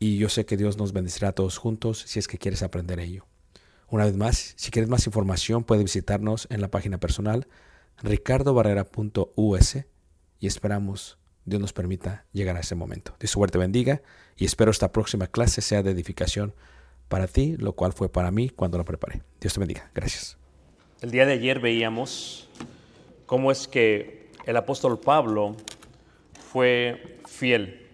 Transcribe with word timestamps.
y 0.00 0.16
yo 0.16 0.28
sé 0.30 0.46
que 0.46 0.56
Dios 0.56 0.78
nos 0.78 0.92
bendecirá 0.92 1.28
a 1.28 1.32
todos 1.32 1.58
juntos 1.58 2.02
si 2.06 2.18
es 2.18 2.26
que 2.26 2.38
quieres 2.38 2.62
aprender 2.62 2.98
ello. 2.98 3.26
Una 3.86 4.06
vez 4.06 4.16
más, 4.16 4.54
si 4.56 4.70
quieres 4.70 4.88
más 4.88 5.06
información, 5.06 5.62
puedes 5.62 5.84
visitarnos 5.84 6.48
en 6.50 6.62
la 6.62 6.68
página 6.68 6.98
personal 6.98 7.46
ricardobarrera.us 8.02 9.76
y 10.38 10.46
esperamos 10.46 11.18
Dios 11.44 11.60
nos 11.60 11.74
permita 11.74 12.24
llegar 12.32 12.56
a 12.56 12.60
ese 12.60 12.74
momento. 12.74 13.14
Dios 13.20 13.30
suerte 13.30 13.58
bendiga 13.58 14.00
y 14.36 14.46
espero 14.46 14.70
esta 14.70 14.90
próxima 14.90 15.26
clase 15.26 15.60
sea 15.60 15.82
de 15.82 15.90
edificación 15.90 16.54
para 17.08 17.26
ti, 17.26 17.56
lo 17.58 17.74
cual 17.74 17.92
fue 17.92 18.08
para 18.08 18.30
mí 18.30 18.48
cuando 18.48 18.78
la 18.78 18.84
preparé. 18.84 19.22
Dios 19.38 19.52
te 19.52 19.60
bendiga. 19.60 19.90
Gracias. 19.94 20.38
El 21.02 21.10
día 21.10 21.26
de 21.26 21.34
ayer 21.34 21.60
veíamos 21.60 22.48
cómo 23.26 23.52
es 23.52 23.68
que 23.68 24.30
el 24.46 24.56
apóstol 24.56 24.98
Pablo 24.98 25.56
fue 26.52 27.18
fiel. 27.26 27.89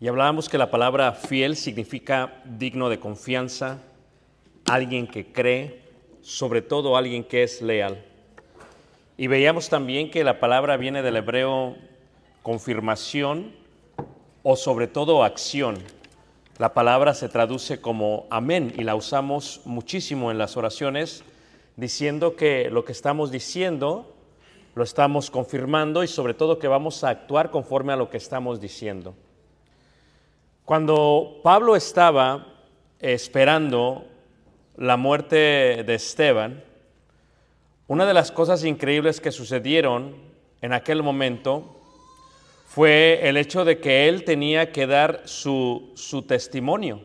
Y 0.00 0.08
hablábamos 0.08 0.48
que 0.48 0.56
la 0.56 0.70
palabra 0.70 1.12
fiel 1.12 1.56
significa 1.56 2.40
digno 2.46 2.88
de 2.88 2.98
confianza, 2.98 3.80
alguien 4.64 5.06
que 5.06 5.30
cree, 5.30 5.82
sobre 6.22 6.62
todo 6.62 6.96
alguien 6.96 7.22
que 7.22 7.42
es 7.42 7.60
leal. 7.60 8.02
Y 9.18 9.26
veíamos 9.26 9.68
también 9.68 10.10
que 10.10 10.24
la 10.24 10.40
palabra 10.40 10.78
viene 10.78 11.02
del 11.02 11.16
hebreo 11.16 11.76
confirmación 12.42 13.52
o 14.42 14.56
sobre 14.56 14.86
todo 14.86 15.22
acción. 15.22 15.76
La 16.56 16.72
palabra 16.72 17.12
se 17.12 17.28
traduce 17.28 17.82
como 17.82 18.26
amén 18.30 18.72
y 18.78 18.84
la 18.84 18.94
usamos 18.94 19.60
muchísimo 19.66 20.30
en 20.30 20.38
las 20.38 20.56
oraciones 20.56 21.24
diciendo 21.76 22.36
que 22.36 22.70
lo 22.70 22.86
que 22.86 22.92
estamos 22.92 23.30
diciendo 23.30 24.14
lo 24.74 24.82
estamos 24.82 25.30
confirmando 25.30 26.02
y 26.02 26.08
sobre 26.08 26.32
todo 26.32 26.58
que 26.58 26.68
vamos 26.68 27.04
a 27.04 27.10
actuar 27.10 27.50
conforme 27.50 27.92
a 27.92 27.96
lo 27.96 28.08
que 28.08 28.16
estamos 28.16 28.62
diciendo. 28.62 29.14
Cuando 30.70 31.40
Pablo 31.42 31.74
estaba 31.74 32.46
esperando 33.00 34.06
la 34.76 34.96
muerte 34.96 35.82
de 35.82 35.94
Esteban, 35.94 36.62
una 37.88 38.06
de 38.06 38.14
las 38.14 38.30
cosas 38.30 38.62
increíbles 38.62 39.20
que 39.20 39.32
sucedieron 39.32 40.14
en 40.60 40.72
aquel 40.72 41.02
momento 41.02 41.76
fue 42.66 43.18
el 43.28 43.36
hecho 43.36 43.64
de 43.64 43.80
que 43.80 44.06
él 44.06 44.22
tenía 44.22 44.70
que 44.70 44.86
dar 44.86 45.22
su, 45.24 45.90
su 45.96 46.22
testimonio. 46.22 47.00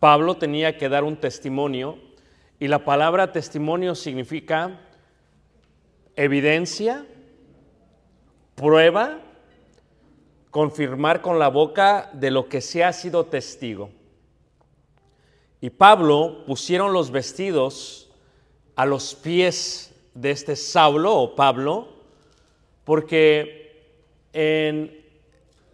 Pablo 0.00 0.38
tenía 0.38 0.78
que 0.78 0.88
dar 0.88 1.04
un 1.04 1.16
testimonio 1.18 1.98
y 2.58 2.68
la 2.68 2.82
palabra 2.82 3.30
testimonio 3.30 3.94
significa 3.94 4.80
evidencia, 6.16 7.04
prueba, 8.54 9.20
confirmar 10.54 11.20
con 11.20 11.40
la 11.40 11.48
boca 11.48 12.10
de 12.12 12.30
lo 12.30 12.48
que 12.48 12.60
se 12.60 12.84
ha 12.84 12.92
sido 12.92 13.26
testigo. 13.26 13.90
Y 15.60 15.68
Pablo 15.70 16.44
pusieron 16.46 16.92
los 16.92 17.10
vestidos 17.10 18.08
a 18.76 18.86
los 18.86 19.16
pies 19.16 19.92
de 20.14 20.30
este 20.30 20.54
Saulo 20.54 21.12
o 21.12 21.34
Pablo, 21.34 21.88
porque 22.84 23.82
en 24.32 24.96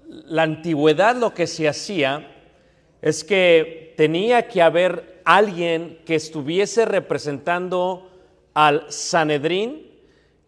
la 0.07 0.45
antigüedad 0.45 1.15
lo 1.15 1.35
que 1.35 1.47
se 1.47 1.69
hacía 1.69 2.35
es 3.03 3.23
que 3.23 3.93
tenía 3.99 4.49
que 4.49 4.63
haber 4.63 5.21
alguien 5.27 6.01
que 6.07 6.15
estuviese 6.15 6.87
representando 6.87 8.11
al 8.55 8.91
Sanedrín 8.91 9.91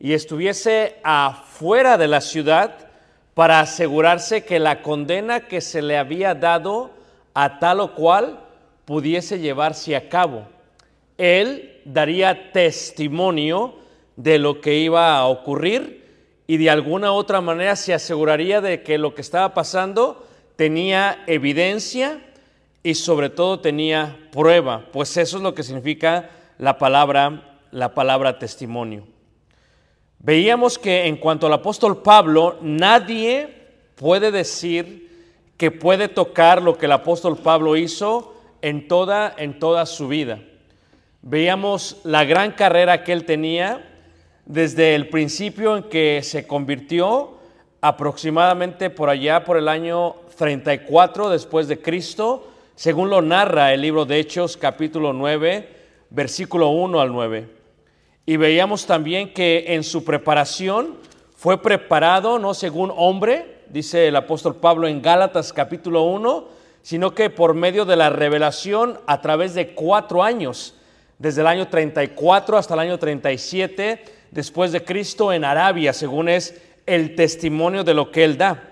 y 0.01 0.15
estuviese 0.15 0.97
afuera 1.03 1.99
de 1.99 2.09
la 2.09 2.23
ciudad 2.23 2.92
para 3.35 3.61
asegurarse 3.61 4.45
que 4.45 4.59
la 4.59 4.83
condena 4.83 5.49
que 5.49 5.61
se 5.61 5.83
le 5.83 5.97
había 5.97 6.35
dado 6.35 6.91
a 7.35 7.59
tal 7.59 7.81
o 7.81 7.95
cual 7.95 8.41
pudiese 8.85 9.39
llevarse 9.39 9.97
a 9.97 10.09
cabo. 10.09 10.47
Él 11.17 11.81
daría 11.85 12.53
testimonio 12.53 13.75
de 14.17 14.39
lo 14.39 14.61
que 14.61 14.77
iba 14.77 15.17
a 15.17 15.27
ocurrir 15.27 16.03
y 16.47 16.59
de 16.59 16.71
alguna 16.71 17.13
otra 17.13 17.41
manera 17.41 17.77
se 17.77 17.95
aseguraría 17.95 18.61
de 18.61 18.83
que 18.83 18.99
lo 18.99 19.15
que 19.15 19.23
estaba 19.23 19.55
pasando 19.55 20.27
tenía 20.57 21.23
evidencia 21.27 22.21
y 22.83 22.95
sobre 22.95 23.31
todo 23.31 23.61
tenía 23.61 24.19
prueba, 24.33 24.87
pues 24.93 25.17
eso 25.17 25.37
es 25.37 25.43
lo 25.43 25.55
que 25.55 25.63
significa 25.63 26.31
la 26.59 26.79
palabra, 26.79 27.59
la 27.71 27.95
palabra 27.95 28.39
testimonio. 28.39 29.12
Veíamos 30.25 30.79
que 30.79 31.07
en 31.07 31.17
cuanto 31.17 31.49
al 31.49 31.53
apóstol 31.53 32.01
Pablo, 32.01 32.57
nadie 32.61 33.49
puede 33.97 34.31
decir 34.31 35.11
que 35.57 35.73
puede 35.73 36.07
tocar 36.07 36.63
lo 36.63 36.79
que 36.79 36.87
el 36.87 36.93
apóstol 36.93 37.37
Pablo 37.37 37.77
hizo 37.77 38.33
en 38.63 38.87
toda, 38.87 39.35
en 39.37 39.59
toda 39.59 39.85
su 39.85 40.07
vida. 40.07 40.39
Veíamos 41.23 42.01
la 42.05 42.25
gran 42.25 42.53
carrera 42.53 43.03
que 43.03 43.13
él 43.13 43.25
tenía 43.25 43.85
desde 44.47 44.95
el 44.95 45.09
principio 45.09 45.77
en 45.77 45.85
que 45.85 46.21
se 46.23 46.47
convirtió 46.47 47.39
aproximadamente 47.81 48.91
por 48.91 49.11
allá 49.11 49.43
por 49.43 49.57
el 49.57 49.67
año 49.67 50.15
34 50.39 51.31
después 51.31 51.67
de 51.67 51.83
Cristo, 51.83 52.49
según 52.77 53.11
lo 53.11 53.23
narra 53.23 53.73
el 53.75 53.81
libro 53.81 54.05
de 54.05 54.21
Hechos 54.21 54.57
capítulo 54.57 55.13
9, 55.13 55.69
versículo 56.11 56.69
1 56.69 57.01
al 57.01 57.13
9. 57.13 57.62
Y 58.25 58.37
veíamos 58.37 58.87
también 58.87 59.33
que 59.35 59.65
en 59.69 59.83
su 59.83 60.05
preparación 60.05 60.97
fue 61.35 61.61
preparado 61.61 62.39
no 62.39 62.55
según 62.55 62.93
hombre, 62.95 63.63
dice 63.69 64.07
el 64.07 64.15
apóstol 64.15 64.55
Pablo 64.57 64.87
en 64.87 65.03
Gálatas 65.03 65.53
capítulo 65.53 66.05
1, 66.05 66.47
sino 66.83 67.15
que 67.15 67.31
por 67.31 67.55
medio 67.55 67.85
de 67.85 67.97
la 67.97 68.11
revelación 68.11 69.01
a 69.09 69.21
través 69.21 69.55
de 69.55 69.75
cuatro 69.75 70.23
años, 70.23 70.77
desde 71.19 71.41
el 71.41 71.49
año 71.49 71.67
34 71.67 72.57
hasta 72.57 72.75
el 72.75 72.81
año 72.81 72.99
37 72.99 74.05
después 74.31 74.71
de 74.71 74.85
Cristo 74.85 75.33
en 75.33 75.45
Arabia, 75.45 75.93
según 75.93 76.29
es 76.29 76.61
el 76.87 77.17
testimonio 77.17 77.83
de 77.83 77.95
lo 77.95 78.13
que 78.13 78.23
él 78.23 78.39
da. 78.39 78.71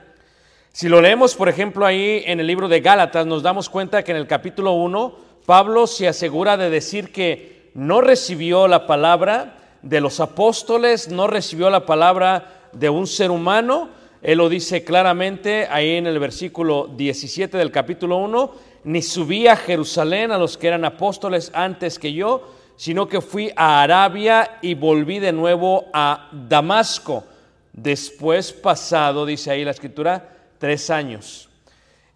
Si 0.72 0.88
lo 0.88 1.00
leemos, 1.00 1.34
por 1.34 1.48
ejemplo, 1.48 1.84
ahí 1.84 2.22
en 2.26 2.38
el 2.38 2.46
libro 2.46 2.68
de 2.68 2.80
Gálatas, 2.80 3.26
nos 3.26 3.42
damos 3.42 3.68
cuenta 3.68 4.04
que 4.04 4.12
en 4.12 4.18
el 4.18 4.28
capítulo 4.28 4.74
1, 4.74 5.14
Pablo 5.44 5.88
se 5.88 6.06
asegura 6.06 6.56
de 6.56 6.70
decir 6.70 7.10
que 7.10 7.59
no 7.74 8.00
recibió 8.00 8.68
la 8.68 8.86
palabra 8.86 9.56
de 9.82 10.00
los 10.00 10.20
apóstoles, 10.20 11.08
no 11.08 11.26
recibió 11.26 11.70
la 11.70 11.86
palabra 11.86 12.68
de 12.72 12.88
un 12.88 13.06
ser 13.06 13.30
humano. 13.30 13.90
Él 14.22 14.38
lo 14.38 14.48
dice 14.48 14.84
claramente 14.84 15.66
ahí 15.70 15.96
en 15.96 16.06
el 16.06 16.18
versículo 16.18 16.88
17 16.94 17.56
del 17.56 17.70
capítulo 17.70 18.18
1, 18.18 18.52
ni 18.84 19.02
subí 19.02 19.46
a 19.46 19.56
Jerusalén 19.56 20.30
a 20.30 20.38
los 20.38 20.58
que 20.58 20.68
eran 20.68 20.84
apóstoles 20.84 21.50
antes 21.54 21.98
que 21.98 22.12
yo, 22.12 22.54
sino 22.76 23.08
que 23.08 23.20
fui 23.20 23.50
a 23.56 23.82
Arabia 23.82 24.58
y 24.62 24.74
volví 24.74 25.18
de 25.18 25.32
nuevo 25.32 25.86
a 25.92 26.28
Damasco. 26.32 27.24
Después 27.72 28.52
pasado, 28.52 29.24
dice 29.24 29.50
ahí 29.50 29.64
la 29.64 29.70
escritura, 29.70 30.36
tres 30.58 30.90
años. 30.90 31.48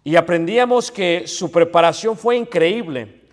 Y 0.03 0.15
aprendíamos 0.15 0.91
que 0.91 1.27
su 1.27 1.51
preparación 1.51 2.15
fue 2.15 2.35
increíble. 2.35 3.24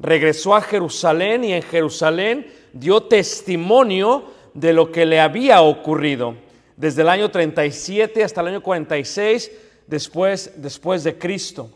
Regresó 0.00 0.54
a 0.54 0.62
Jerusalén 0.62 1.44
y 1.44 1.52
en 1.52 1.62
Jerusalén 1.62 2.46
dio 2.72 3.02
testimonio 3.02 4.24
de 4.54 4.72
lo 4.72 4.90
que 4.90 5.04
le 5.06 5.20
había 5.20 5.60
ocurrido 5.62 6.34
desde 6.76 7.02
el 7.02 7.10
año 7.10 7.30
37 7.30 8.24
hasta 8.24 8.40
el 8.40 8.48
año 8.48 8.62
46 8.62 9.52
después, 9.86 10.52
después 10.56 11.04
de 11.04 11.18
Cristo. 11.18 11.70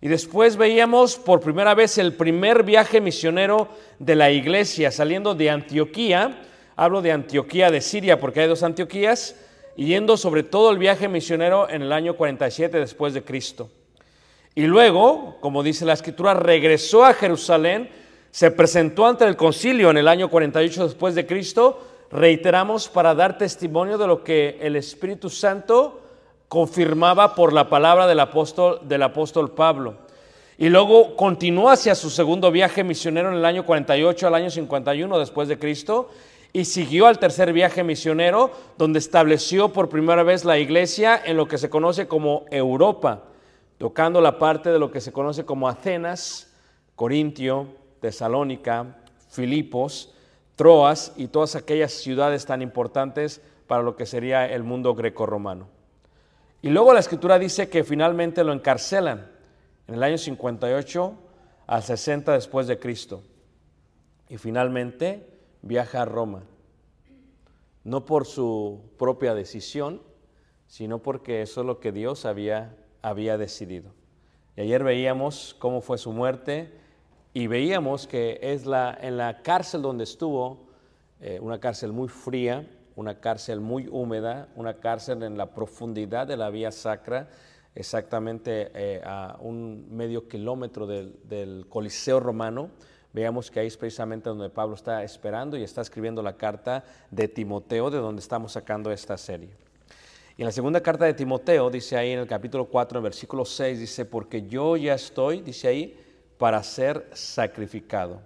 Y 0.00 0.08
después 0.08 0.56
veíamos 0.56 1.16
por 1.16 1.40
primera 1.40 1.74
vez 1.74 1.98
el 1.98 2.14
primer 2.14 2.64
viaje 2.64 3.00
misionero 3.00 3.68
de 4.00 4.16
la 4.16 4.30
iglesia 4.32 4.90
saliendo 4.90 5.34
de 5.36 5.50
Antioquía. 5.50 6.42
Hablo 6.74 7.02
de 7.02 7.12
Antioquía 7.12 7.70
de 7.70 7.80
Siria 7.80 8.18
porque 8.18 8.40
hay 8.40 8.48
dos 8.48 8.64
Antioquías 8.64 9.36
yendo 9.76 10.16
sobre 10.16 10.42
todo 10.42 10.72
el 10.72 10.78
viaje 10.78 11.06
misionero 11.06 11.68
en 11.68 11.82
el 11.82 11.92
año 11.92 12.16
47 12.16 12.78
después 12.78 13.14
de 13.14 13.22
Cristo. 13.22 13.70
Y 14.54 14.62
luego, 14.62 15.36
como 15.40 15.62
dice 15.62 15.84
la 15.84 15.92
escritura, 15.92 16.34
regresó 16.34 17.04
a 17.04 17.14
Jerusalén, 17.14 17.88
se 18.30 18.50
presentó 18.50 19.06
ante 19.06 19.24
el 19.24 19.36
concilio 19.36 19.90
en 19.90 19.98
el 19.98 20.08
año 20.08 20.28
48 20.28 20.84
después 20.84 21.14
de 21.14 21.26
Cristo, 21.26 21.86
reiteramos 22.10 22.88
para 22.88 23.14
dar 23.14 23.38
testimonio 23.38 23.98
de 23.98 24.06
lo 24.06 24.24
que 24.24 24.58
el 24.60 24.76
Espíritu 24.76 25.30
Santo 25.30 26.00
confirmaba 26.48 27.36
por 27.36 27.52
la 27.52 27.68
palabra 27.68 28.08
del 28.08 28.18
apóstol, 28.18 29.52
Pablo. 29.54 29.94
Y 30.58 30.68
luego 30.68 31.16
continuó 31.16 31.70
hacia 31.70 31.94
su 31.94 32.10
segundo 32.10 32.50
viaje 32.50 32.84
misionero 32.84 33.30
en 33.30 33.36
el 33.36 33.44
año 33.44 33.64
48 33.64 34.26
al 34.26 34.34
año 34.34 34.50
51 34.50 35.18
después 35.18 35.48
de 35.48 35.58
Cristo 35.58 36.10
y 36.52 36.64
siguió 36.64 37.06
al 37.06 37.18
tercer 37.18 37.52
viaje 37.52 37.84
misionero 37.84 38.50
donde 38.76 38.98
estableció 38.98 39.72
por 39.72 39.88
primera 39.88 40.22
vez 40.22 40.44
la 40.44 40.58
iglesia 40.58 41.20
en 41.24 41.36
lo 41.36 41.46
que 41.46 41.56
se 41.56 41.70
conoce 41.70 42.08
como 42.08 42.44
Europa, 42.50 43.22
tocando 43.80 44.20
la 44.20 44.38
parte 44.38 44.68
de 44.68 44.78
lo 44.78 44.90
que 44.90 45.00
se 45.00 45.10
conoce 45.10 45.46
como 45.46 45.66
Atenas, 45.66 46.52
Corintio, 46.96 47.66
Tesalónica, 48.00 48.98
Filipos, 49.30 50.12
Troas 50.54 51.14
y 51.16 51.28
todas 51.28 51.56
aquellas 51.56 51.90
ciudades 51.90 52.44
tan 52.44 52.60
importantes 52.60 53.40
para 53.66 53.82
lo 53.82 53.96
que 53.96 54.04
sería 54.04 54.46
el 54.52 54.64
mundo 54.64 54.94
grecorromano. 54.94 55.66
Y 56.60 56.68
luego 56.68 56.92
la 56.92 57.00
escritura 57.00 57.38
dice 57.38 57.70
que 57.70 57.82
finalmente 57.82 58.44
lo 58.44 58.52
encarcelan 58.52 59.30
en 59.88 59.94
el 59.94 60.02
año 60.02 60.18
58 60.18 61.14
al 61.66 61.82
60 61.82 62.34
después 62.34 62.66
de 62.66 62.78
Cristo. 62.78 63.22
Y 64.28 64.36
finalmente 64.36 65.26
viaja 65.62 66.02
a 66.02 66.04
Roma, 66.04 66.42
no 67.84 68.04
por 68.04 68.26
su 68.26 68.82
propia 68.98 69.34
decisión, 69.34 70.02
sino 70.66 70.98
porque 70.98 71.40
eso 71.40 71.62
es 71.62 71.66
lo 71.66 71.80
que 71.80 71.92
Dios 71.92 72.26
había, 72.26 72.76
había 73.02 73.38
decidido. 73.38 73.92
Y 74.56 74.62
ayer 74.62 74.84
veíamos 74.84 75.54
cómo 75.58 75.80
fue 75.80 75.98
su 75.98 76.12
muerte 76.12 76.72
y 77.32 77.46
veíamos 77.46 78.06
que 78.06 78.38
es 78.42 78.66
la, 78.66 78.96
en 79.00 79.16
la 79.16 79.42
cárcel 79.42 79.82
donde 79.82 80.04
estuvo, 80.04 80.66
eh, 81.20 81.38
una 81.40 81.60
cárcel 81.60 81.92
muy 81.92 82.08
fría, 82.08 82.66
una 82.96 83.20
cárcel 83.20 83.60
muy 83.60 83.88
húmeda, 83.88 84.48
una 84.56 84.74
cárcel 84.74 85.22
en 85.22 85.38
la 85.38 85.54
profundidad 85.54 86.26
de 86.26 86.36
la 86.36 86.50
vía 86.50 86.72
sacra, 86.72 87.28
exactamente 87.74 88.70
eh, 88.74 89.00
a 89.04 89.36
un 89.40 89.86
medio 89.90 90.28
kilómetro 90.28 90.86
del, 90.86 91.66
Coliseo 91.68 92.20
romano. 92.20 92.70
Veamos 93.12 93.50
que 93.50 93.60
ahí 93.60 93.66
es 93.66 93.76
precisamente 93.76 94.28
donde 94.28 94.50
Pablo 94.50 94.74
está 94.74 95.02
esperando 95.02 95.56
y 95.56 95.62
está 95.62 95.80
escribiendo 95.80 96.22
la 96.22 96.36
carta 96.36 96.84
de 97.10 97.28
Timoteo, 97.28 97.90
de 97.90 97.98
donde 97.98 98.20
estamos 98.20 98.52
sacando 98.52 98.90
esta 98.92 99.16
serie. 99.16 99.50
Y 100.40 100.42
en 100.42 100.46
la 100.46 100.52
segunda 100.52 100.80
carta 100.82 101.04
de 101.04 101.12
Timoteo, 101.12 101.68
dice 101.68 101.98
ahí 101.98 102.12
en 102.12 102.20
el 102.20 102.26
capítulo 102.26 102.64
4, 102.64 102.98
en 102.98 103.02
versículo 103.02 103.44
6, 103.44 103.78
dice, 103.78 104.06
porque 104.06 104.48
yo 104.48 104.74
ya 104.78 104.94
estoy, 104.94 105.42
dice 105.42 105.68
ahí, 105.68 106.00
para 106.38 106.62
ser 106.62 107.10
sacrificado, 107.12 108.22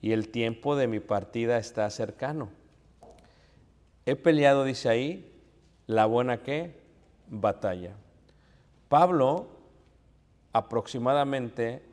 y 0.00 0.10
el 0.10 0.30
tiempo 0.30 0.74
de 0.74 0.88
mi 0.88 0.98
partida 0.98 1.56
está 1.58 1.88
cercano. 1.90 2.48
He 4.04 4.16
peleado, 4.16 4.64
dice 4.64 4.88
ahí, 4.88 5.32
la 5.86 6.06
buena 6.06 6.42
que 6.42 6.74
batalla. 7.28 7.94
Pablo 8.88 9.46
aproximadamente 10.52 11.84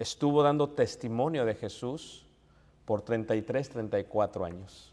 estuvo 0.00 0.42
dando 0.42 0.70
testimonio 0.70 1.44
de 1.44 1.54
Jesús 1.54 2.26
por 2.86 3.02
33, 3.02 3.68
34 3.68 4.44
años. 4.44 4.92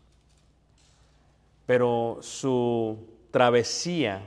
Pero 1.65 2.19
su 2.21 3.14
travesía, 3.35 4.25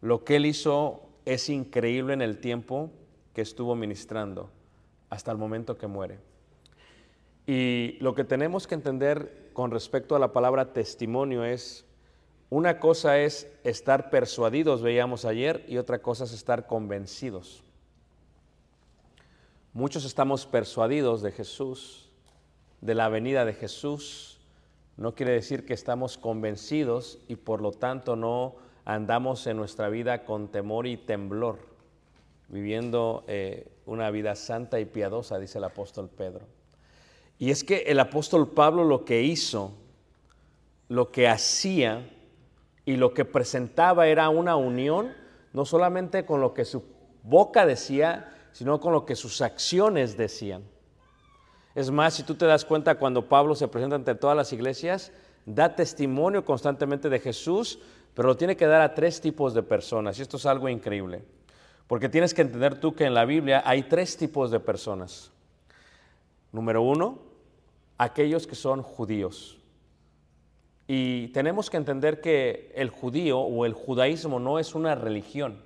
lo 0.00 0.24
que 0.24 0.34
él 0.34 0.46
hizo 0.46 1.08
es 1.24 1.48
increíble 1.48 2.12
en 2.12 2.20
el 2.20 2.38
tiempo 2.38 2.90
que 3.32 3.42
estuvo 3.42 3.76
ministrando 3.76 4.50
hasta 5.08 5.30
el 5.30 5.38
momento 5.38 5.78
que 5.78 5.86
muere. 5.86 6.18
Y 7.46 7.98
lo 8.00 8.16
que 8.16 8.24
tenemos 8.24 8.66
que 8.66 8.74
entender 8.74 9.50
con 9.52 9.70
respecto 9.70 10.16
a 10.16 10.18
la 10.18 10.32
palabra 10.32 10.72
testimonio 10.72 11.44
es 11.44 11.84
Una 12.50 12.80
cosa 12.80 13.20
es 13.20 13.46
estar 13.62 14.10
persuadidos, 14.10 14.82
veíamos 14.82 15.24
ayer, 15.24 15.64
y 15.68 15.76
otra 15.76 16.02
cosa 16.02 16.24
es 16.24 16.32
estar 16.32 16.66
convencidos. 16.66 17.62
Muchos 19.72 20.04
estamos 20.04 20.44
persuadidos 20.44 21.22
de 21.22 21.30
Jesús, 21.30 22.10
de 22.80 22.96
la 22.96 23.08
venida 23.08 23.44
de 23.44 23.54
Jesús. 23.54 24.31
No 24.96 25.14
quiere 25.14 25.32
decir 25.32 25.64
que 25.64 25.74
estamos 25.74 26.18
convencidos 26.18 27.18
y 27.28 27.36
por 27.36 27.60
lo 27.60 27.72
tanto 27.72 28.16
no 28.16 28.56
andamos 28.84 29.46
en 29.46 29.56
nuestra 29.56 29.88
vida 29.88 30.24
con 30.24 30.48
temor 30.48 30.86
y 30.86 30.96
temblor, 30.96 31.58
viviendo 32.48 33.24
eh, 33.26 33.70
una 33.86 34.10
vida 34.10 34.34
santa 34.34 34.80
y 34.80 34.84
piadosa, 34.84 35.38
dice 35.38 35.58
el 35.58 35.64
apóstol 35.64 36.08
Pedro. 36.08 36.46
Y 37.38 37.50
es 37.50 37.64
que 37.64 37.78
el 37.86 37.98
apóstol 38.00 38.50
Pablo 38.50 38.84
lo 38.84 39.04
que 39.04 39.22
hizo, 39.22 39.72
lo 40.88 41.10
que 41.10 41.28
hacía 41.28 42.08
y 42.84 42.96
lo 42.96 43.14
que 43.14 43.24
presentaba 43.24 44.06
era 44.06 44.28
una 44.28 44.56
unión, 44.56 45.12
no 45.52 45.64
solamente 45.64 46.24
con 46.26 46.40
lo 46.40 46.54
que 46.54 46.64
su 46.64 46.84
boca 47.22 47.66
decía, 47.66 48.32
sino 48.52 48.80
con 48.80 48.92
lo 48.92 49.06
que 49.06 49.16
sus 49.16 49.40
acciones 49.40 50.16
decían. 50.16 50.62
Es 51.74 51.90
más, 51.90 52.14
si 52.14 52.22
tú 52.22 52.34
te 52.34 52.46
das 52.46 52.64
cuenta 52.64 52.96
cuando 52.96 53.28
Pablo 53.28 53.54
se 53.54 53.68
presenta 53.68 53.96
ante 53.96 54.14
todas 54.14 54.36
las 54.36 54.52
iglesias, 54.52 55.12
da 55.46 55.74
testimonio 55.74 56.44
constantemente 56.44 57.08
de 57.08 57.18
Jesús, 57.18 57.78
pero 58.14 58.28
lo 58.28 58.36
tiene 58.36 58.56
que 58.56 58.66
dar 58.66 58.82
a 58.82 58.94
tres 58.94 59.20
tipos 59.20 59.54
de 59.54 59.62
personas. 59.62 60.18
Y 60.18 60.22
esto 60.22 60.36
es 60.36 60.46
algo 60.46 60.68
increíble. 60.68 61.24
Porque 61.86 62.08
tienes 62.08 62.34
que 62.34 62.42
entender 62.42 62.78
tú 62.78 62.94
que 62.94 63.04
en 63.04 63.14
la 63.14 63.24
Biblia 63.24 63.62
hay 63.64 63.84
tres 63.84 64.16
tipos 64.16 64.50
de 64.50 64.60
personas. 64.60 65.30
Número 66.52 66.82
uno, 66.82 67.18
aquellos 67.98 68.46
que 68.46 68.54
son 68.54 68.82
judíos. 68.82 69.58
Y 70.86 71.28
tenemos 71.28 71.70
que 71.70 71.78
entender 71.78 72.20
que 72.20 72.72
el 72.74 72.90
judío 72.90 73.38
o 73.40 73.64
el 73.64 73.72
judaísmo 73.72 74.38
no 74.38 74.58
es 74.58 74.74
una 74.74 74.94
religión, 74.94 75.62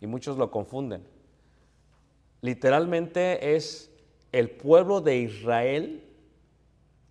y 0.00 0.06
muchos 0.06 0.36
lo 0.36 0.50
confunden. 0.50 1.02
Literalmente 2.42 3.56
es 3.56 3.90
el 4.32 4.50
pueblo 4.50 5.00
de 5.00 5.18
Israel 5.18 6.04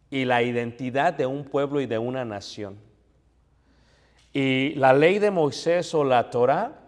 y 0.10 0.26
la 0.26 0.44
identidad 0.44 1.14
de 1.14 1.26
un 1.26 1.44
pueblo 1.44 1.82
y 1.82 1.86
de 1.86 1.98
una 1.98 2.26
nación. 2.26 2.78
Y 4.34 4.76
la 4.76 4.94
ley 4.94 5.20
de 5.20 5.32
Moisés 5.32 5.94
o 5.94 6.04
la 6.04 6.30
Torah 6.30 6.80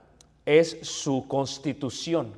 es 0.45 0.79
su 0.81 1.27
constitución. 1.27 2.33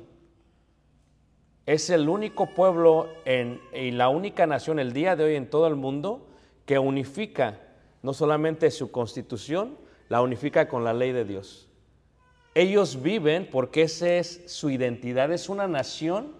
Es 1.66 1.90
el 1.90 2.08
único 2.08 2.46
pueblo 2.54 3.08
en, 3.24 3.60
y 3.74 3.90
la 3.92 4.08
única 4.08 4.46
nación 4.46 4.78
el 4.78 4.92
día 4.92 5.14
de 5.14 5.24
hoy 5.24 5.36
en 5.36 5.48
todo 5.48 5.66
el 5.66 5.76
mundo 5.76 6.26
que 6.66 6.78
unifica 6.78 7.60
no 8.02 8.14
solamente 8.14 8.70
su 8.70 8.90
constitución, 8.90 9.78
la 10.08 10.22
unifica 10.22 10.68
con 10.68 10.82
la 10.82 10.92
ley 10.92 11.12
de 11.12 11.24
Dios. 11.24 11.68
Ellos 12.54 13.02
viven 13.02 13.48
porque 13.50 13.82
esa 13.82 14.14
es 14.14 14.42
su 14.46 14.70
identidad. 14.70 15.32
Es 15.32 15.48
una 15.48 15.68
nación 15.68 16.34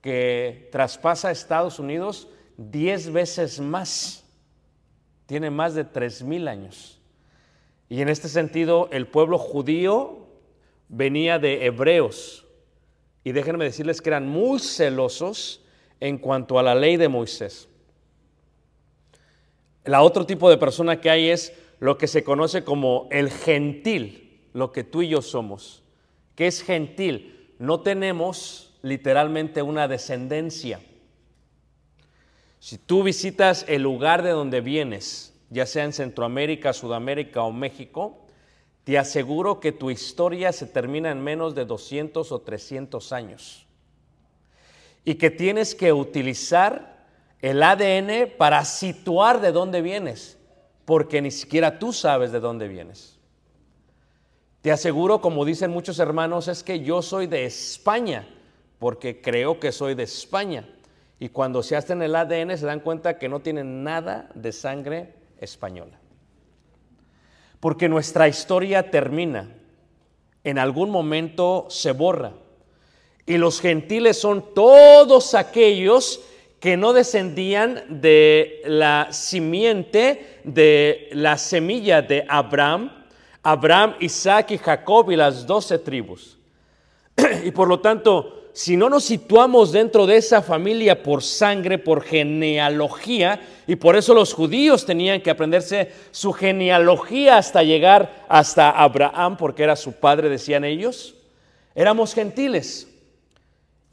que 0.00 0.68
traspasa 0.72 1.28
a 1.28 1.32
Estados 1.32 1.78
Unidos 1.78 2.28
diez 2.56 3.10
veces 3.10 3.60
más. 3.60 4.24
Tiene 5.26 5.50
más 5.50 5.74
de 5.74 5.84
tres 5.84 6.22
mil 6.22 6.48
años. 6.48 7.00
Y 7.88 8.00
en 8.00 8.08
este 8.08 8.28
sentido, 8.28 8.88
el 8.92 9.06
pueblo 9.06 9.38
judío 9.38 10.26
venía 10.88 11.38
de 11.38 11.66
hebreos. 11.66 12.46
Y 13.24 13.32
déjenme 13.32 13.64
decirles 13.64 14.00
que 14.00 14.10
eran 14.10 14.28
muy 14.28 14.58
celosos 14.58 15.62
en 16.00 16.18
cuanto 16.18 16.58
a 16.58 16.62
la 16.62 16.74
ley 16.74 16.96
de 16.96 17.08
Moisés. 17.08 17.68
La 19.84 20.02
otro 20.02 20.26
tipo 20.26 20.50
de 20.50 20.58
persona 20.58 21.00
que 21.00 21.10
hay 21.10 21.30
es 21.30 21.52
lo 21.80 21.98
que 21.98 22.06
se 22.06 22.24
conoce 22.24 22.64
como 22.64 23.08
el 23.10 23.30
gentil, 23.30 24.42
lo 24.52 24.72
que 24.72 24.84
tú 24.84 25.02
y 25.02 25.08
yo 25.08 25.22
somos. 25.22 25.82
¿Qué 26.34 26.46
es 26.46 26.62
gentil? 26.62 27.54
No 27.58 27.80
tenemos 27.80 28.67
literalmente 28.82 29.62
una 29.62 29.88
descendencia. 29.88 30.80
Si 32.60 32.78
tú 32.78 33.02
visitas 33.02 33.64
el 33.68 33.82
lugar 33.82 34.22
de 34.22 34.30
donde 34.30 34.60
vienes, 34.60 35.34
ya 35.50 35.66
sea 35.66 35.84
en 35.84 35.92
Centroamérica, 35.92 36.72
Sudamérica 36.72 37.42
o 37.42 37.52
México, 37.52 38.26
te 38.84 38.98
aseguro 38.98 39.60
que 39.60 39.72
tu 39.72 39.90
historia 39.90 40.52
se 40.52 40.66
termina 40.66 41.10
en 41.10 41.22
menos 41.22 41.54
de 41.54 41.64
200 41.64 42.32
o 42.32 42.40
300 42.40 43.12
años. 43.12 43.66
Y 45.04 45.14
que 45.14 45.30
tienes 45.30 45.74
que 45.74 45.92
utilizar 45.92 47.06
el 47.40 47.62
ADN 47.62 48.32
para 48.36 48.64
situar 48.64 49.40
de 49.40 49.52
dónde 49.52 49.82
vienes, 49.82 50.38
porque 50.84 51.22
ni 51.22 51.30
siquiera 51.30 51.78
tú 51.78 51.92
sabes 51.92 52.32
de 52.32 52.40
dónde 52.40 52.66
vienes. 52.66 53.18
Te 54.60 54.72
aseguro, 54.72 55.20
como 55.20 55.44
dicen 55.44 55.70
muchos 55.70 55.98
hermanos, 55.98 56.48
es 56.48 56.64
que 56.64 56.80
yo 56.80 57.00
soy 57.00 57.26
de 57.26 57.44
España, 57.44 58.28
porque 58.78 59.20
creo 59.20 59.58
que 59.58 59.72
soy 59.72 59.94
de 59.94 60.04
España. 60.04 60.68
Y 61.18 61.30
cuando 61.30 61.62
se 61.62 61.76
hacen 61.76 62.00
el 62.02 62.14
ADN 62.14 62.56
se 62.56 62.66
dan 62.66 62.80
cuenta 62.80 63.18
que 63.18 63.28
no 63.28 63.40
tienen 63.40 63.82
nada 63.82 64.30
de 64.34 64.52
sangre 64.52 65.14
española. 65.40 65.98
Porque 67.60 67.88
nuestra 67.88 68.28
historia 68.28 68.90
termina, 68.90 69.48
en 70.44 70.58
algún 70.58 70.90
momento 70.90 71.66
se 71.70 71.90
borra. 71.90 72.32
Y 73.26 73.36
los 73.36 73.60
gentiles 73.60 74.20
son 74.20 74.54
todos 74.54 75.34
aquellos 75.34 76.20
que 76.60 76.76
no 76.76 76.92
descendían 76.92 78.00
de 78.00 78.62
la 78.64 79.08
simiente, 79.10 80.40
de 80.44 81.08
la 81.12 81.36
semilla 81.36 82.00
de 82.00 82.24
Abraham, 82.28 82.90
Abraham, 83.42 83.94
Isaac 84.00 84.52
y 84.52 84.58
Jacob 84.58 85.10
y 85.10 85.16
las 85.16 85.46
doce 85.46 85.78
tribus. 85.78 86.38
y 87.44 87.50
por 87.50 87.68
lo 87.68 87.80
tanto, 87.80 88.37
si 88.52 88.76
no 88.76 88.88
nos 88.88 89.04
situamos 89.04 89.72
dentro 89.72 90.06
de 90.06 90.16
esa 90.16 90.42
familia 90.42 91.02
por 91.02 91.22
sangre, 91.22 91.78
por 91.78 92.02
genealogía, 92.02 93.40
y 93.66 93.76
por 93.76 93.96
eso 93.96 94.14
los 94.14 94.34
judíos 94.34 94.84
tenían 94.86 95.20
que 95.20 95.30
aprenderse 95.30 95.92
su 96.10 96.32
genealogía 96.32 97.36
hasta 97.36 97.62
llegar 97.62 98.24
hasta 98.28 98.70
Abraham, 98.70 99.36
porque 99.36 99.62
era 99.62 99.76
su 99.76 99.92
padre, 99.92 100.28
decían 100.28 100.64
ellos, 100.64 101.14
éramos 101.74 102.14
gentiles. 102.14 102.88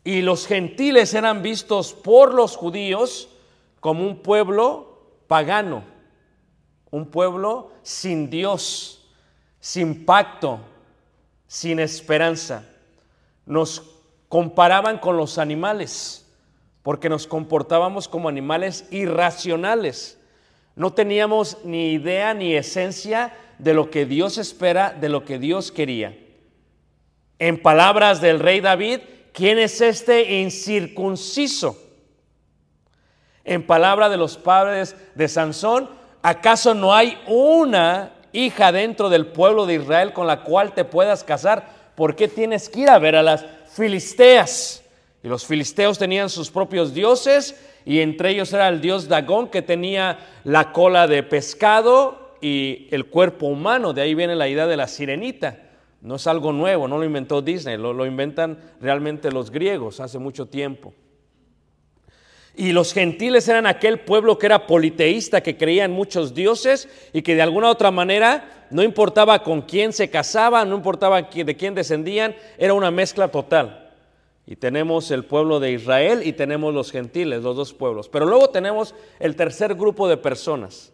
Y 0.03 0.21
los 0.21 0.47
gentiles 0.47 1.13
eran 1.13 1.41
vistos 1.41 1.93
por 1.93 2.33
los 2.33 2.55
judíos 2.55 3.27
como 3.79 4.05
un 4.05 4.17
pueblo 4.19 4.99
pagano, 5.27 5.83
un 6.91 7.07
pueblo 7.07 7.71
sin 7.83 8.29
Dios, 8.29 9.05
sin 9.59 10.05
pacto, 10.05 10.59
sin 11.47 11.79
esperanza. 11.79 12.63
Nos 13.45 13.94
comparaban 14.29 14.97
con 14.97 15.17
los 15.17 15.37
animales, 15.37 16.25
porque 16.83 17.09
nos 17.09 17.27
comportábamos 17.27 18.07
como 18.07 18.29
animales 18.29 18.87
irracionales. 18.91 20.19
No 20.75 20.93
teníamos 20.93 21.57
ni 21.63 21.93
idea 21.93 22.33
ni 22.33 22.53
esencia 22.53 23.33
de 23.57 23.73
lo 23.73 23.89
que 23.89 24.05
Dios 24.05 24.37
espera, 24.37 24.91
de 24.91 25.09
lo 25.09 25.23
que 25.23 25.39
Dios 25.39 25.71
quería. 25.71 26.17
En 27.39 27.61
palabras 27.61 28.21
del 28.21 28.39
rey 28.39 28.61
David, 28.61 28.99
¿quién 29.33 29.59
es 29.59 29.81
este 29.81 30.41
incircunciso? 30.41 31.77
En 33.43 33.65
palabra 33.65 34.09
de 34.09 34.17
los 34.17 34.37
padres 34.37 34.95
de 35.15 35.27
Sansón, 35.27 35.89
¿acaso 36.21 36.73
no 36.73 36.93
hay 36.93 37.17
una 37.27 38.13
hija 38.31 38.71
dentro 38.71 39.09
del 39.09 39.27
pueblo 39.27 39.65
de 39.65 39.75
Israel 39.75 40.13
con 40.13 40.27
la 40.27 40.43
cual 40.43 40.73
te 40.73 40.83
puedas 40.83 41.23
casar? 41.23 41.69
¿Por 41.95 42.15
qué 42.15 42.27
tienes 42.27 42.69
que 42.69 42.81
ir 42.81 42.89
a 42.89 42.99
ver 42.99 43.15
a 43.15 43.23
las 43.23 43.45
filisteas. 43.75 44.83
Y 45.21 45.27
los 45.27 45.45
filisteos 45.45 45.97
tenían 45.97 46.29
sus 46.29 46.49
propios 46.49 46.93
dioses 46.93 47.55
y 47.83 47.99
entre 47.99 48.29
ellos 48.29 48.53
era 48.53 48.69
el 48.69 48.79
dios 48.79 49.07
Dagón 49.07 49.49
que 49.49 49.61
tenía 49.61 50.19
la 50.43 50.71
cola 50.71 51.07
de 51.07 51.23
pescado 51.23 52.37
y 52.41 52.87
el 52.91 53.07
cuerpo 53.07 53.47
humano. 53.47 53.93
De 53.93 54.01
ahí 54.01 54.15
viene 54.15 54.35
la 54.35 54.47
idea 54.47 54.67
de 54.67 54.77
la 54.77 54.87
sirenita. 54.87 55.59
No 56.01 56.15
es 56.15 56.27
algo 56.27 56.53
nuevo, 56.53 56.87
no 56.87 56.97
lo 56.99 57.03
inventó 57.03 57.41
Disney, 57.41 57.77
lo, 57.77 57.91
lo 57.91 58.05
inventan 58.05 58.59
realmente 58.79 59.31
los 59.31 59.49
griegos 59.49 59.99
hace 59.99 60.19
mucho 60.19 60.45
tiempo. 60.45 60.93
Y 62.55 62.71
los 62.71 62.93
gentiles 62.93 63.47
eran 63.49 63.65
aquel 63.65 63.99
pueblo 63.99 64.37
que 64.37 64.45
era 64.45 64.67
politeísta, 64.67 65.41
que 65.41 65.57
creía 65.57 65.83
en 65.83 65.91
muchos 65.91 66.33
dioses 66.33 66.87
y 67.11 67.21
que 67.23 67.35
de 67.35 67.41
alguna 67.41 67.69
otra 67.69 67.91
manera 67.91 68.54
no 68.69 68.83
importaba 68.83 69.43
con 69.43 69.61
quién 69.61 69.93
se 69.93 70.09
casaban, 70.09 70.69
no 70.69 70.75
importaba 70.75 71.21
de 71.21 71.55
quién 71.55 71.75
descendían, 71.75 72.35
era 72.57 72.73
una 72.73 72.91
mezcla 72.91 73.27
total. 73.27 73.85
Y 74.47 74.55
tenemos 74.55 75.09
el 75.09 75.25
pueblo 75.25 75.59
de 75.59 75.71
Israel 75.71 76.21
y 76.23 76.33
tenemos 76.33 76.73
los 76.73 76.91
gentiles, 76.91 77.41
los 77.41 77.55
dos 77.55 77.73
pueblos. 77.73 78.09
Pero 78.09 78.25
luego 78.25 78.49
tenemos 78.49 78.93
el 79.19 79.35
tercer 79.35 79.73
grupo 79.73 80.07
de 80.07 80.17
personas. 80.17 80.91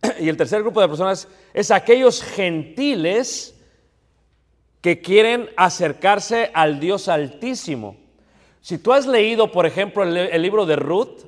Y 0.20 0.28
el 0.28 0.36
tercer 0.36 0.62
grupo 0.62 0.80
de 0.80 0.88
personas 0.88 1.28
es 1.52 1.70
aquellos 1.70 2.22
gentiles 2.22 3.54
que 4.80 5.00
quieren 5.00 5.50
acercarse 5.56 6.50
al 6.54 6.80
Dios 6.80 7.08
Altísimo. 7.08 7.96
Si 8.60 8.78
tú 8.78 8.94
has 8.94 9.06
leído, 9.06 9.52
por 9.52 9.66
ejemplo, 9.66 10.02
el, 10.02 10.16
el, 10.16 10.42
libro 10.42 10.64
de 10.64 10.76
Ruth, 10.76 11.20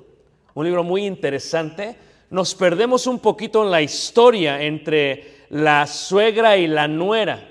un 0.55 0.65
libro 0.65 0.85
muy 0.85 1.05
interesante, 1.05 1.97
nos 2.31 2.55
perdemos 2.55 3.07
un 3.07 3.19
poquito 3.19 3.63
en 3.63 3.71
la 3.71 3.83
historia 3.83 4.63
entre 4.63 5.36
la 5.51 5.87
suegra 5.87 6.57
y 6.57 6.67
la 6.67 6.89
nuera. 6.89 7.49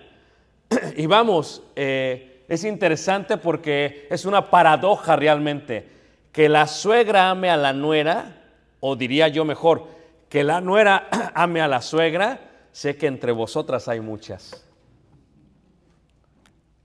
Y 0.97 1.05
vamos, 1.05 1.63
eh, 1.75 2.45
es 2.47 2.63
interesante 2.63 3.37
porque 3.37 4.07
es 4.09 4.25
una 4.25 4.49
paradoja 4.49 5.15
realmente, 5.15 5.89
que 6.31 6.49
la 6.49 6.67
suegra 6.67 7.29
ame 7.29 7.49
a 7.49 7.57
la 7.57 7.73
nuera, 7.73 8.43
o 8.79 8.95
diría 8.95 9.27
yo 9.27 9.45
mejor, 9.45 9.87
que 10.29 10.43
la 10.43 10.61
nuera 10.61 11.07
ame 11.33 11.61
a 11.61 11.67
la 11.67 11.81
suegra, 11.81 12.39
sé 12.71 12.97
que 12.97 13.07
entre 13.07 13.31
vosotras 13.31 13.87
hay 13.87 13.99
muchas. 13.99 14.65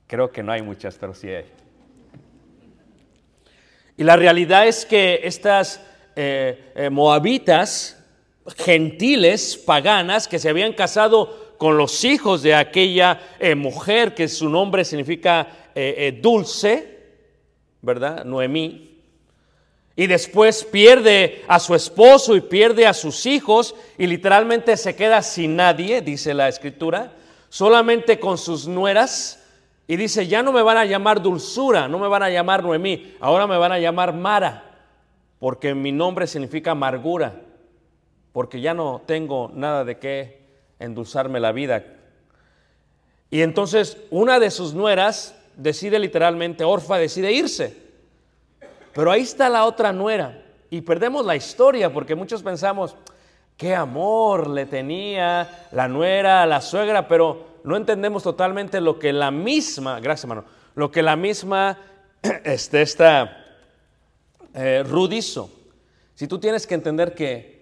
Creo 0.07 0.31
que 0.33 0.43
no 0.43 0.53
hay 0.53 0.63
muchas, 0.63 0.97
pero 0.99 1.15
sí 1.15 1.29
hay. 1.29 1.47
Y 3.97 4.03
la 4.03 4.17
realidad 4.17 4.67
es 4.67 4.87
que 4.87 5.21
estas 5.25 5.81
eh, 6.17 6.73
eh, 6.75 6.91
moabitas, 6.91 8.00
gentiles, 8.57 9.57
paganas, 9.57 10.29
que 10.29 10.39
se 10.39 10.49
habían 10.49 10.73
casado 10.73 11.55
con 11.59 11.77
los 11.77 12.05
hijos 12.05 12.43
de 12.43 12.55
aquella 12.55 13.21
eh, 13.39 13.55
mujer 13.55 14.15
que 14.15 14.29
su 14.29 14.49
nombre 14.49 14.85
significa 14.85 15.57
dulce, 16.21 16.99
¿verdad? 17.81 18.25
Noemí. 18.25 18.91
Y 19.97 20.07
después 20.07 20.65
pierde 20.65 21.45
a 21.49 21.59
su 21.59 21.75
esposo 21.75 22.35
y 22.35 22.41
pierde 22.41 22.87
a 22.87 22.95
sus 22.95 23.27
hijos 23.27 23.75
y 23.99 24.07
literalmente 24.07 24.77
se 24.77 24.97
queda 24.97 25.23
sin 25.23 25.57
nadie, 25.57 26.01
dice 26.01 26.33
la 26.33 26.49
escritura, 26.49 27.13
solamente 27.49 28.19
con 28.19 28.39
sus 28.39 28.67
nueras 28.67 29.41
y 29.91 29.97
dice, 29.97 30.29
ya 30.29 30.43
no 30.43 30.53
me 30.53 30.63
van 30.63 30.77
a 30.77 30.85
llamar 30.85 31.21
dulzura, 31.21 31.89
no 31.89 31.99
me 31.99 32.07
van 32.07 32.23
a 32.23 32.31
llamar 32.31 32.63
Noemí, 32.63 33.17
ahora 33.19 33.49
me 33.49 33.59
van 33.59 33.73
a 33.73 33.79
llamar 33.81 34.15
Mara, 34.15 34.63
porque 35.41 35.75
mi 35.75 35.91
nombre 35.91 36.29
significa 36.29 36.71
amargura, 36.71 37.41
porque 38.41 38.63
ya 38.63 38.73
no 38.73 39.03
tengo 39.05 39.51
nada 39.53 39.85
de 39.85 39.99
qué 39.99 40.41
endulzarme 40.79 41.41
la 41.41 41.53
vida. 41.53 41.85
Y 43.29 43.43
entonces 43.43 43.99
una 44.09 44.41
de 44.41 44.51
sus 44.51 44.73
nueras 44.73 45.39
decide 45.57 45.99
literalmente, 45.99 46.65
Orfa 46.65 46.97
decide 46.97 47.33
irse. 47.33 47.77
Pero 48.95 49.11
ahí 49.11 49.21
está 49.21 49.51
la 49.51 49.67
otra 49.67 49.93
nuera. 49.93 50.43
Y 50.71 50.81
perdemos 50.81 51.27
la 51.27 51.37
historia 51.37 51.93
porque 51.93 52.15
muchos 52.15 52.43
pensamos, 52.43 52.97
qué 53.59 53.75
amor 53.75 54.49
le 54.49 54.65
tenía 54.65 55.67
la 55.71 55.87
nuera 55.87 56.43
a 56.43 56.47
la 56.47 56.63
suegra, 56.63 57.09
pero 57.09 57.59
no 57.63 57.77
entendemos 57.77 58.23
totalmente 58.23 58.81
lo 58.81 58.99
que 58.99 59.13
la 59.13 59.31
misma, 59.31 60.01
gracias 60.01 60.25
hermano, 60.25 60.47
lo 60.77 60.91
que 60.91 61.03
la 61.03 61.15
misma, 61.15 61.77
este, 62.45 62.81
esta 62.81 63.37
eh. 64.55 64.83
Si 66.15 66.27
tú 66.27 66.39
tienes 66.39 66.67
que 66.67 66.75
entender 66.75 67.15
que 67.15 67.60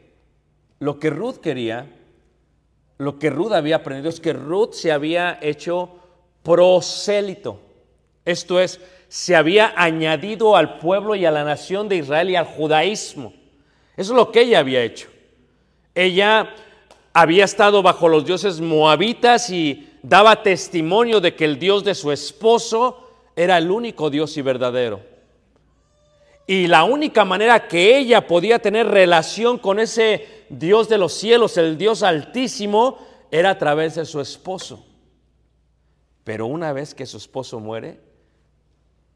lo 0.78 0.98
que 0.98 1.10
Ruth 1.10 1.36
quería, 1.36 1.86
lo 2.98 3.18
que 3.18 3.30
Ruth 3.30 3.52
había 3.52 3.76
aprendido 3.76 4.08
es 4.08 4.20
que 4.20 4.32
Ruth 4.32 4.72
se 4.72 4.92
había 4.92 5.38
hecho 5.40 5.90
prosélito. 6.42 7.60
Esto 8.24 8.60
es, 8.60 8.80
se 9.08 9.36
había 9.36 9.72
añadido 9.76 10.56
al 10.56 10.78
pueblo 10.78 11.14
y 11.14 11.24
a 11.24 11.30
la 11.30 11.44
nación 11.44 11.88
de 11.88 11.96
Israel 11.96 12.30
y 12.30 12.36
al 12.36 12.44
judaísmo. 12.44 13.32
Eso 13.96 14.12
es 14.12 14.16
lo 14.16 14.30
que 14.30 14.42
ella 14.42 14.60
había 14.60 14.82
hecho. 14.82 15.08
Ella 15.94 16.54
había 17.12 17.44
estado 17.44 17.82
bajo 17.82 18.08
los 18.08 18.24
dioses 18.24 18.60
moabitas 18.60 19.50
y 19.50 19.88
daba 20.02 20.42
testimonio 20.42 21.20
de 21.20 21.34
que 21.34 21.44
el 21.44 21.58
Dios 21.58 21.82
de 21.82 21.94
su 21.94 22.12
esposo 22.12 23.10
era 23.34 23.58
el 23.58 23.70
único 23.70 24.10
Dios 24.10 24.36
y 24.36 24.42
verdadero. 24.42 25.00
Y 26.48 26.66
la 26.66 26.84
única 26.84 27.26
manera 27.26 27.68
que 27.68 27.98
ella 27.98 28.26
podía 28.26 28.58
tener 28.58 28.88
relación 28.88 29.58
con 29.58 29.78
ese 29.78 30.46
Dios 30.48 30.88
de 30.88 30.96
los 30.96 31.12
cielos, 31.12 31.58
el 31.58 31.76
Dios 31.76 32.02
altísimo, 32.02 32.96
era 33.30 33.50
a 33.50 33.58
través 33.58 33.96
de 33.96 34.06
su 34.06 34.18
esposo. 34.18 34.86
Pero 36.24 36.46
una 36.46 36.72
vez 36.72 36.94
que 36.94 37.04
su 37.04 37.18
esposo 37.18 37.60
muere, 37.60 38.00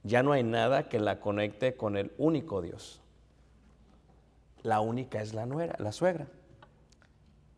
ya 0.03 0.23
no 0.23 0.33
hay 0.33 0.43
nada 0.43 0.91
que 0.91 1.01
la 1.01 1.21
conecte 1.21 1.75
con 1.75 1.97
el 1.97 2.13
único 2.19 2.61
Dios. 2.61 3.01
La 4.63 4.81
única 4.81 5.23
es 5.23 5.33
la 5.33 5.47
nuera, 5.47 5.75
la 5.79 5.93
suegra. 5.93 6.27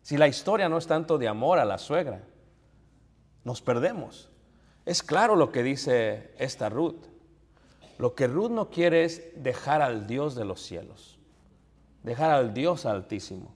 Si 0.03 0.17
la 0.17 0.29
historia 0.29 0.69
no 0.69 0.79
es 0.79 0.87
tanto 0.87 1.19
de 1.19 1.27
amor 1.27 1.59
a 1.59 1.65
la 1.65 1.79
suegra, 1.79 2.23
nos 3.43 3.61
perdemos. 3.61 4.31
Es 4.87 5.03
claro 5.03 5.35
lo 5.35 5.51
que 5.51 5.65
dice 5.65 6.33
esta 6.39 6.69
Ruth. 6.69 7.14
Lo 7.99 8.15
que 8.15 8.27
Ruth 8.27 8.51
no 8.51 8.71
quiere 8.71 9.05
es 9.05 9.23
dejar 9.37 9.83
al 9.83 10.07
Dios 10.07 10.35
de 10.35 10.45
los 10.45 10.61
cielos, 10.61 11.19
dejar 12.03 12.31
al 12.31 12.55
Dios 12.55 12.87
altísimo. 12.87 13.55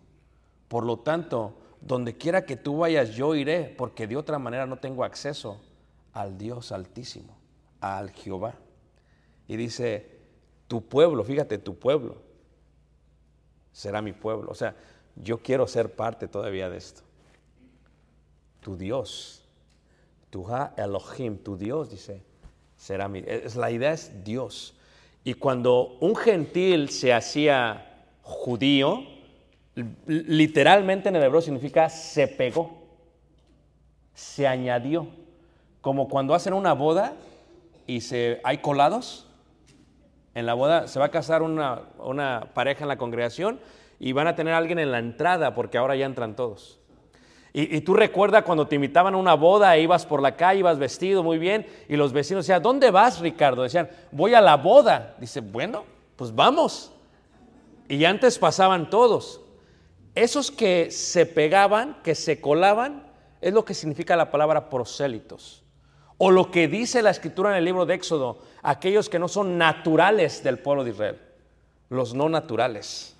Por 0.69 0.85
lo 0.85 0.99
tanto, 0.99 1.55
donde 1.81 2.17
quiera 2.17 2.45
que 2.45 2.57
tú 2.57 2.79
vayas, 2.79 3.11
yo 3.11 3.35
iré, 3.35 3.75
porque 3.77 4.07
de 4.07 4.17
otra 4.17 4.39
manera 4.39 4.67
no 4.67 4.79
tengo 4.79 5.05
acceso 5.05 5.61
al 6.13 6.39
Dios 6.39 6.73
altísimo, 6.73 7.37
al 7.81 8.11
Jehová. 8.11 8.55
Y 9.47 9.57
dice, 9.57 10.19
tu 10.67 10.83
pueblo, 10.87 11.25
fíjate, 11.25 11.59
tu 11.59 11.79
pueblo 11.79 12.17
será 13.73 14.03
mi 14.03 14.13
pueblo. 14.13 14.51
O 14.51 14.55
sea, 14.55 14.77
yo 15.17 15.39
quiero 15.39 15.67
ser 15.67 15.95
parte 15.95 16.29
todavía 16.29 16.69
de 16.69 16.77
esto. 16.77 17.03
Tu 18.61 18.77
Dios 18.77 19.39
tu 20.31 20.47
Elohim, 20.77 21.39
tu 21.39 21.57
Dios, 21.57 21.91
dice, 21.91 22.23
será 22.79 23.09
mi. 23.09 23.23
Es, 23.27 23.57
la 23.57 23.71
idea 23.71 23.93
es 23.93 24.25
Dios. 24.25 24.75
Y 25.25 25.35
cuando 25.35 25.99
un 26.01 26.17
gentil 26.17 26.89
se 26.89 27.13
hacía 27.13 28.07
judío, 28.23 29.03
literalmente 30.07 31.11
en 31.11 31.17
el 31.17 31.23
hebreo 31.23 31.43
significa 31.43 31.91
se 31.91 32.27
pegó, 32.27 32.79
se 34.15 34.47
añadió. 34.47 35.09
Como 35.83 36.09
cuando 36.09 36.35
hacen 36.35 36.55
una 36.55 36.73
boda 36.73 37.15
y 37.87 38.01
se, 38.01 38.41
hay 38.43 38.59
colados. 38.59 39.27
En 40.35 40.47
la 40.47 40.55
boda 40.55 40.89
se 40.89 40.99
va 40.99 41.07
a 41.07 41.11
casar 41.11 41.43
una, 41.43 41.83
una 41.99 42.51
pareja 42.55 42.85
en 42.85 42.89
la 42.89 42.97
congregación 42.97 43.61
y 43.99 44.13
van 44.13 44.29
a 44.29 44.37
tener 44.37 44.55
a 44.55 44.59
alguien 44.59 44.79
en 44.79 44.93
la 44.93 44.99
entrada 44.99 45.55
porque 45.55 45.79
ahora 45.79 45.97
ya 45.97 46.07
entran 46.07 46.37
todos. 46.37 46.78
Y, 47.53 47.81
tú 47.81 47.95
recuerdas 47.95 48.45
cuando 48.45 48.69
te 48.69 48.75
invitaban 48.75 49.15
a 49.15 49.17
una 49.17 49.35
boda, 49.35 49.75
e 49.75 49.83
ibas 49.83 50.05
por 50.05 50.21
la 50.21 50.37
calle, 50.37 50.61
ibas 50.61 50.79
vestido 50.79 51.23
muy 51.23 51.39
bien, 51.39 51.67
y 51.89 51.97
los 51.97 52.13
vecinos 52.13 52.47
decían, 52.47 52.63
¿dónde 52.63 52.91
vas, 52.91 53.21
Ricardo? 53.21 53.63
Decían, 53.63 53.89
voy 54.13 54.35
a 54.35 54.41
la 54.41 54.57
boda. 54.57 55.17
Dice, 55.19 55.41
bueno, 55.41 55.85
pues 56.17 56.35
vamos. 56.35 56.93
Y 57.89 58.05
antes 58.05 58.39
pasaban 58.39 58.91
todos. 58.91 59.41
Esos 60.15 60.51
que 60.51 60.91
se 60.91 61.27
pegaban, 61.27 61.97
que 62.03 62.15
se 62.15 62.41
colaban, 62.41 63.09
es 63.41 63.53
lo 63.55 63.65
que 63.65 63.75
significa 63.75 64.15
la 64.15 64.31
palabra 64.31 64.69
prosélitos. 64.69 65.63
O 66.19 66.31
lo 66.31 66.51
que 66.51 66.69
dice 66.69 67.03
la 67.03 67.11
escritura 67.11 67.51
en 67.51 67.57
el 67.57 67.65
libro 67.65 67.87
de 67.87 67.95
Éxodo, 67.95 68.39
aquellos 68.63 69.09
que 69.09 69.19
no 69.19 69.29
son 69.29 69.57
naturales 69.57 70.43
del 70.43 70.59
pueblo 70.59 70.85
de 70.85 70.91
Israel, 70.91 71.19
los 71.89 72.15
no 72.15 72.29
naturales. 72.29 73.17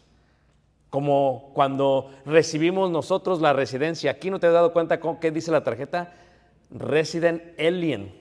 Como 0.91 1.51
cuando 1.55 2.11
recibimos 2.25 2.91
nosotros 2.91 3.41
la 3.41 3.53
residencia. 3.53 4.13
Aquí 4.13 4.31
no 4.31 4.41
te 4.41 4.47
has 4.47 4.53
dado 4.53 4.73
cuenta 4.73 5.01
con 5.01 5.21
qué 5.21 5.31
dice 5.31 5.51
la 5.51 5.63
tarjeta. 5.63 6.15
Resident 6.71 7.43
Alien. 7.59 8.15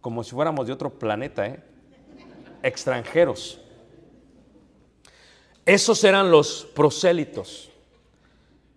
Como 0.00 0.22
si 0.24 0.30
fuéramos 0.30 0.66
de 0.66 0.72
otro 0.72 0.90
planeta, 0.90 1.46
¿eh? 1.46 1.60
extranjeros. 2.62 3.60
Esos 5.66 6.02
eran 6.04 6.30
los 6.30 6.66
prosélitos. 6.74 7.70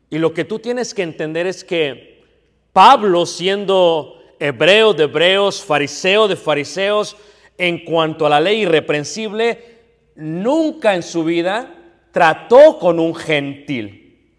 Y 0.09 0.19
lo 0.19 0.33
que 0.33 0.45
tú 0.45 0.59
tienes 0.59 0.93
que 0.93 1.01
entender 1.01 1.47
es 1.47 1.63
que 1.63 2.23
Pablo, 2.71 3.25
siendo 3.25 4.21
hebreo 4.39 4.93
de 4.93 5.05
hebreos, 5.05 5.63
fariseo 5.63 6.27
de 6.27 6.35
fariseos, 6.35 7.15
en 7.57 7.85
cuanto 7.85 8.25
a 8.25 8.29
la 8.29 8.41
ley 8.41 8.61
irreprensible, 8.61 9.79
nunca 10.15 10.95
en 10.95 11.03
su 11.03 11.23
vida 11.23 11.72
trató 12.13 12.77
con 12.77 12.99
un 12.99 13.13
gentil. 13.15 14.29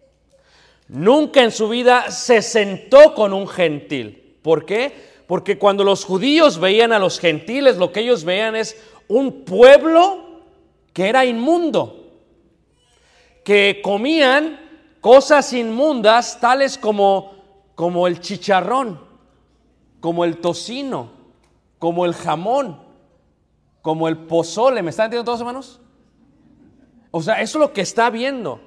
Nunca 0.87 1.43
en 1.43 1.51
su 1.51 1.67
vida 1.67 2.09
se 2.09 2.41
sentó 2.41 3.13
con 3.13 3.33
un 3.33 3.47
gentil. 3.47 4.37
¿Por 4.41 4.65
qué? 4.65 4.93
Porque 5.27 5.59
cuando 5.59 5.83
los 5.83 6.05
judíos 6.05 6.57
veían 6.57 6.93
a 6.93 6.99
los 6.99 7.19
gentiles, 7.19 7.77
lo 7.77 7.91
que 7.91 7.99
ellos 7.99 8.23
veían 8.23 8.55
es 8.55 8.81
un 9.09 9.43
pueblo 9.43 10.41
que 10.93 11.09
era 11.09 11.25
inmundo, 11.25 12.13
que 13.43 13.81
comían 13.83 14.59
cosas 15.01 15.51
inmundas 15.51 16.39
tales 16.39 16.77
como, 16.77 17.33
como 17.75 18.07
el 18.07 18.21
chicharrón, 18.21 19.01
como 19.99 20.23
el 20.23 20.37
tocino, 20.37 21.09
como 21.77 22.05
el 22.05 22.13
jamón, 22.13 22.79
como 23.81 24.07
el 24.07 24.17
pozole. 24.17 24.81
¿Me 24.81 24.91
están 24.91 25.07
entendiendo 25.07 25.25
todos, 25.25 25.41
hermanos? 25.41 25.81
O 27.17 27.21
sea, 27.21 27.35
eso 27.41 27.59
es 27.59 27.61
lo 27.61 27.71
que 27.71 27.79
está 27.79 28.09
viendo. 28.09 28.59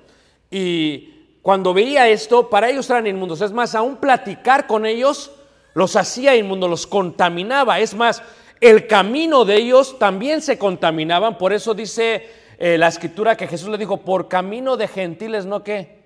Y 0.50 1.36
cuando 1.42 1.74
veía 1.74 2.08
esto, 2.08 2.48
para 2.48 2.70
ellos 2.70 2.88
eran 2.88 3.06
inmundos. 3.06 3.42
Es 3.42 3.52
más, 3.52 3.74
aún 3.74 3.96
platicar 3.96 4.66
con 4.66 4.86
ellos 4.86 5.30
los 5.74 5.96
hacía 5.96 6.34
inmundos, 6.34 6.70
los 6.70 6.86
contaminaba. 6.86 7.78
Es 7.78 7.94
más, 7.94 8.22
el 8.58 8.86
camino 8.86 9.44
de 9.44 9.56
ellos 9.56 9.98
también 9.98 10.40
se 10.40 10.56
contaminaban. 10.56 11.36
Por 11.36 11.52
eso 11.52 11.74
dice 11.74 12.26
eh, 12.58 12.78
la 12.78 12.88
escritura 12.88 13.36
que 13.36 13.46
Jesús 13.46 13.68
le 13.68 13.76
dijo, 13.76 13.98
por 13.98 14.28
camino 14.28 14.78
de 14.78 14.88
gentiles 14.88 15.44
no 15.44 15.62
que, 15.62 15.98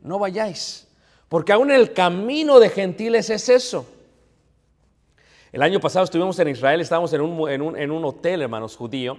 no 0.00 0.18
vayáis. 0.18 0.88
Porque 1.28 1.52
aún 1.52 1.70
el 1.70 1.92
camino 1.92 2.60
de 2.60 2.70
gentiles 2.70 3.28
es 3.28 3.50
eso. 3.50 3.86
El 5.52 5.60
año 5.60 5.80
pasado 5.80 6.06
estuvimos 6.06 6.38
en 6.38 6.48
Israel, 6.48 6.80
estábamos 6.80 7.12
en 7.12 7.20
un, 7.20 7.50
en 7.50 7.60
un- 7.60 7.76
en 7.78 7.90
un 7.90 8.06
hotel, 8.06 8.40
hermanos, 8.40 8.74
judío. 8.74 9.18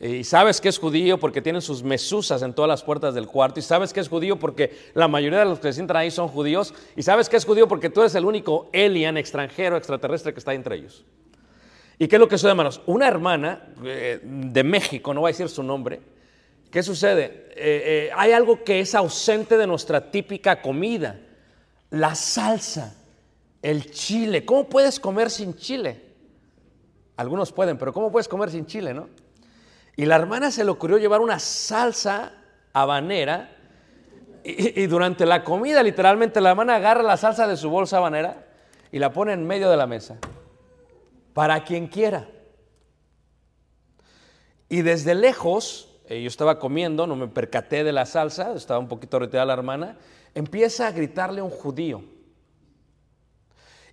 Y 0.00 0.24
sabes 0.24 0.62
que 0.62 0.70
es 0.70 0.78
judío 0.78 1.20
porque 1.20 1.42
tienen 1.42 1.60
sus 1.60 1.82
mesuzas 1.82 2.40
en 2.40 2.54
todas 2.54 2.70
las 2.70 2.82
puertas 2.82 3.14
del 3.14 3.26
cuarto. 3.26 3.60
Y 3.60 3.62
sabes 3.62 3.92
que 3.92 4.00
es 4.00 4.08
judío 4.08 4.38
porque 4.38 4.74
la 4.94 5.08
mayoría 5.08 5.40
de 5.40 5.44
los 5.44 5.58
que 5.58 5.68
se 5.68 5.74
sientan 5.74 5.98
ahí 5.98 6.10
son 6.10 6.28
judíos. 6.28 6.72
Y 6.96 7.02
sabes 7.02 7.28
que 7.28 7.36
es 7.36 7.44
judío 7.44 7.68
porque 7.68 7.90
tú 7.90 8.00
eres 8.00 8.14
el 8.14 8.24
único 8.24 8.70
alien 8.72 9.18
extranjero, 9.18 9.76
extraterrestre 9.76 10.32
que 10.32 10.38
está 10.38 10.54
entre 10.54 10.76
ellos. 10.76 11.04
¿Y 11.98 12.08
qué 12.08 12.16
es 12.16 12.20
lo 12.20 12.28
que 12.28 12.38
sucede, 12.38 12.52
hermanos? 12.52 12.80
Una 12.86 13.06
hermana 13.06 13.74
eh, 13.84 14.20
de 14.22 14.64
México, 14.64 15.12
no 15.12 15.20
voy 15.20 15.28
a 15.28 15.32
decir 15.32 15.50
su 15.50 15.62
nombre, 15.62 16.00
¿qué 16.70 16.82
sucede? 16.82 17.48
Eh, 17.50 17.52
eh, 17.56 18.10
hay 18.16 18.32
algo 18.32 18.64
que 18.64 18.80
es 18.80 18.94
ausente 18.94 19.58
de 19.58 19.66
nuestra 19.66 20.10
típica 20.10 20.62
comida, 20.62 21.20
la 21.90 22.14
salsa, 22.14 22.96
el 23.60 23.90
chile. 23.90 24.46
¿Cómo 24.46 24.66
puedes 24.66 24.98
comer 24.98 25.28
sin 25.28 25.54
chile? 25.56 26.00
Algunos 27.18 27.52
pueden, 27.52 27.76
pero 27.76 27.92
¿cómo 27.92 28.10
puedes 28.10 28.28
comer 28.28 28.50
sin 28.50 28.64
chile, 28.64 28.94
no? 28.94 29.10
Y 30.00 30.06
la 30.06 30.16
hermana 30.16 30.50
se 30.50 30.64
le 30.64 30.70
ocurrió 30.70 30.96
llevar 30.96 31.20
una 31.20 31.38
salsa 31.38 32.32
habanera 32.72 33.54
y, 34.42 34.86
durante 34.86 35.26
la 35.26 35.44
comida 35.44 35.82
literalmente 35.82 36.40
la 36.40 36.52
hermana 36.52 36.76
agarra 36.76 37.02
la 37.02 37.18
salsa 37.18 37.46
de 37.46 37.58
su 37.58 37.68
bolsa 37.68 37.98
habanera 37.98 38.46
y 38.90 38.98
la 38.98 39.12
pone 39.12 39.34
en 39.34 39.46
medio 39.46 39.68
de 39.68 39.76
la 39.76 39.86
mesa 39.86 40.16
para 41.34 41.64
quien 41.64 41.86
quiera. 41.86 42.26
Y 44.70 44.80
desde 44.80 45.14
lejos, 45.14 46.00
eh, 46.08 46.22
yo 46.22 46.28
estaba 46.28 46.58
comiendo, 46.58 47.06
no 47.06 47.14
me 47.14 47.28
percaté 47.28 47.84
de 47.84 47.92
la 47.92 48.06
salsa, 48.06 48.54
estaba 48.54 48.80
un 48.80 48.88
poquito 48.88 49.18
retirada 49.18 49.44
la 49.44 49.52
hermana, 49.52 49.98
empieza 50.34 50.86
a 50.86 50.92
gritarle 50.92 51.42
un 51.42 51.50
judío. 51.50 52.02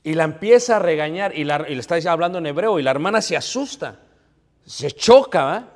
Y 0.04 0.13
la 0.13 0.24
empieza 0.24 0.78
a 0.78 0.80
regañar 0.80 1.38
y, 1.38 1.43
le 1.43 1.74
está 1.74 1.98
hablando 2.10 2.38
en 2.38 2.46
hebreo 2.46 2.80
y 2.80 2.84
la 2.84 2.91
hermana 2.91 3.22
se 3.22 3.36
asusta, 3.36 4.00
se 4.65 4.89
choca 4.91 5.43
¿va? 5.43 5.74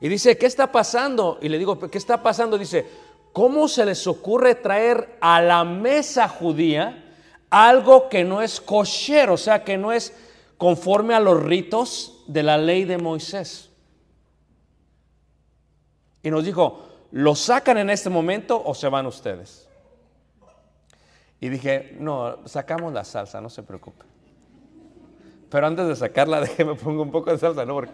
Y 0.00 0.08
dice, 0.08 0.38
¿qué 0.38 0.46
está 0.46 0.72
pasando? 0.72 1.38
Y 1.42 1.48
le 1.48 1.58
digo, 1.58 1.78
¿qué 1.78 1.98
está 1.98 2.22
pasando? 2.22 2.56
Dice, 2.56 2.86
¿cómo 3.32 3.68
se 3.68 3.84
les 3.84 4.06
ocurre 4.06 4.54
traer 4.54 5.18
a 5.20 5.42
la 5.42 5.62
mesa 5.64 6.26
judía 6.26 7.04
algo 7.50 8.08
que 8.08 8.24
no 8.24 8.40
es 8.40 8.60
kosher, 8.60 9.28
o 9.28 9.36
sea, 9.36 9.62
que 9.62 9.76
no 9.76 9.92
es 9.92 10.16
conforme 10.56 11.14
a 11.14 11.20
los 11.20 11.42
ritos 11.42 12.24
de 12.26 12.42
la 12.42 12.56
ley 12.56 12.84
de 12.84 12.96
Moisés? 12.96 13.68
Y 16.22 16.30
nos 16.30 16.44
dijo, 16.44 16.86
¿lo 17.12 17.34
sacan 17.34 17.76
en 17.76 17.90
este 17.90 18.08
momento 18.08 18.62
o 18.64 18.74
se 18.74 18.88
van 18.88 19.04
ustedes? 19.06 19.68
Y 21.40 21.50
dije, 21.50 21.96
no, 21.98 22.38
sacamos 22.46 22.92
la 22.92 23.04
salsa, 23.04 23.40
no 23.40 23.50
se 23.50 23.62
preocupe. 23.62 24.04
Pero 25.50 25.66
antes 25.66 25.86
de 25.88 25.96
sacarla, 25.96 26.40
déjeme 26.40 26.74
pongo 26.74 27.02
un 27.02 27.10
poco 27.10 27.30
de 27.30 27.38
salsa, 27.38 27.66
¿no? 27.66 27.74
Porque 27.74 27.92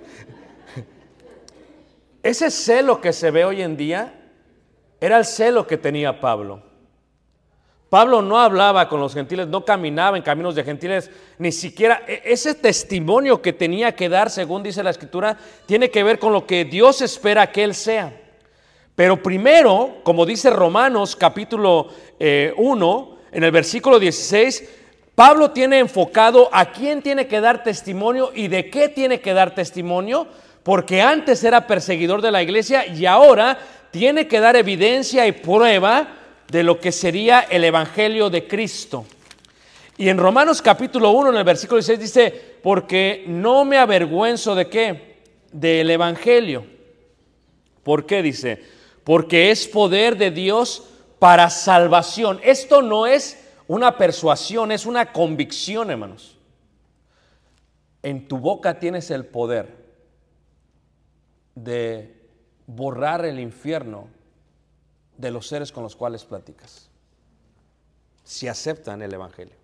ese 2.29 2.51
celo 2.51 3.01
que 3.01 3.13
se 3.13 3.31
ve 3.31 3.45
hoy 3.45 3.63
en 3.63 3.77
día 3.77 4.15
era 5.01 5.19
el 5.19 5.25
celo 5.25 5.67
que 5.67 5.77
tenía 5.77 6.21
Pablo. 6.21 6.63
Pablo 7.89 8.21
no 8.21 8.39
hablaba 8.39 8.89
con 8.89 9.01
los 9.01 9.15
gentiles, 9.15 9.47
no 9.47 9.65
caminaba 9.65 10.17
en 10.17 10.23
caminos 10.23 10.57
de 10.57 10.65
gentiles, 10.65 11.11
ni 11.39 11.53
siquiera 11.53 12.03
e- 12.07 12.23
ese 12.25 12.55
testimonio 12.55 13.41
que 13.41 13.53
tenía 13.53 13.95
que 13.95 14.09
dar, 14.09 14.29
según 14.29 14.63
dice 14.63 14.83
la 14.83 14.91
escritura, 14.91 15.39
tiene 15.67 15.89
que 15.89 16.03
ver 16.03 16.19
con 16.19 16.33
lo 16.33 16.47
que 16.47 16.65
Dios 16.65 17.01
espera 17.01 17.53
que 17.53 17.63
él 17.63 17.75
sea. 17.75 18.21
Pero 18.97 19.23
primero, 19.23 19.99
como 20.03 20.27
dice 20.27 20.51
Romanos 20.51 21.15
capítulo 21.15 21.89
1, 22.57 23.19
en 23.31 23.45
el 23.45 23.51
versículo 23.51 23.99
16, 24.01 24.69
Pablo 25.15 25.51
tiene 25.53 25.79
enfocado 25.79 26.49
a 26.53 26.73
quién 26.73 27.03
tiene 27.03 27.27
que 27.27 27.41
dar 27.41 27.63
testimonio 27.63 28.33
y 28.35 28.49
de 28.49 28.69
qué 28.69 28.89
tiene 28.89 29.21
que 29.21 29.33
dar 29.33 29.55
testimonio, 29.55 30.27
porque 30.67 31.01
antes 31.01 31.45
era 31.45 31.65
perseguidor 31.65 32.21
de 32.21 32.33
la 32.33 32.43
iglesia 32.43 32.89
y 32.89 33.07
ahora 33.07 33.57
tiene 33.93 34.27
que 34.27 34.41
dar 34.41 34.57
evidencia 34.57 35.25
y 35.25 35.31
prueba 35.31 36.09
de 36.51 36.65
lo 36.65 36.81
que 36.81 36.91
sería 36.91 37.39
el 37.39 37.63
Evangelio 37.63 38.31
de 38.31 38.49
Cristo. 38.49 39.07
Y 39.97 40.09
en 40.09 40.19
Romanos 40.19 40.61
capítulo 40.61 41.13
1, 41.13 41.31
en 41.31 41.37
el 41.37 41.45
versículo 41.45 41.77
16 41.77 42.01
dice, 42.01 42.57
porque 42.65 43.23
no 43.29 43.65
me 43.65 43.79
avergüenzo 43.79 44.57
de 44.57 44.69
qué? 44.69 45.23
Del 45.53 45.89
Evangelio. 45.89 46.67
¿Por 47.85 48.05
qué 48.05 48.21
dice? 48.21 48.61
Porque 49.05 49.53
es 49.53 49.69
poder 49.69 50.17
de 50.17 50.33
Dios 50.33 50.83
para 51.21 51.49
salvación. 51.49 52.41
Esto 52.43 52.83
no 52.83 53.07
es 53.07 53.39
una 53.69 53.97
persuasión, 53.97 54.73
es 54.73 54.85
una 54.85 55.13
convicción, 55.13 55.93
hermanos. 55.93 56.37
En 58.03 58.27
tu 58.27 58.39
boca 58.39 58.81
tienes 58.81 59.13
el 59.13 59.27
poder 59.27 59.86
de 61.57 62.15
borrar 62.67 63.25
el 63.25 63.41
infierno 63.41 64.09
de 65.17 65.33
los 65.33 65.49
seres 65.49 65.73
con 65.73 65.83
los 65.83 65.97
cuales 65.97 66.25
platicas, 66.25 66.89
si 68.23 68.47
aceptan 68.47 69.03
el 69.03 69.13
Evangelio. 69.13 69.57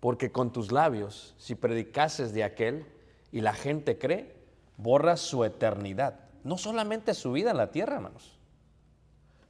Porque 0.00 0.30
con 0.30 0.52
tus 0.52 0.72
labios, 0.72 1.34
si 1.38 1.54
predicases 1.54 2.32
de 2.32 2.44
aquel 2.44 2.86
y 3.32 3.40
la 3.40 3.54
gente 3.54 3.98
cree, 3.98 4.34
borras 4.76 5.20
su 5.20 5.44
eternidad. 5.44 6.20
No 6.44 6.58
solamente 6.58 7.12
su 7.14 7.32
vida 7.32 7.50
en 7.50 7.56
la 7.56 7.72
tierra, 7.72 7.96
hermanos. 7.96 8.38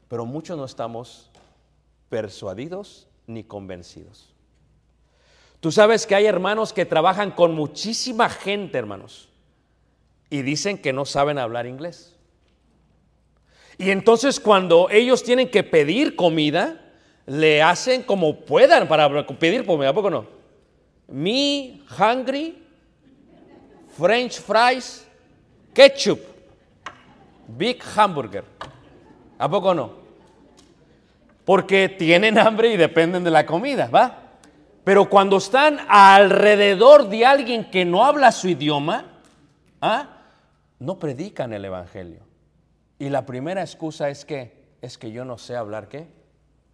Pero 0.08 0.24
muchos 0.24 0.56
no 0.56 0.64
estamos 0.64 1.30
persuadidos 2.08 3.08
ni 3.26 3.44
convencidos. 3.44 4.32
Tú 5.60 5.72
sabes 5.72 6.06
que 6.06 6.14
hay 6.14 6.26
hermanos 6.26 6.72
que 6.72 6.86
trabajan 6.86 7.32
con 7.32 7.54
muchísima 7.54 8.30
gente, 8.30 8.78
hermanos, 8.78 9.28
y 10.30 10.42
dicen 10.42 10.78
que 10.78 10.92
no 10.92 11.04
saben 11.04 11.38
hablar 11.38 11.66
inglés. 11.66 12.16
Y 13.78 13.90
entonces 13.90 14.40
cuando 14.40 14.88
ellos 14.90 15.22
tienen 15.22 15.50
que 15.50 15.62
pedir 15.62 16.16
comida, 16.16 16.80
le 17.26 17.62
hacen 17.62 18.02
como 18.02 18.40
puedan 18.40 18.88
para 18.88 19.26
pedir 19.26 19.66
comida, 19.66 19.90
¿a 19.90 19.94
poco 19.94 20.10
no? 20.10 20.26
Me 21.08 21.80
hungry, 21.98 22.62
French 23.98 24.40
fries, 24.40 25.06
ketchup, 25.74 26.20
big 27.46 27.82
hamburger. 27.96 28.44
¿A 29.38 29.48
poco 29.48 29.74
no? 29.74 29.92
Porque 31.44 31.88
tienen 31.88 32.38
hambre 32.38 32.72
y 32.72 32.76
dependen 32.76 33.22
de 33.22 33.30
la 33.30 33.44
comida, 33.44 33.88
¿va? 33.88 34.22
Pero 34.82 35.08
cuando 35.08 35.36
están 35.36 35.80
alrededor 35.88 37.08
de 37.08 37.26
alguien 37.26 37.70
que 37.70 37.84
no 37.84 38.04
habla 38.04 38.32
su 38.32 38.48
idioma, 38.48 39.04
¿ah? 39.80 40.15
No 40.78 40.98
predican 40.98 41.52
el 41.52 41.64
Evangelio. 41.64 42.20
Y 42.98 43.08
la 43.08 43.26
primera 43.26 43.60
excusa 43.62 44.08
es 44.08 44.24
que 44.24 44.66
es 44.82 44.98
que 44.98 45.10
yo 45.10 45.24
no 45.24 45.38
sé 45.38 45.56
hablar 45.56 45.88
qué? 45.88 46.06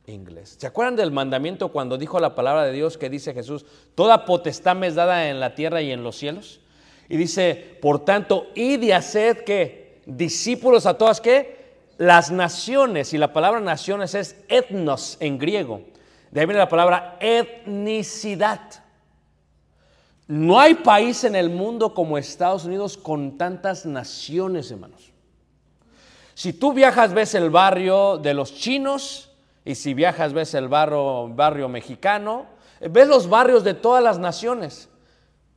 Inglés. 0.07 0.57
¿Se 0.59 0.67
acuerdan 0.67 0.97
del 0.97 1.13
mandamiento 1.13 1.69
cuando 1.69 1.97
dijo 1.97 2.19
la 2.19 2.35
palabra 2.35 2.65
de 2.65 2.73
Dios 2.73 2.99
que 2.99 3.09
dice 3.09 3.33
Jesús, 3.33 3.65
toda 3.95 4.25
potestad 4.25 4.77
me 4.77 4.89
es 4.89 4.95
dada 4.97 5.29
en 5.29 5.41
la 5.41 5.55
tierra 5.55 5.81
y 5.81 5.93
en 5.93 6.03
los 6.03 6.17
cielos? 6.17 6.61
Y 7.09 7.17
dice, 7.17 7.79
por 7.81 8.05
tanto, 8.05 8.49
id 8.55 8.83
y 8.83 8.93
haced 8.93 9.45
que 9.45 10.03
discípulos 10.07 10.87
a 10.87 10.99
todas 10.99 11.21
que 11.21 11.63
las 11.99 12.31
naciones, 12.31 13.13
y 13.13 13.19
la 13.19 13.33
palabra 13.33 13.61
naciones 13.61 14.15
es 14.15 14.37
etnos 14.49 15.17
en 15.21 15.39
griego. 15.39 15.83
De 16.31 16.41
ahí 16.41 16.47
viene 16.47 16.59
la 16.59 16.69
palabra 16.69 17.17
etnicidad. 17.21 18.82
No 20.29 20.61
hay 20.61 20.75
país 20.75 21.25
en 21.25 21.35
el 21.35 21.51
mundo 21.51 21.95
como 21.95 22.17
Estados 22.17 22.65
Unidos 22.65 22.97
con 22.97 23.37
tantas 23.37 23.85
naciones, 23.87 24.71
hermanos. 24.71 25.13
Si 26.35 26.53
tú 26.53 26.73
viajas, 26.73 27.13
ves 27.13 27.35
el 27.35 27.51
barrio 27.51 28.19
de 28.19 28.35
los 28.35 28.55
chinos, 28.55 29.31
y 29.65 29.75
si 29.75 29.95
viajas, 29.95 30.33
ves 30.33 30.55
el 30.55 30.69
barrio, 30.69 31.69
mexicano, 31.69 32.47
ves 32.81 33.07
los 33.07 33.29
barrios 33.29 33.63
de 33.65 33.75
todas 33.75 34.03
las 34.03 34.19
naciones. 34.19 34.89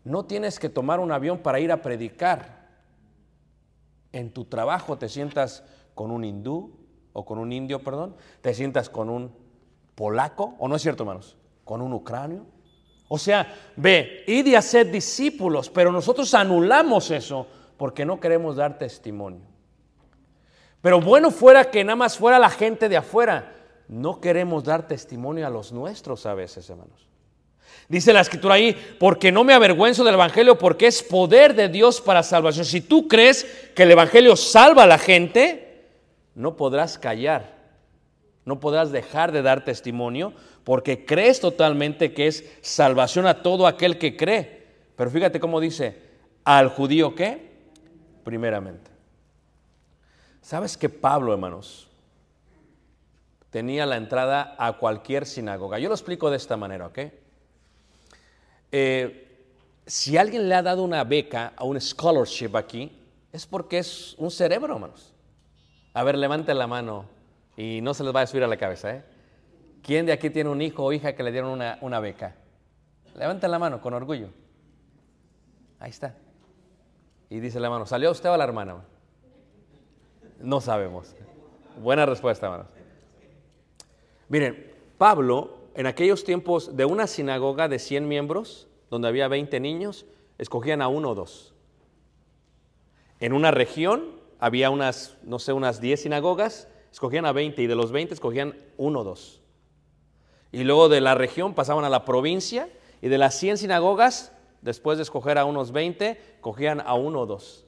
No 0.04 0.26
tienes 0.26 0.60
que 0.60 0.70
tomar 0.70 1.00
un 1.00 1.12
avión 1.12 1.40
para 1.40 1.60
ir 1.60 1.72
a 1.72 1.82
predicar. 1.82 2.68
En 4.12 4.32
tu 4.32 4.46
trabajo 4.46 4.98
te 4.98 5.10
sientas 5.10 5.64
con 5.96 6.12
un 6.12 6.24
hindú 6.24 6.78
o 7.14 7.26
con 7.26 7.40
un 7.40 7.52
indio, 7.52 7.84
perdón, 7.84 8.16
te 8.42 8.54
sientas 8.54 8.90
con 8.90 9.10
un 9.10 9.32
polaco, 9.96 10.56
o 10.60 10.68
no 10.68 10.76
es 10.76 10.82
cierto, 10.82 11.04
hermanos, 11.04 11.38
con 11.64 11.82
un 11.82 11.94
ucranio. 11.94 12.46
O 13.08 13.18
sea, 13.18 13.54
ve, 13.76 14.24
id 14.28 14.48
y 14.48 14.56
haced 14.56 14.88
discípulos, 14.88 15.70
pero 15.70 15.92
nosotros 15.92 16.34
anulamos 16.34 17.12
eso 17.12 17.48
porque 17.78 18.06
no 18.06 18.20
queremos 18.20 18.56
dar 18.56 18.78
testimonio. 18.78 19.42
Pero 20.82 21.02
bueno 21.02 21.32
fuera 21.32 21.70
que 21.70 21.84
nada 21.84 21.96
más 21.96 22.18
fuera 22.18 22.40
la 22.40 22.50
gente 22.50 22.90
de 22.90 22.98
afuera. 22.98 23.54
No 23.88 24.20
queremos 24.20 24.64
dar 24.64 24.88
testimonio 24.88 25.46
a 25.46 25.50
los 25.50 25.72
nuestros 25.72 26.26
a 26.26 26.34
veces, 26.34 26.70
hermanos. 26.70 27.08
Dice 27.88 28.14
la 28.14 28.22
escritura 28.22 28.56
ahí, 28.56 28.76
porque 29.00 29.32
no 29.32 29.44
me 29.44 29.54
avergüenzo 29.54 30.04
del 30.04 30.16
Evangelio, 30.16 30.58
porque 30.58 30.88
es 30.88 31.04
poder 31.04 31.54
de 31.54 31.70
Dios 31.70 32.02
para 32.02 32.24
salvación. 32.24 32.66
Si 32.66 32.82
tú 32.82 33.08
crees 33.08 33.44
que 33.76 33.84
el 33.84 33.92
Evangelio 33.92 34.36
salva 34.36 34.84
a 34.84 34.88
la 34.88 34.98
gente, 34.98 35.86
no 36.34 36.56
podrás 36.56 36.98
callar 36.98 37.56
No 38.44 38.60
podrás 38.60 38.92
dejar 38.92 39.32
de 39.32 39.42
dar 39.42 39.66
testimonio 39.66 40.34
porque 40.66 41.06
crees 41.06 41.40
totalmente 41.40 42.14
que 42.14 42.28
es 42.28 42.44
salvación 42.62 43.28
a 43.28 43.44
todo 43.44 43.68
aquel 43.68 44.00
que 44.00 44.18
cree. 44.18 44.66
Pero 44.98 45.12
fíjate 45.12 45.40
cómo 45.40 45.62
dice, 45.62 46.02
al 46.44 46.70
judío 46.70 47.14
qué? 47.14 47.52
Primeramente. 48.24 48.90
¿Sabes 50.42 50.76
que 50.76 50.90
Pablo, 50.90 51.34
hermanos, 51.34 51.88
tenía 53.52 53.86
la 53.86 53.98
entrada 53.98 54.56
a 54.58 54.74
cualquier 54.74 55.28
sinagoga? 55.28 55.78
Yo 55.78 55.88
lo 55.88 55.96
explico 55.96 56.32
de 56.32 56.38
esta 56.38 56.58
manera, 56.58 56.88
¿ok? 56.88 57.00
Eh, 58.72 59.38
si 59.86 60.18
alguien 60.18 60.50
le 60.50 60.56
ha 60.56 60.64
dado 60.64 60.84
una 60.84 61.04
beca 61.04 61.54
a 61.56 61.64
un 61.64 61.80
scholarship 61.80 62.56
aquí, 62.56 62.92
es 63.32 63.46
porque 63.46 63.78
es 63.78 64.16
un 64.18 64.32
cerebro, 64.32 64.74
hermanos. 64.74 65.14
A 65.94 66.04
ver, 66.04 66.18
levanten 66.18 66.58
la 66.58 66.66
mano 66.66 67.06
y 67.56 67.82
no 67.82 67.94
se 67.94 68.04
les 68.04 68.16
va 68.16 68.22
a 68.22 68.28
subir 68.28 68.44
a 68.44 68.48
la 68.48 68.58
cabeza, 68.58 68.96
¿eh? 68.96 69.15
¿Quién 69.86 70.08
de 70.08 70.14
aquí 70.14 70.32
tiene 70.32 70.50
un 70.50 70.64
hijo 70.64 70.84
o 70.84 70.92
hija 70.92 71.14
que 71.16 71.22
le 71.22 71.32
dieron 71.32 71.62
una, 71.82 72.00
beca? 72.00 72.36
Levanten 73.14 73.52
la 73.52 73.60
mano 73.60 73.82
con 73.82 73.94
orgullo. 73.94 74.30
Ahí 75.80 75.92
está. 75.92 76.18
Y 77.30 77.40
dice 77.40 77.60
la 77.60 77.70
mano, 77.70 77.86
¿salió 77.86 78.10
usted 78.10 78.32
o 78.32 78.38
la 78.38 78.46
hermana? 78.46 78.84
No 80.40 80.60
sabemos. 80.60 81.16
Buena 81.84 82.08
respuesta, 82.08 82.48
hermanos. 82.48 82.68
Miren, 84.28 84.74
Pablo, 84.98 85.56
en 85.76 85.86
aquellos 85.86 86.24
tiempos 86.24 86.76
de 86.76 86.86
una 86.86 87.06
sinagoga 87.06 87.68
de 87.68 87.78
100 87.78 88.08
miembros, 88.08 88.68
donde 88.90 89.08
había 89.08 89.28
20 89.28 89.60
niños, 89.60 90.08
escogían 90.40 90.82
a 90.82 90.88
uno 90.88 91.12
o 91.12 91.16
dos. 91.16 91.54
En 93.20 93.34
una 93.34 93.52
región 93.52 94.20
había 94.40 94.72
unas, 94.72 95.16
no 95.24 95.38
sé, 95.38 95.54
unas 95.54 95.80
10 95.80 96.02
sinagogas, 96.02 96.68
escogían 96.92 97.28
a 97.28 97.34
20 97.34 97.62
y 97.62 97.68
de 97.68 97.76
los 97.76 97.92
20 97.92 98.16
escogían 98.16 98.58
uno 98.78 99.02
o 99.02 99.04
dos. 99.04 99.45
Y 100.52 100.64
luego 100.64 100.90
de 100.90 101.02
la 101.02 101.16
región 101.16 101.54
pasaban 101.54 101.86
a 101.86 101.90
la 101.90 102.06
provincia 102.06 102.70
y 103.02 103.10
de 103.10 103.18
las 103.18 103.38
100 103.38 103.58
sinagogas, 103.58 104.32
después 104.62 104.98
de 104.98 105.04
escoger 105.04 105.38
a 105.38 105.46
unos 105.46 105.72
20, 105.72 106.38
cogían 106.42 106.82
a 106.82 106.94
uno 106.94 107.22
o 107.22 107.26
dos. 107.26 107.66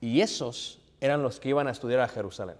Y 0.00 0.20
esos 0.20 0.80
eran 1.00 1.22
los 1.22 1.40
que 1.40 1.50
iban 1.50 1.68
a 1.68 1.70
estudiar 1.70 2.00
a 2.00 2.08
Jerusalén. 2.08 2.56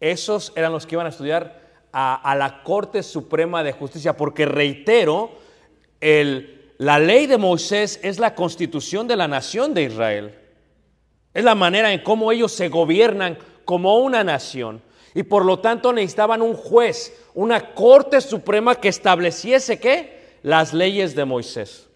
Esos 0.00 0.52
eran 0.56 0.72
los 0.72 0.86
que 0.86 0.94
iban 0.94 1.06
a 1.06 1.10
estudiar 1.10 1.60
a, 1.92 2.14
a 2.14 2.34
la 2.36 2.62
Corte 2.62 3.02
Suprema 3.02 3.62
de 3.62 3.72
Justicia, 3.72 4.16
porque 4.16 4.46
reitero, 4.46 5.30
el, 6.00 6.72
la 6.78 6.98
ley 6.98 7.26
de 7.26 7.38
Moisés 7.38 7.98
es 8.02 8.18
la 8.18 8.34
constitución 8.34 9.08
de 9.08 9.16
la 9.16 9.28
nación 9.28 9.74
de 9.74 9.82
Israel. 9.82 10.38
Es 11.34 11.44
la 11.44 11.54
manera 11.54 11.92
en 11.92 12.02
cómo 12.02 12.32
ellos 12.32 12.52
se 12.52 12.68
gobiernan 12.68 13.38
como 13.64 13.98
una 13.98 14.24
nación. 14.24 14.80
Y 15.14 15.22
por 15.22 15.44
lo 15.44 15.58
tanto 15.58 15.92
necesitaban 15.92 16.42
un 16.42 16.54
juez, 16.54 17.16
una 17.34 17.74
corte 17.74 18.20
suprema 18.20 18.74
que 18.74 18.88
estableciese 18.88 19.78
qué? 19.78 20.38
Las 20.42 20.72
leyes 20.72 21.14
de 21.14 21.24
Moisés. 21.24 21.88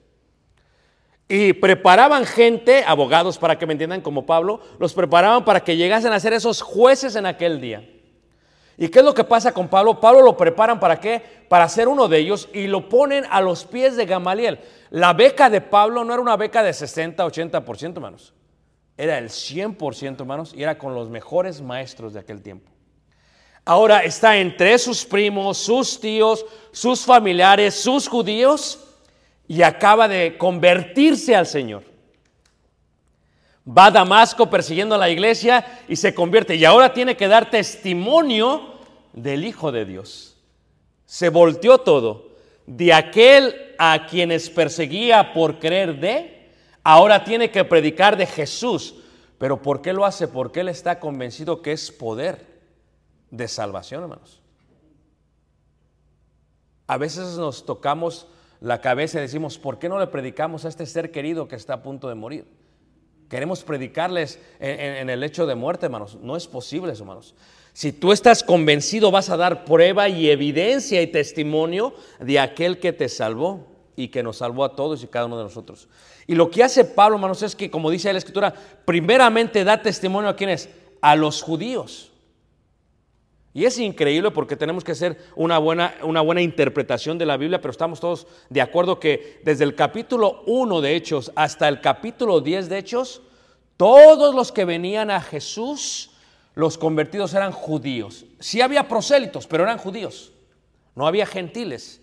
Y 1.29 1.53
preparaban 1.55 2.27
gente, 2.27 2.85
abogados 2.87 3.39
para 3.39 3.59
que 3.59 3.67
me 3.67 3.73
entiendan 3.73 4.01
como 4.01 4.27
Pablo, 4.27 4.61
los 4.79 4.93
preparaban 4.93 5.45
para 5.45 5.65
que 5.65 5.77
llegasen 5.77 6.13
a 6.13 6.21
ser 6.21 6.33
esos 6.33 6.61
jueces 6.61 7.17
en 7.17 7.27
aquel 7.27 7.61
día. 7.61 7.89
¿Y 8.77 8.89
qué 8.89 8.99
es 8.99 9.05
lo 9.05 9.15
que 9.15 9.25
pasa 9.25 9.53
con 9.53 9.69
Pablo? 9.69 10.01
Pablo 10.01 10.23
lo 10.23 10.37
preparan 10.37 10.81
para 10.81 10.99
qué? 10.99 11.23
Para 11.49 11.69
ser 11.69 11.89
uno 11.89 12.09
de 12.09 12.19
ellos 12.19 12.49
y 12.53 12.67
lo 12.67 12.89
ponen 12.89 13.25
a 13.31 13.41
los 13.41 13.65
pies 13.65 13.97
de 13.97 14.07
Gamaliel. 14.07 14.61
La 14.91 15.13
beca 15.13 15.49
de 15.51 15.61
Pablo 15.61 16.05
no 16.05 16.13
era 16.13 16.23
una 16.23 16.37
beca 16.37 16.63
de 16.63 16.73
60, 16.73 17.25
80%, 17.25 17.95
hermanos. 17.95 18.35
Era 18.97 19.19
el 19.19 19.29
100%, 19.29 20.21
hermanos, 20.21 20.53
y 20.55 20.63
era 20.63 20.79
con 20.79 20.95
los 20.95 21.11
mejores 21.11 21.63
maestros 21.63 22.13
de 22.13 22.21
aquel 22.21 22.43
tiempo. 22.43 22.72
Ahora 23.65 24.01
está 24.03 24.37
entre 24.39 24.77
sus 24.79 25.05
primos, 25.05 25.59
sus 25.59 26.01
tíos, 26.01 26.45
sus 26.73 27.05
familiares, 27.05 27.75
sus 27.75 28.09
judíos, 28.09 28.81
y 29.47 29.63
acaba 29.63 30.09
de 30.09 30.37
convertirse 30.37 31.37
al 31.37 31.47
Señor. 31.47 31.85
Va 33.67 33.87
a 33.87 33.91
Damasco 33.93 34.51
persiguiendo 34.51 34.97
a 34.97 34.99
la 34.99 35.11
iglesia 35.11 35.81
y 35.89 35.95
se 35.95 36.13
convierte. 36.13 36.57
Y 36.57 36.65
ahora 36.65 36.93
tiene 36.93 37.17
que 37.17 37.29
dar 37.29 37.51
testimonio 37.51 38.75
del 39.13 39.45
Hijo 39.45 39.71
de 39.71 39.85
Dios. 39.85 40.37
Se 41.07 41.29
volteó 41.29 41.79
todo. 41.79 42.33
De 42.67 42.93
aquel 42.93 43.75
a 43.79 44.07
quienes 44.09 44.49
perseguía 44.49 45.33
por 45.33 45.59
creer 45.59 46.01
de, 46.01 46.49
ahora 46.83 47.23
tiene 47.25 47.51
que 47.51 47.65
predicar 47.65 48.17
de 48.17 48.27
Jesús. 48.27 48.95
Pero 49.39 49.63
¿por 49.63 49.83
qué 49.83 49.93
lo 49.93 50.05
hace? 50.05 50.27
Porque 50.27 50.61
él 50.61 50.69
está 50.69 50.99
convencido 50.99 51.63
que 51.63 51.73
es 51.73 51.93
poder 51.93 52.52
de 53.33 53.49
salvación, 53.49 54.03
hermanos. 54.03 54.41
A 56.87 56.99
veces 56.99 57.39
nos 57.39 57.67
tocamos 57.67 58.29
la 58.61 58.81
cabeza 58.81 59.19
y 59.19 59.23
decimos, 59.23 59.59
¿por 59.59 59.79
qué 59.79 59.89
no 59.89 59.99
le 59.99 60.07
predicamos 60.07 60.65
a 60.65 60.69
este 60.69 60.87
ser 60.87 61.11
querido 61.11 61.49
que 61.49 61.57
está 61.57 61.75
a 61.75 61.83
punto 61.83 62.09
de 62.09 62.15
morir? 62.15 62.47
Queremos 63.29 63.65
predicarles 63.65 64.39
en, 64.61 65.09
el 65.09 65.25
hecho 65.25 65.47
de 65.47 65.55
muerte, 65.55 65.87
hermanos. 65.87 66.19
No 66.21 66.37
es 66.37 66.47
posible, 66.47 66.93
hermanos. 66.93 67.35
Si 67.73 67.91
tú 67.91 68.13
estás 68.13 68.43
convencido, 68.43 69.11
vas 69.11 69.31
a 69.31 69.39
dar 69.39 69.65
prueba 69.65 70.11
y 70.11 70.29
evidencia 70.29 71.01
y 71.01 71.07
testimonio 71.07 71.95
de 72.21 72.39
aquel 72.39 72.79
que 72.79 72.93
te 72.93 73.09
salvó 73.09 73.67
y 73.97 74.09
que 74.09 74.23
nos 74.23 74.37
salvó 74.37 74.65
a 74.65 74.77
todos 74.77 75.03
y 75.03 75.07
cada 75.07 75.25
uno 75.25 75.39
de 75.39 75.45
nosotros. 75.45 75.89
Y 76.27 76.35
lo 76.35 76.51
que 76.51 76.63
hace 76.63 76.85
Pablo, 76.85 77.17
hermanos, 77.17 77.43
es 77.43 77.57
que, 77.57 77.71
como 77.71 77.91
dice 77.91 78.13
la 78.13 78.19
Escritura, 78.19 78.53
primeramente 78.85 79.65
da 79.65 79.81
testimonio 79.81 80.29
a 80.29 80.37
quienes? 80.37 80.69
A 81.01 81.17
los 81.17 81.41
judíos. 81.41 82.12
Y 83.55 83.67
es 83.67 83.79
increíble 83.79 84.31
porque 84.31 84.57
tenemos 84.57 84.83
que 84.83 84.93
hacer 84.93 85.19
una 85.37 85.59
buena, 85.59 85.95
una 86.03 86.23
buena 86.23 86.41
interpretación 86.41 87.19
de 87.19 87.27
la 87.27 87.37
Biblia, 87.37 87.61
pero 87.61 87.71
estamos 87.71 88.01
todos 88.01 88.27
de 88.49 88.63
acuerdo 88.63 88.99
que 88.99 89.41
desde 89.45 89.65
el 89.65 89.75
capítulo 89.75 90.43
1 90.47 90.81
de 90.81 90.97
Hechos 90.97 91.31
hasta 91.35 91.69
el 91.69 91.81
capítulo 91.81 92.41
10 92.41 92.71
de 92.71 92.79
Hechos, 92.79 93.21
todos 93.77 94.35
los 94.35 94.53
que 94.53 94.65
venían 94.65 95.11
a 95.11 95.21
Jesús, 95.21 96.13
los 96.55 96.79
convertidos 96.79 97.35
eran 97.35 97.53
judíos. 97.53 98.25
Sí 98.41 98.63
había 98.63 98.89
prosélitos, 98.89 99.47
pero 99.47 99.65
eran 99.65 99.79
judíos. 99.79 100.33
No 100.95 101.07
había 101.07 101.27
gentiles. 101.27 102.01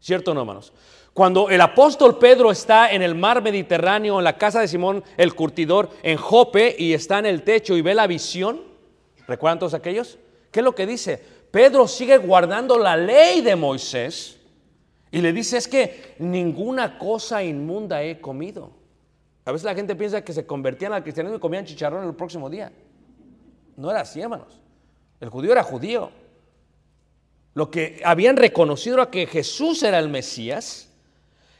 ¿Cierto 0.00 0.32
no, 0.32 0.40
hermanos? 0.40 0.72
Cuando 1.12 1.50
el 1.50 1.60
apóstol 1.60 2.18
Pedro 2.18 2.50
está 2.50 2.92
en 2.92 3.02
el 3.02 3.14
mar 3.14 3.42
Mediterráneo, 3.42 4.18
en 4.18 4.24
la 4.24 4.38
casa 4.38 4.60
de 4.60 4.68
Simón 4.68 5.02
el 5.16 5.34
curtidor, 5.34 5.90
en 6.02 6.16
Jope, 6.16 6.76
y 6.78 6.94
está 6.94 7.18
en 7.18 7.26
el 7.26 7.42
techo 7.42 7.76
y 7.76 7.82
ve 7.82 7.94
la 7.94 8.06
visión, 8.06 8.62
¿recuerdan 9.26 9.58
todos 9.58 9.74
aquellos? 9.74 10.18
¿Qué 10.50 10.60
es 10.60 10.64
lo 10.64 10.74
que 10.74 10.86
dice? 10.86 11.22
Pedro 11.50 11.86
sigue 11.88 12.18
guardando 12.18 12.78
la 12.78 12.96
ley 12.96 13.40
de 13.40 13.56
Moisés 13.56 14.38
y 15.10 15.20
le 15.20 15.32
dice 15.32 15.56
es 15.56 15.68
que 15.68 16.14
ninguna 16.18 16.98
cosa 16.98 17.42
inmunda 17.42 18.02
he 18.02 18.20
comido. 18.20 18.72
A 19.44 19.52
veces 19.52 19.64
la 19.64 19.74
gente 19.74 19.96
piensa 19.96 20.22
que 20.22 20.32
se 20.32 20.46
convertían 20.46 20.92
al 20.92 21.02
cristianismo 21.02 21.38
y 21.38 21.40
comían 21.40 21.64
chicharrón 21.64 22.06
el 22.06 22.14
próximo 22.14 22.50
día. 22.50 22.70
No 23.76 23.90
era 23.90 24.02
así, 24.02 24.20
hermanos. 24.20 24.60
El 25.20 25.30
judío 25.30 25.52
era 25.52 25.62
judío. 25.62 26.10
Lo 27.54 27.70
que 27.70 28.00
habían 28.04 28.36
reconocido 28.36 28.96
era 28.96 29.10
que 29.10 29.26
Jesús 29.26 29.82
era 29.82 29.98
el 29.98 30.08
Mesías. 30.08 30.87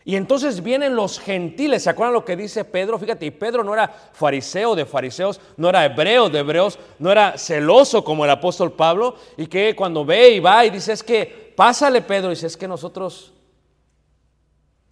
Y 0.08 0.16
entonces 0.16 0.62
vienen 0.62 0.96
los 0.96 1.20
gentiles, 1.20 1.82
¿se 1.82 1.90
acuerdan 1.90 2.14
lo 2.14 2.24
que 2.24 2.34
dice 2.34 2.64
Pedro? 2.64 2.98
Fíjate, 2.98 3.26
y 3.26 3.30
Pedro 3.30 3.62
no 3.62 3.74
era 3.74 3.88
fariseo 3.88 4.74
de 4.74 4.86
fariseos, 4.86 5.38
no 5.58 5.68
era 5.68 5.84
hebreo 5.84 6.30
de 6.30 6.38
hebreos, 6.38 6.78
no 6.98 7.12
era 7.12 7.36
celoso 7.36 8.02
como 8.02 8.24
el 8.24 8.30
apóstol 8.30 8.72
Pablo, 8.72 9.16
y 9.36 9.46
que 9.48 9.76
cuando 9.76 10.06
ve 10.06 10.30
y 10.30 10.40
va 10.40 10.64
y 10.64 10.70
dice, 10.70 10.94
es 10.94 11.02
que, 11.02 11.52
pásale 11.54 12.00
Pedro, 12.00 12.28
y 12.28 12.36
dice, 12.36 12.46
es 12.46 12.56
que 12.56 12.66
nosotros 12.66 13.34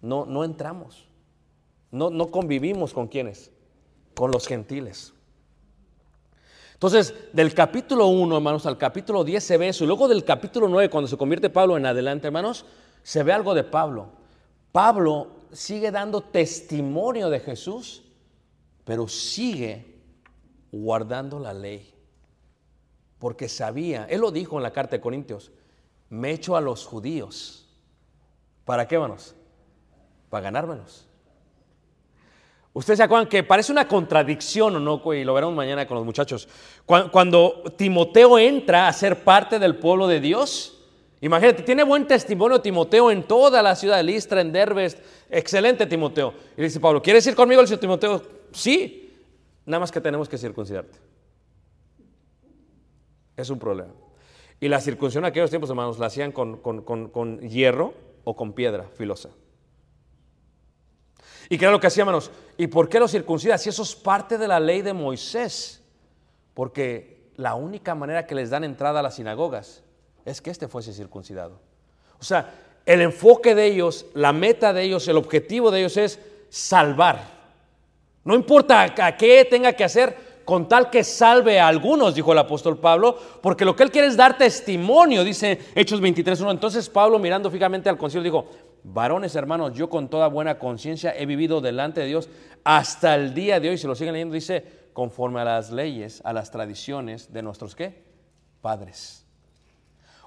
no, 0.01 0.27
no 0.27 0.43
entramos, 0.43 1.07
no, 1.89 2.11
no 2.11 2.27
convivimos 2.27 2.93
con 2.93 3.07
quienes, 3.07 3.49
con 4.13 4.29
los 4.29 4.45
gentiles. 4.45 5.15
Entonces, 6.73 7.15
del 7.33 7.55
capítulo 7.55 8.05
1, 8.05 8.35
hermanos, 8.35 8.67
al 8.67 8.77
capítulo 8.77 9.23
10 9.23 9.43
se 9.43 9.57
ve 9.57 9.69
eso. 9.69 9.83
Y 9.83 9.87
luego 9.87 10.07
del 10.07 10.23
capítulo 10.23 10.67
9, 10.67 10.91
cuando 10.91 11.07
se 11.07 11.17
convierte 11.17 11.49
Pablo 11.49 11.75
en 11.75 11.87
adelante, 11.87 12.27
hermanos, 12.27 12.67
se 13.01 13.23
ve 13.23 13.33
algo 13.33 13.55
de 13.55 13.63
Pablo. 13.63 14.16
Pablo 14.77 15.29
sigue 15.51 15.89
dando 15.89 16.21
testimonio 16.21 17.31
de 17.31 17.39
Jesús, 17.39 18.03
pero 18.85 19.07
sigue 19.07 19.97
guardando 20.71 21.39
la 21.39 21.51
ley. 21.51 21.95
Porque 23.17 23.49
sabía, 23.49 24.05
él 24.07 24.21
lo 24.21 24.29
dijo 24.29 24.55
en 24.57 24.61
la 24.61 24.69
carta 24.69 24.95
de 24.95 25.01
Corintios, 25.01 25.49
me 26.09 26.29
echo 26.29 26.55
a 26.55 26.61
los 26.61 26.85
judíos. 26.85 27.67
¿Para 28.65 28.87
qué, 28.87 28.93
hermanos? 28.93 29.33
Para 30.29 30.43
ganármelos. 30.43 31.07
Ustedes 32.71 32.97
se 32.97 33.03
acuerdan 33.03 33.29
que 33.29 33.41
parece 33.41 33.71
una 33.71 33.87
contradicción 33.87 34.75
o 34.75 34.79
no, 34.79 35.01
y 35.11 35.23
lo 35.23 35.33
veremos 35.33 35.55
mañana 35.55 35.87
con 35.87 35.95
los 35.95 36.05
muchachos. 36.05 36.47
Cuando 36.85 37.63
Timoteo 37.75 38.37
entra 38.37 38.87
a 38.87 38.93
ser 38.93 39.23
parte 39.23 39.57
del 39.57 39.77
pueblo 39.77 40.05
de 40.05 40.19
Dios, 40.19 40.76
imagínate, 41.21 41.63
tiene 41.63 41.83
buen 41.83 42.07
testimonio 42.07 42.61
Timoteo 42.61 43.09
en 43.11 43.23
toda 43.23 43.61
la 43.61 43.75
ciudad 43.75 43.97
de 43.97 44.03
Listra, 44.03 44.41
en 44.41 44.51
Derbes, 44.51 44.97
excelente 45.29 45.85
Timoteo. 45.85 46.33
Y 46.55 46.61
dice 46.61 46.79
Pablo, 46.79 47.01
¿quieres 47.01 47.25
ir 47.27 47.35
conmigo? 47.35 47.61
Dice 47.61 47.77
Timoteo, 47.77 48.21
sí, 48.51 49.13
nada 49.65 49.79
más 49.79 49.91
que 49.91 50.01
tenemos 50.01 50.29
que 50.29 50.37
circuncidarte. 50.37 50.97
Es 53.35 53.49
un 53.49 53.59
problema. 53.59 53.93
Y 54.59 54.67
la 54.67 54.81
circuncisión 54.81 55.23
en 55.23 55.29
aquellos 55.29 55.49
tiempos, 55.51 55.69
hermanos, 55.69 55.99
la 55.99 56.07
hacían 56.07 56.31
con, 56.31 56.57
con- 56.57 56.81
con- 56.81 57.09
con 57.09 57.39
hierro 57.41 57.93
o 58.23 58.35
con 58.35 58.53
piedra 58.53 58.85
filosa. 58.95 59.29
¿Y 61.49 61.57
qué 61.57 61.65
era 61.65 61.71
lo 61.71 61.79
que 61.79 61.87
hacían, 61.87 62.07
hermanos? 62.07 62.31
¿Y 62.57 62.67
por 62.67 62.89
qué 62.89 62.99
los 62.99 63.11
circuncidan? 63.11 63.59
Si 63.59 63.69
eso 63.69 63.83
es 63.83 63.95
parte 63.95 64.37
de 64.37 64.47
la 64.47 64.59
ley 64.59 64.81
de 64.81 64.93
Moisés. 64.93 65.83
Porque 66.53 67.29
la 67.35 67.53
única 67.53 67.93
manera 67.93 68.25
que 68.25 68.33
les 68.33 68.49
dan 68.49 68.63
entrada 68.63 68.99
a 68.99 69.03
las 69.03 69.15
sinagogas 69.15 69.83
es 70.27 70.41
que 70.41 70.49
éste 70.49 70.67
fuese 70.67 70.91
circuncidado. 70.91 71.59
O 72.19 72.23
sea, 72.23 72.53
el 72.85 73.01
enfoque 73.01 73.55
de 73.55 73.65
ellos, 73.65 74.05
la 74.13 74.33
meta 74.33 74.73
de 74.73 74.83
ellos, 74.83 75.07
el 75.07 75.15
objetivo 75.15 75.71
de 75.71 75.79
ellos 75.79 75.95
es 75.95 76.19
salvar. 76.49 77.23
No 78.25 78.35
importa 78.35 78.93
a 78.97 79.15
qué 79.15 79.47
tenga 79.49 79.71
que 79.71 79.85
hacer, 79.85 80.27
con 80.43 80.67
tal 80.67 80.89
que 80.89 81.03
salve 81.03 81.59
a 81.59 81.67
algunos, 81.67 82.13
dijo 82.13 82.33
el 82.33 82.39
apóstol 82.39 82.77
Pablo, 82.77 83.17
porque 83.41 83.63
lo 83.63 83.75
que 83.75 83.83
él 83.83 83.91
quiere 83.91 84.07
es 84.07 84.17
dar 84.17 84.37
testimonio, 84.37 85.23
dice 85.23 85.59
Hechos 85.75 86.01
23.1. 86.01 86.51
Entonces 86.51 86.89
Pablo, 86.89 87.19
mirando 87.19 87.49
fijamente 87.49 87.89
al 87.89 87.97
concilio, 87.97 88.23
dijo, 88.23 88.49
varones 88.83 89.33
hermanos, 89.35 89.73
yo 89.73 89.89
con 89.89 90.09
toda 90.09 90.27
buena 90.27 90.59
conciencia 90.59 91.13
he 91.17 91.25
vivido 91.25 91.61
delante 91.61 92.01
de 92.01 92.07
Dios 92.07 92.29
hasta 92.65 93.15
el 93.15 93.33
día 93.33 93.61
de 93.61 93.69
hoy. 93.69 93.77
Si 93.77 93.87
lo 93.87 93.95
siguen 93.95 94.13
leyendo, 94.13 94.35
dice, 94.35 94.63
conforme 94.91 95.39
a 95.39 95.45
las 95.45 95.71
leyes, 95.71 96.21
a 96.25 96.33
las 96.33 96.51
tradiciones 96.51 97.31
de 97.31 97.43
nuestros, 97.43 97.75
¿qué? 97.75 98.03
Padres. 98.61 99.26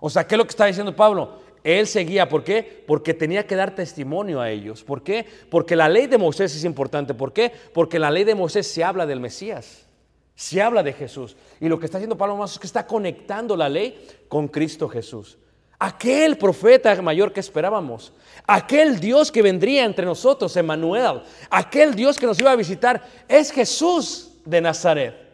O 0.01 0.11
sea, 0.11 0.27
¿qué 0.27 0.35
es 0.35 0.39
lo 0.39 0.45
que 0.45 0.51
está 0.51 0.67
diciendo 0.67 0.95
Pablo? 0.97 1.39
Él 1.63 1.87
seguía, 1.87 2.29
¿por 2.29 2.43
qué? 2.43 2.85
Porque 2.87 3.13
tenía 3.13 3.47
que 3.47 3.55
dar 3.55 3.75
testimonio 3.75 4.41
a 4.41 4.51
ellos. 4.51 4.83
¿Por 4.83 5.03
qué? 5.03 5.27
Porque 5.51 5.77
la 5.77 5.89
ley 5.89 6.07
de 6.07 6.17
Moisés 6.17 6.55
es 6.57 6.65
importante. 6.65 7.13
¿Por 7.13 7.33
qué? 7.33 7.53
Porque 7.75 7.99
la 7.99 8.11
ley 8.11 8.25
de 8.25 8.35
Moisés 8.35 8.67
se 8.67 8.83
habla 8.83 9.05
del 9.05 9.21
Mesías, 9.21 9.87
se 10.35 10.63
habla 10.63 10.83
de 10.83 10.95
Jesús. 10.95 11.37
Y 11.61 11.69
lo 11.69 11.79
que 11.79 11.85
está 11.85 11.99
haciendo 11.99 12.17
Pablo 12.17 12.37
más 12.37 12.53
es 12.53 12.59
que 12.59 12.67
está 12.67 12.87
conectando 12.87 13.57
la 13.57 13.69
ley 13.69 14.09
con 14.29 14.49
Cristo 14.49 14.89
Jesús. 14.89 15.37
Aquel 15.79 16.37
profeta 16.37 17.01
mayor 17.01 17.33
que 17.33 17.41
esperábamos, 17.41 18.13
aquel 18.47 19.01
Dios 19.01 19.33
que 19.33 19.41
vendría 19.41 19.85
entre 19.85 20.05
nosotros, 20.05 20.55
Emmanuel, 20.57 21.23
aquel 21.49 21.95
Dios 21.95 22.19
que 22.19 22.27
nos 22.27 22.39
iba 22.39 22.51
a 22.51 22.57
visitar, 22.57 23.03
es 23.27 23.51
Jesús 23.51 24.33
de 24.45 24.61
Nazaret. 24.61 25.30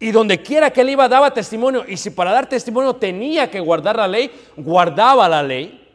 Y 0.00 0.12
donde 0.12 0.42
quiera 0.42 0.70
que 0.70 0.82
él 0.82 0.90
iba 0.90 1.08
daba 1.08 1.32
testimonio. 1.32 1.84
Y 1.86 1.96
si 1.96 2.10
para 2.10 2.32
dar 2.32 2.48
testimonio 2.48 2.94
tenía 2.94 3.50
que 3.50 3.60
guardar 3.60 3.96
la 3.96 4.06
ley, 4.06 4.30
guardaba 4.56 5.28
la 5.28 5.42
ley. 5.42 5.88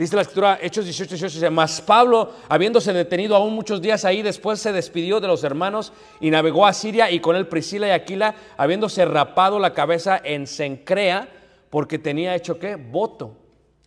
Dice 0.00 0.16
la 0.16 0.22
escritura, 0.22 0.58
Hechos 0.62 0.86
18, 0.86 1.10
18, 1.10 1.34
dice, 1.34 1.50
mas 1.50 1.82
Pablo, 1.82 2.30
habiéndose 2.48 2.90
detenido 2.90 3.36
aún 3.36 3.52
muchos 3.52 3.82
días 3.82 4.06
ahí, 4.06 4.22
después 4.22 4.58
se 4.58 4.72
despidió 4.72 5.20
de 5.20 5.28
los 5.28 5.44
hermanos 5.44 5.92
y 6.20 6.30
navegó 6.30 6.66
a 6.66 6.72
Siria 6.72 7.10
y 7.10 7.20
con 7.20 7.36
él 7.36 7.48
Priscila 7.48 7.86
y 7.88 7.90
Aquila, 7.90 8.34
habiéndose 8.56 9.04
rapado 9.04 9.58
la 9.58 9.74
cabeza 9.74 10.18
en 10.24 10.46
Sencrea, 10.46 11.28
porque 11.68 11.98
tenía 11.98 12.34
hecho 12.34 12.58
qué? 12.58 12.76
Voto. 12.76 13.36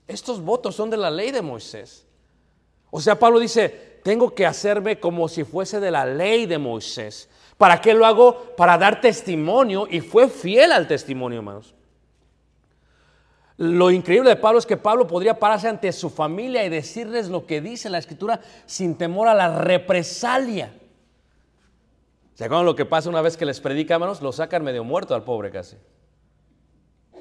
Estos 0.08 0.40
votos 0.42 0.76
son 0.76 0.92
de 0.92 0.98
la 0.98 1.10
ley 1.10 1.32
de 1.32 1.42
Moisés. 1.42 2.06
O 2.92 3.02
sea, 3.02 3.18
Pablo 3.18 3.40
dice, 3.40 4.00
tengo 4.04 4.36
que 4.36 4.46
hacerme 4.46 5.00
como 5.00 5.28
si 5.28 5.44
fuese 5.44 5.80
de 5.80 5.90
la 5.90 6.06
ley 6.06 6.46
de 6.46 6.60
Moisés. 6.60 7.28
¿Para 7.58 7.80
qué 7.82 7.94
lo 7.94 8.06
hago? 8.06 8.56
Para 8.58 8.78
dar 8.78 9.02
testimonio 9.02 9.88
y 9.90 10.02
fue 10.02 10.30
fiel 10.30 10.72
al 10.72 10.88
testimonio, 10.88 11.40
hermanos. 11.40 11.74
Lo 13.58 13.92
increíble 13.92 14.30
de 14.30 14.36
Pablo 14.36 14.60
es 14.60 14.66
que 14.66 14.78
Pablo 14.78 15.06
podría 15.06 15.38
pararse 15.38 15.68
ante 15.68 15.92
su 15.92 16.10
familia 16.10 16.66
y 16.66 16.70
decirles 16.70 17.30
lo 17.30 17.46
que 17.46 17.62
dice 17.62 17.90
la 17.90 18.00
escritura 18.00 18.42
sin 18.66 18.96
temor 18.96 19.28
a 19.28 19.36
la 19.36 19.60
represalia. 19.60 20.74
¿Se 22.34 22.46
acuerdan 22.46 22.66
lo 22.66 22.76
que 22.76 22.86
pasa 22.86 23.10
una 23.10 23.22
vez 23.22 23.38
que 23.38 23.46
les 23.46 23.62
predica, 23.62 23.94
hermanos? 23.94 24.22
Lo 24.22 24.32
sacan 24.32 24.64
medio 24.64 24.84
muerto 24.84 25.14
al 25.14 25.24
pobre 25.24 25.52
casi. 25.52 25.78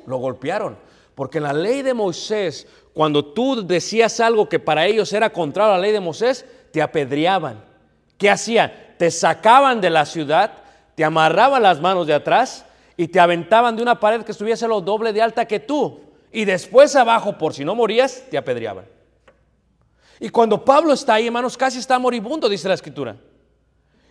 Lo 0.06 0.16
golpearon. 0.16 0.78
Porque 1.14 1.38
en 1.38 1.44
la 1.44 1.52
ley 1.52 1.82
de 1.82 1.92
Moisés, 1.92 2.66
cuando 2.94 3.24
tú 3.24 3.66
decías 3.66 4.18
algo 4.20 4.48
que 4.48 4.58
para 4.58 4.86
ellos 4.86 5.12
era 5.12 5.30
contrario 5.30 5.74
a 5.74 5.76
la 5.76 5.82
ley 5.82 5.92
de 5.92 6.00
Moisés, 6.00 6.46
te 6.72 6.80
apedreaban. 6.80 7.62
¿Qué 8.16 8.30
hacían? 8.30 8.72
Te 9.02 9.10
sacaban 9.10 9.80
de 9.80 9.90
la 9.90 10.06
ciudad, 10.06 10.52
te 10.94 11.02
amarraban 11.02 11.60
las 11.60 11.80
manos 11.80 12.06
de 12.06 12.14
atrás 12.14 12.64
y 12.96 13.08
te 13.08 13.18
aventaban 13.18 13.74
de 13.74 13.82
una 13.82 13.98
pared 13.98 14.22
que 14.22 14.30
estuviese 14.30 14.68
lo 14.68 14.80
doble 14.80 15.12
de 15.12 15.20
alta 15.20 15.44
que 15.44 15.58
tú. 15.58 16.02
Y 16.30 16.44
después 16.44 16.94
abajo, 16.94 17.36
por 17.36 17.52
si 17.52 17.64
no 17.64 17.74
morías, 17.74 18.22
te 18.30 18.38
apedreaban. 18.38 18.84
Y 20.20 20.28
cuando 20.28 20.64
Pablo 20.64 20.92
está 20.92 21.14
ahí, 21.14 21.26
hermanos, 21.26 21.56
casi 21.56 21.80
está 21.80 21.98
moribundo, 21.98 22.48
dice 22.48 22.68
la 22.68 22.74
escritura. 22.74 23.16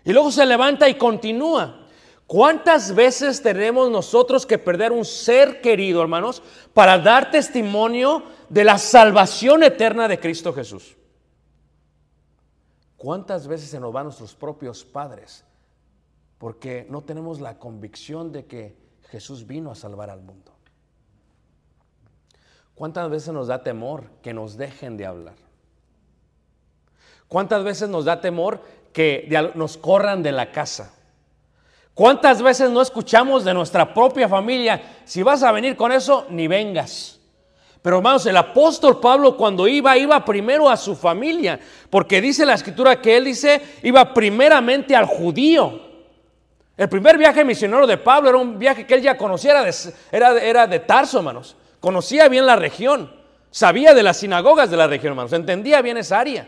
Y 0.03 0.11
luego 0.11 0.29
se 0.29 0.45
levanta 0.45 0.89
y 0.89 0.95
continúa. 0.95 1.87
¿Cuántas 2.27 2.93
veces 2.93 3.41
tenemos 3.41 3.89
nosotros 3.89 4.45
que 4.45 4.57
perder 4.57 4.91
un 4.91 5.05
ser 5.05 5.61
querido, 5.61 6.01
hermanos, 6.01 6.43
para 6.73 6.99
dar 6.99 7.31
testimonio 7.31 8.23
de 8.49 8.65
la 8.65 8.77
salvación 8.77 9.63
eterna 9.63 10.09
de 10.09 10.19
Cristo 10.19 10.51
Jesús? 10.51 10.97
¿Cuántas 13.01 13.47
veces 13.47 13.67
se 13.67 13.79
nos 13.79 13.91
van 13.91 14.03
nuestros 14.03 14.35
propios 14.35 14.85
padres 14.85 15.43
porque 16.37 16.85
no 16.87 17.01
tenemos 17.01 17.41
la 17.41 17.57
convicción 17.57 18.31
de 18.31 18.45
que 18.45 18.77
Jesús 19.09 19.47
vino 19.47 19.71
a 19.71 19.75
salvar 19.75 20.11
al 20.11 20.21
mundo? 20.21 20.51
¿Cuántas 22.75 23.09
veces 23.09 23.33
nos 23.33 23.47
da 23.47 23.63
temor 23.63 24.03
que 24.21 24.35
nos 24.35 24.55
dejen 24.55 24.97
de 24.97 25.07
hablar? 25.07 25.33
¿Cuántas 27.27 27.63
veces 27.63 27.89
nos 27.89 28.05
da 28.05 28.21
temor 28.21 28.61
que 28.93 29.27
nos 29.55 29.77
corran 29.77 30.21
de 30.21 30.33
la 30.33 30.51
casa? 30.51 30.93
¿Cuántas 31.95 32.43
veces 32.43 32.69
no 32.69 32.83
escuchamos 32.83 33.43
de 33.43 33.55
nuestra 33.55 33.95
propia 33.95 34.29
familia? 34.29 35.01
Si 35.05 35.23
vas 35.23 35.41
a 35.41 35.51
venir 35.51 35.75
con 35.75 35.91
eso, 35.91 36.27
ni 36.29 36.47
vengas. 36.47 37.19
Pero 37.81 37.97
hermanos, 37.97 38.25
el 38.27 38.37
apóstol 38.37 38.99
Pablo 38.99 39.35
cuando 39.35 39.67
iba, 39.67 39.97
iba 39.97 40.23
primero 40.23 40.69
a 40.69 40.77
su 40.77 40.95
familia, 40.95 41.59
porque 41.89 42.21
dice 42.21 42.45
la 42.45 42.53
escritura 42.53 43.01
que 43.01 43.17
él 43.17 43.25
dice, 43.25 43.61
iba 43.81 44.13
primeramente 44.13 44.95
al 44.95 45.05
judío. 45.05 45.89
El 46.77 46.89
primer 46.89 47.17
viaje 47.17 47.43
misionero 47.43 47.87
de 47.87 47.97
Pablo 47.97 48.29
era 48.29 48.37
un 48.37 48.59
viaje 48.59 48.85
que 48.85 48.93
él 48.93 49.01
ya 49.01 49.17
conocía, 49.17 49.51
era 50.11 50.33
de, 50.33 50.49
era, 50.49 50.67
de 50.67 50.79
Tarso, 50.79 51.17
hermanos. 51.17 51.55
Conocía 51.79 52.27
bien 52.27 52.45
la 52.45 52.55
región, 52.55 53.11
sabía 53.49 53.95
de 53.95 54.03
las 54.03 54.17
sinagogas 54.17 54.69
de 54.69 54.77
la 54.77 54.85
región, 54.85 55.13
hermanos, 55.13 55.33
entendía 55.33 55.81
bien 55.81 55.97
esa 55.97 56.19
área. 56.19 56.47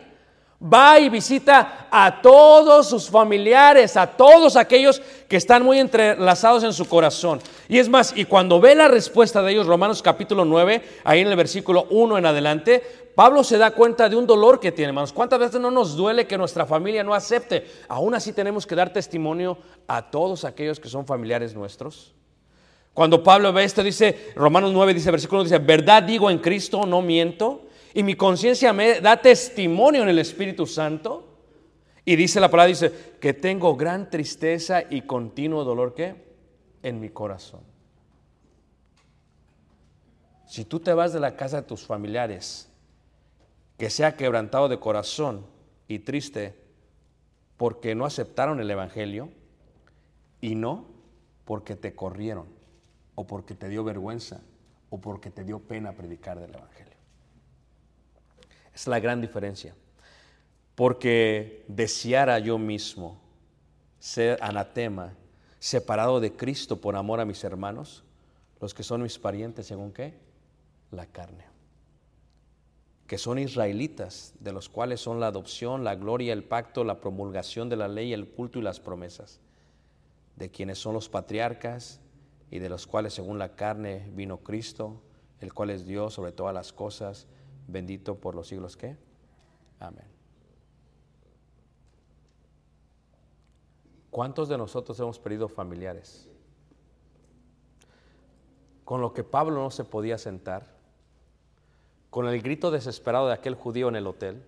Va 0.63 0.97
y 0.97 1.09
visita 1.09 1.87
a 1.91 2.21
todos 2.21 2.87
sus 2.87 3.09
familiares, 3.09 3.97
a 3.97 4.07
todos 4.07 4.55
aquellos 4.55 5.01
que 5.27 5.35
están 5.35 5.61
muy 5.61 5.77
entrelazados 5.77 6.63
en 6.63 6.71
su 6.71 6.87
corazón. 6.87 7.41
Y 7.67 7.79
es 7.79 7.89
más, 7.89 8.13
y 8.15 8.23
cuando 8.23 8.61
ve 8.61 8.73
la 8.73 8.87
respuesta 8.87 9.41
de 9.41 9.51
ellos, 9.51 9.67
Romanos 9.67 10.01
capítulo 10.01 10.45
9, 10.45 10.81
ahí 11.03 11.19
en 11.19 11.27
el 11.27 11.35
versículo 11.35 11.87
1 11.89 12.17
en 12.17 12.25
adelante, 12.25 12.81
Pablo 13.13 13.43
se 13.43 13.57
da 13.57 13.71
cuenta 13.71 14.07
de 14.07 14.15
un 14.15 14.25
dolor 14.25 14.61
que 14.61 14.71
tiene, 14.71 14.89
hermanos. 14.89 15.11
¿Cuántas 15.11 15.37
veces 15.37 15.59
no 15.59 15.69
nos 15.69 15.97
duele 15.97 16.27
que 16.27 16.37
nuestra 16.37 16.65
familia 16.65 17.03
no 17.03 17.13
acepte? 17.13 17.67
Aún 17.89 18.15
así 18.15 18.31
tenemos 18.31 18.65
que 18.65 18.75
dar 18.75 18.93
testimonio 18.93 19.57
a 19.85 20.09
todos 20.09 20.45
aquellos 20.45 20.79
que 20.79 20.87
son 20.87 21.05
familiares 21.05 21.53
nuestros. 21.53 22.13
Cuando 22.93 23.21
Pablo 23.21 23.51
ve 23.51 23.65
esto, 23.65 23.83
dice, 23.83 24.31
Romanos 24.35 24.71
9, 24.71 24.93
dice, 24.93 25.11
versículo 25.11 25.41
1, 25.41 25.49
dice, 25.49 25.59
verdad 25.59 26.03
digo 26.03 26.29
en 26.29 26.37
Cristo, 26.37 26.85
no 26.85 27.01
miento 27.01 27.62
y 27.93 28.03
mi 28.03 28.15
conciencia 28.15 28.73
me 28.73 29.01
da 29.01 29.21
testimonio 29.21 30.03
en 30.03 30.09
el 30.09 30.19
Espíritu 30.19 30.65
Santo. 30.65 31.29
Y 32.05 32.15
dice 32.15 32.39
la 32.39 32.49
palabra, 32.49 32.67
dice, 32.67 32.91
que 33.19 33.33
tengo 33.33 33.75
gran 33.75 34.09
tristeza 34.09 34.83
y 34.89 35.03
continuo 35.03 35.63
dolor, 35.63 35.93
¿qué? 35.93 36.15
En 36.81 36.99
mi 36.99 37.09
corazón. 37.09 37.61
Si 40.47 40.65
tú 40.65 40.79
te 40.79 40.93
vas 40.93 41.13
de 41.13 41.19
la 41.19 41.35
casa 41.35 41.61
de 41.61 41.67
tus 41.67 41.85
familiares, 41.85 42.69
que 43.77 43.89
sea 43.89 44.15
quebrantado 44.15 44.67
de 44.69 44.79
corazón 44.79 45.45
y 45.87 45.99
triste 45.99 46.55
porque 47.57 47.95
no 47.95 48.05
aceptaron 48.05 48.59
el 48.59 48.69
Evangelio 48.69 49.29
y 50.41 50.55
no 50.55 50.85
porque 51.45 51.75
te 51.75 51.95
corrieron 51.95 52.47
o 53.15 53.25
porque 53.25 53.55
te 53.55 53.69
dio 53.69 53.83
vergüenza 53.83 54.41
o 54.89 54.99
porque 54.99 55.29
te 55.29 55.43
dio 55.43 55.59
pena 55.59 55.93
predicar 55.93 56.39
del 56.39 56.53
Evangelio. 56.53 56.92
Es 58.73 58.87
la 58.87 58.99
gran 58.99 59.21
diferencia. 59.21 59.75
Porque 60.75 61.63
deseara 61.67 62.39
yo 62.39 62.57
mismo 62.57 63.21
ser 63.99 64.37
anatema, 64.41 65.13
separado 65.59 66.19
de 66.19 66.33
Cristo 66.33 66.81
por 66.81 66.95
amor 66.95 67.19
a 67.19 67.25
mis 67.25 67.43
hermanos, 67.43 68.03
los 68.59 68.73
que 68.73 68.83
son 68.83 69.03
mis 69.03 69.19
parientes 69.19 69.67
según 69.67 69.91
qué? 69.91 70.15
La 70.91 71.05
carne. 71.05 71.45
Que 73.07 73.17
son 73.17 73.37
israelitas, 73.37 74.33
de 74.39 74.51
los 74.51 74.67
cuales 74.67 74.99
son 74.99 75.19
la 75.19 75.27
adopción, 75.27 75.83
la 75.83 75.95
gloria, 75.95 76.33
el 76.33 76.43
pacto, 76.43 76.83
la 76.83 76.99
promulgación 76.99 77.69
de 77.69 77.75
la 77.75 77.87
ley, 77.87 78.13
el 78.13 78.27
culto 78.27 78.59
y 78.59 78.63
las 78.63 78.79
promesas. 78.79 79.39
De 80.35 80.49
quienes 80.49 80.79
son 80.79 80.93
los 80.95 81.09
patriarcas 81.09 81.99
y 82.49 82.59
de 82.59 82.69
los 82.69 82.87
cuales 82.87 83.13
según 83.13 83.37
la 83.37 83.55
carne 83.55 84.09
vino 84.13 84.39
Cristo, 84.39 85.01
el 85.39 85.53
cual 85.53 85.69
es 85.69 85.85
Dios 85.85 86.15
sobre 86.15 86.31
todas 86.31 86.53
las 86.53 86.73
cosas 86.73 87.27
bendito 87.67 88.15
por 88.15 88.35
los 88.35 88.47
siglos 88.47 88.77
que. 88.77 88.95
Amén. 89.79 90.05
¿Cuántos 94.09 94.47
de 94.47 94.57
nosotros 94.57 94.99
hemos 94.99 95.19
perdido 95.19 95.47
familiares? 95.47 96.29
con 98.85 99.01
lo 99.01 99.13
que 99.13 99.23
Pablo 99.23 99.63
no 99.63 99.71
se 99.71 99.83
podía 99.83 100.17
sentar, 100.17 100.67
con 102.09 102.27
el 102.27 102.41
grito 102.41 102.69
desesperado 102.69 103.27
de 103.27 103.33
aquel 103.33 103.55
judío 103.55 103.89
en 103.89 103.95
el 103.95 104.07
hotel 104.07 104.43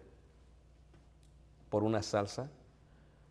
por 1.70 1.84
una 1.84 2.04
salsa, 2.04 2.50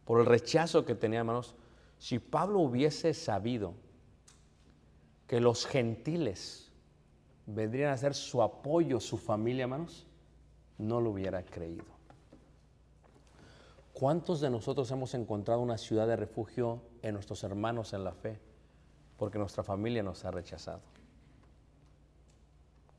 por 0.05 0.21
el 0.21 0.27
rechazo 0.27 0.85
que 0.85 0.95
tenía, 0.95 1.21
hermanos, 1.21 1.55
si 1.99 2.19
Pablo 2.19 2.59
hubiese 2.61 3.15
sabido 3.15 3.75
que 5.29 5.41
los 5.41 5.67
gentiles 5.67 6.64
vendrían 7.47 7.93
a 7.93 7.97
ser 7.97 8.15
su 8.15 8.43
apoyo, 8.43 9.01
su 9.01 9.17
familia, 9.17 9.65
hermanos, 9.65 10.07
no 10.79 11.01
lo 11.01 11.11
hubiera 11.11 11.45
creído. 11.45 11.85
¿Cuántos 13.93 14.41
de 14.41 14.51
nosotros 14.51 14.91
hemos 14.91 15.15
encontrado 15.15 15.61
una 15.61 15.79
ciudad 15.79 16.07
de 16.07 16.17
refugio 16.17 16.81
en 17.03 17.15
nuestros 17.15 17.45
hermanos 17.45 17.93
en 17.93 18.03
la 18.03 18.13
fe? 18.13 18.41
Porque 19.17 19.39
nuestra 19.39 19.63
familia 19.63 20.03
nos 20.03 20.25
ha 20.25 20.33
rechazado. 20.33 20.81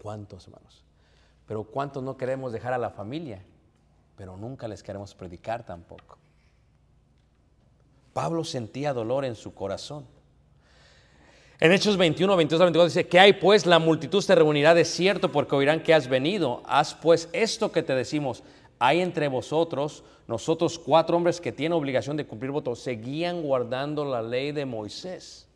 ¿Cuántos, 0.01 0.47
hermanos? 0.47 0.83
Pero 1.47 1.63
¿cuántos 1.65 2.01
no 2.01 2.15
queremos 2.15 2.53
dejar 2.53 2.73
a 2.73 2.77
la 2.77 2.91
familia? 2.91 3.43
Pero 4.15 4.37
nunca 4.37 4.67
les 4.67 4.83
queremos 4.83 5.13
predicar 5.13 5.65
tampoco. 5.65 6.17
Pablo 8.13 8.45
sentía 8.45 8.93
dolor 8.93 9.25
en 9.25 9.35
su 9.35 9.53
corazón. 9.53 10.05
En 11.59 11.71
Hechos 11.71 11.95
21, 11.95 12.35
22 12.35 12.61
a 12.61 12.65
24 12.65 12.89
dice, 12.89 13.07
que 13.07 13.19
hay 13.19 13.33
pues? 13.33 13.65
La 13.65 13.79
multitud 13.79 14.21
se 14.21 14.35
reunirá 14.35 14.73
de 14.73 14.83
cierto 14.83 15.31
porque 15.31 15.55
oirán 15.55 15.81
que 15.81 15.93
has 15.93 16.09
venido. 16.09 16.61
Haz 16.65 16.95
pues 16.95 17.29
esto 17.31 17.71
que 17.71 17.81
te 17.81 17.95
decimos. 17.95 18.43
Hay 18.77 18.99
entre 18.99 19.29
vosotros, 19.29 20.03
nosotros 20.27 20.77
cuatro 20.77 21.15
hombres 21.15 21.39
que 21.39 21.53
tienen 21.53 21.77
obligación 21.77 22.17
de 22.17 22.25
cumplir 22.25 22.51
votos, 22.51 22.79
seguían 22.81 23.41
guardando 23.41 24.03
la 24.03 24.21
ley 24.21 24.51
de 24.51 24.65
Moisés. 24.65 25.47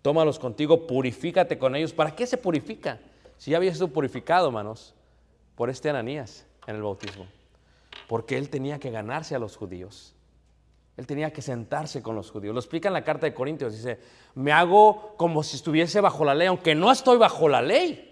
Tómalos 0.00 0.38
contigo, 0.38 0.86
purifícate 0.86 1.58
con 1.58 1.76
ellos. 1.76 1.92
¿Para 1.92 2.16
qué 2.16 2.26
se 2.26 2.38
purifica? 2.38 2.98
Si 3.36 3.50
ya 3.50 3.58
había 3.58 3.74
sido 3.74 3.88
purificado, 3.88 4.46
hermanos, 4.46 4.94
por 5.56 5.68
este 5.68 5.90
Ananías 5.90 6.46
en 6.66 6.76
el 6.76 6.82
bautismo. 6.82 7.26
Porque 8.08 8.38
él 8.38 8.48
tenía 8.48 8.78
que 8.78 8.90
ganarse 8.90 9.34
a 9.34 9.38
los 9.38 9.56
judíos. 9.56 10.14
Él 10.96 11.06
tenía 11.06 11.32
que 11.32 11.42
sentarse 11.42 12.02
con 12.02 12.14
los 12.14 12.30
judíos. 12.30 12.52
Lo 12.52 12.60
explica 12.60 12.88
en 12.88 12.94
la 12.94 13.04
carta 13.04 13.26
de 13.26 13.34
Corintios. 13.34 13.72
Dice, 13.72 13.98
me 14.34 14.52
hago 14.52 15.14
como 15.16 15.42
si 15.42 15.56
estuviese 15.56 16.00
bajo 16.00 16.24
la 16.24 16.34
ley, 16.34 16.48
aunque 16.48 16.74
no 16.74 16.90
estoy 16.92 17.16
bajo 17.16 17.48
la 17.48 17.62
ley. 17.62 18.06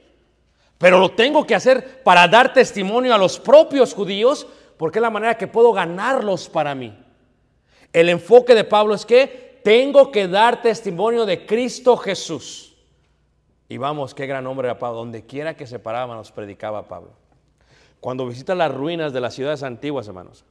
Pero 0.78 0.98
lo 0.98 1.10
tengo 1.10 1.46
que 1.46 1.54
hacer 1.54 2.02
para 2.02 2.28
dar 2.28 2.52
testimonio 2.52 3.14
a 3.14 3.18
los 3.18 3.38
propios 3.38 3.94
judíos, 3.94 4.46
porque 4.76 5.00
es 5.00 5.02
la 5.02 5.10
manera 5.10 5.36
que 5.36 5.48
puedo 5.48 5.72
ganarlos 5.72 6.48
para 6.48 6.74
mí. 6.74 6.96
El 7.92 8.08
enfoque 8.08 8.54
de 8.54 8.64
Pablo 8.64 8.94
es 8.94 9.04
que 9.04 9.60
tengo 9.64 10.10
que 10.12 10.28
dar 10.28 10.62
testimonio 10.62 11.26
de 11.26 11.44
Cristo 11.44 11.96
Jesús. 11.96 12.76
Y 13.68 13.76
vamos, 13.76 14.14
qué 14.14 14.26
gran 14.26 14.46
hombre 14.46 14.68
era 14.68 14.78
Pablo. 14.78 15.00
Donde 15.00 15.26
quiera 15.26 15.54
que 15.54 15.66
se 15.66 15.78
paraba, 15.78 16.14
nos 16.14 16.32
predicaba 16.32 16.86
Pablo. 16.88 17.10
Cuando 18.00 18.26
visita 18.26 18.54
las 18.54 18.72
ruinas 18.72 19.12
de 19.12 19.20
las 19.20 19.34
ciudades 19.34 19.62
antiguas, 19.62 20.06
hermanos, 20.06 20.44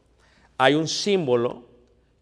hay 0.58 0.76
un 0.76 0.88
símbolo 0.88 1.64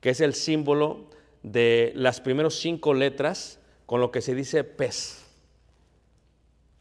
que 0.06 0.12
es 0.12 0.22
el 0.22 0.36
símbolo 0.36 1.00
de 1.42 1.92
las 1.96 2.22
primeros 2.22 2.60
cinco 2.60 2.94
letras 2.94 3.58
con 3.88 4.02
lo 4.02 4.12
que 4.12 4.22
se 4.22 4.36
dice 4.36 4.64
pez. 4.64 5.26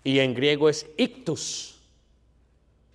Y 0.02 0.18
en 0.18 0.34
griego 0.34 0.68
es 0.68 0.86
ictus. 0.98 1.80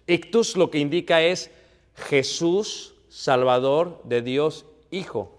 Ictus 0.05 0.55
lo 0.55 0.69
que 0.69 0.77
indica 0.77 1.23
es 1.23 1.49
Jesús, 1.95 2.93
Salvador 3.09 4.03
de 4.03 4.21
Dios, 4.21 4.67
Hijo. 4.91 5.35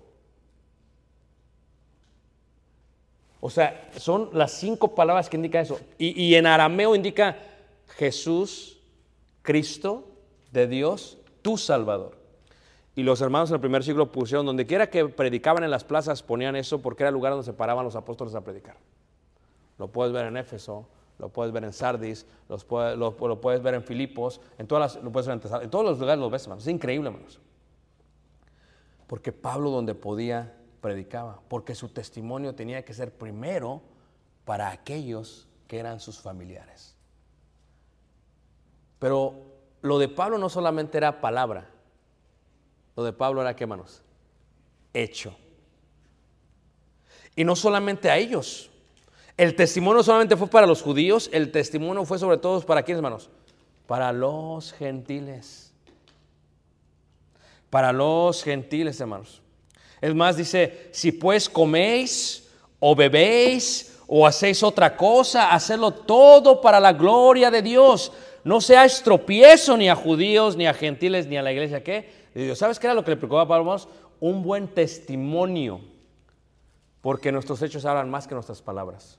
O 3.38 3.49
sea, 3.49 3.93
son 3.97 4.30
las 4.32 4.51
cinco 4.51 4.97
palabras 4.97 5.28
que 5.28 5.36
indican 5.36 5.62
eso. 5.62 5.78
Y 5.99 6.34
en 6.34 6.49
arameo 6.49 6.97
indica 6.97 7.38
Jesús, 7.97 8.80
Cristo 9.43 10.09
de 10.51 10.66
Dios, 10.66 11.16
tu 11.43 11.57
Salvador. 11.57 12.20
Y 13.01 13.03
los 13.03 13.23
hermanos 13.23 13.49
en 13.49 13.55
el 13.55 13.61
primer 13.63 13.83
siglo 13.83 14.13
pusieron, 14.13 14.45
donde 14.45 14.67
quiera 14.67 14.91
que 14.91 15.09
predicaban 15.09 15.65
en 15.65 15.71
las 15.71 15.85
plazas, 15.85 16.23
ponían 16.23 16.55
eso 16.55 16.83
porque 16.83 17.03
era 17.03 17.09
el 17.09 17.15
lugar 17.15 17.33
donde 17.33 17.47
se 17.47 17.55
paraban 17.55 17.83
los 17.83 17.97
apóstoles 17.97 18.35
a 18.35 18.43
predicar. 18.43 18.77
Lo 19.79 19.89
puedes 19.89 20.13
ver 20.13 20.27
en 20.27 20.37
Éfeso, 20.37 20.87
lo 21.19 21.31
puedes 21.31 21.51
ver 21.51 21.65
en 21.65 21.73
Sardis, 21.73 22.27
los 22.51 22.67
lo, 22.69 23.41
puedes 23.41 23.63
ver 23.63 23.73
en 23.73 23.85
Filipos, 23.85 24.43
en, 24.59 24.67
lo 24.69 25.13
puedes 25.13 25.27
ver 25.27 25.41
en, 25.43 25.63
en 25.63 25.71
todos 25.71 25.83
los 25.83 25.99
lugares 25.99 26.21
lo 26.21 26.29
ves, 26.29 26.43
hermanos. 26.43 26.65
Es 26.67 26.75
increíble, 26.75 27.09
hermanos. 27.09 27.41
Porque 29.07 29.33
Pablo 29.33 29.71
donde 29.71 29.95
podía 29.95 30.55
predicaba, 30.83 31.41
porque 31.49 31.75
su 31.75 31.89
testimonio 31.89 32.55
tenía 32.55 32.85
que 32.85 32.93
ser 32.93 33.15
primero 33.15 33.81
para 34.45 34.69
aquellos 34.69 35.49
que 35.69 35.79
eran 35.79 36.01
sus 36.01 36.21
familiares. 36.21 36.95
Pero 38.99 39.37
lo 39.81 39.99
de 39.99 40.09
Pablo 40.09 40.37
no 40.37 40.51
solamente 40.51 40.99
era 40.99 41.23
palabra, 41.23 41.71
lo 42.97 43.05
de 43.05 43.12
Pablo 43.12 43.41
era 43.41 43.55
qué, 43.55 43.64
hermanos? 43.64 44.03
Hecho. 44.93 45.34
Y 47.36 47.45
no 47.45 47.57
solamente 47.57 48.11
a 48.11 48.18
ellos. 48.18 48.70
El 49.36 49.57
testimonio 49.57 50.03
solamente 50.03 50.36
fue 50.36 50.49
para 50.49 50.66
los 50.66 50.82
judíos, 50.82 51.30
el 51.32 51.51
testimonio 51.51 52.05
fue 52.05 52.18
sobre 52.18 52.36
todo 52.36 52.61
para 52.61 52.82
quiénes, 52.82 52.99
hermanos? 52.99 53.30
Para 53.86 54.12
los 54.12 54.72
gentiles. 54.74 55.72
Para 57.70 57.93
los 57.93 58.43
gentiles, 58.43 59.01
hermanos. 59.01 59.41
Es 60.01 60.14
más, 60.14 60.36
dice, 60.36 60.88
si 60.93 61.12
pues 61.12 61.49
coméis 61.49 62.49
o 62.78 62.95
bebéis 62.95 63.99
o 64.07 64.26
hacéis 64.26 64.62
otra 64.62 64.97
cosa, 64.97 65.51
hacedlo 65.53 65.93
todo 65.93 66.61
para 66.61 66.80
la 66.80 66.93
gloria 66.93 67.51
de 67.51 67.62
Dios. 67.62 68.12
No 68.45 68.61
seáis 68.61 69.03
tropiezo 69.03 69.76
ni 69.76 69.88
a 69.88 69.95
judíos, 69.95 70.57
ni 70.57 70.66
a 70.66 70.74
gentiles, 70.74 71.26
ni 71.26 71.36
a 71.36 71.43
la 71.43 71.53
iglesia. 71.53 71.82
¿Qué? 71.82 72.11
De 72.34 72.45
Dios. 72.45 72.59
¿Sabes 72.59 72.78
qué 72.78 72.86
era 72.86 72.95
lo 72.95 73.05
que 73.05 73.11
le 73.11 73.16
preocupaba 73.16 73.43
a 73.43 73.49
Pablo? 73.49 73.76
Un 74.20 74.43
buen 74.43 74.68
testimonio. 74.68 75.80
Porque 77.01 77.32
nuestros 77.32 77.61
hechos 77.62 77.84
hablan 77.84 78.11
más 78.11 78.26
que 78.26 78.34
nuestras 78.34 78.62
palabras. 78.62 79.18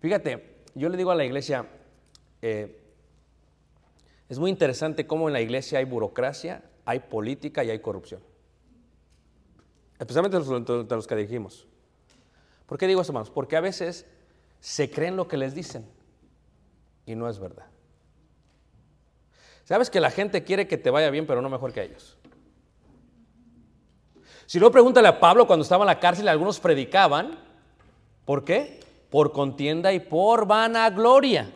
Fíjate, 0.00 0.62
yo 0.74 0.88
le 0.88 0.96
digo 0.96 1.10
a 1.10 1.14
la 1.14 1.24
iglesia, 1.24 1.66
eh, 2.42 2.80
es 4.28 4.38
muy 4.38 4.50
interesante 4.50 5.06
cómo 5.06 5.28
en 5.28 5.32
la 5.32 5.40
iglesia 5.40 5.78
hay 5.78 5.84
burocracia, 5.84 6.62
hay 6.84 7.00
política 7.00 7.64
y 7.64 7.70
hay 7.70 7.80
corrupción. 7.80 8.20
Especialmente 9.98 10.38
de 10.38 10.96
los 10.96 11.06
que 11.06 11.16
dirigimos. 11.16 11.66
¿Por 12.66 12.78
qué 12.78 12.86
digo 12.86 13.00
esto, 13.00 13.12
hermanos? 13.12 13.30
Porque 13.30 13.56
a 13.56 13.60
veces 13.60 14.06
se 14.60 14.90
creen 14.90 15.16
lo 15.16 15.28
que 15.28 15.36
les 15.36 15.54
dicen 15.54 15.84
y 17.04 17.16
no 17.16 17.28
es 17.28 17.38
verdad. 17.38 17.69
Sabes 19.70 19.88
que 19.88 20.00
la 20.00 20.10
gente 20.10 20.42
quiere 20.42 20.66
que 20.66 20.76
te 20.76 20.90
vaya 20.90 21.10
bien, 21.10 21.28
pero 21.28 21.40
no 21.40 21.48
mejor 21.48 21.72
que 21.72 21.84
ellos. 21.84 22.18
Si 24.46 24.58
no, 24.58 24.68
pregúntale 24.72 25.06
a 25.06 25.20
Pablo 25.20 25.46
cuando 25.46 25.62
estaba 25.62 25.84
en 25.84 25.86
la 25.86 26.00
cárcel, 26.00 26.26
algunos 26.26 26.58
predicaban. 26.58 27.38
¿Por 28.24 28.44
qué? 28.44 28.80
Por 29.10 29.30
contienda 29.30 29.92
y 29.92 30.00
por 30.00 30.44
vanagloria. 30.44 31.52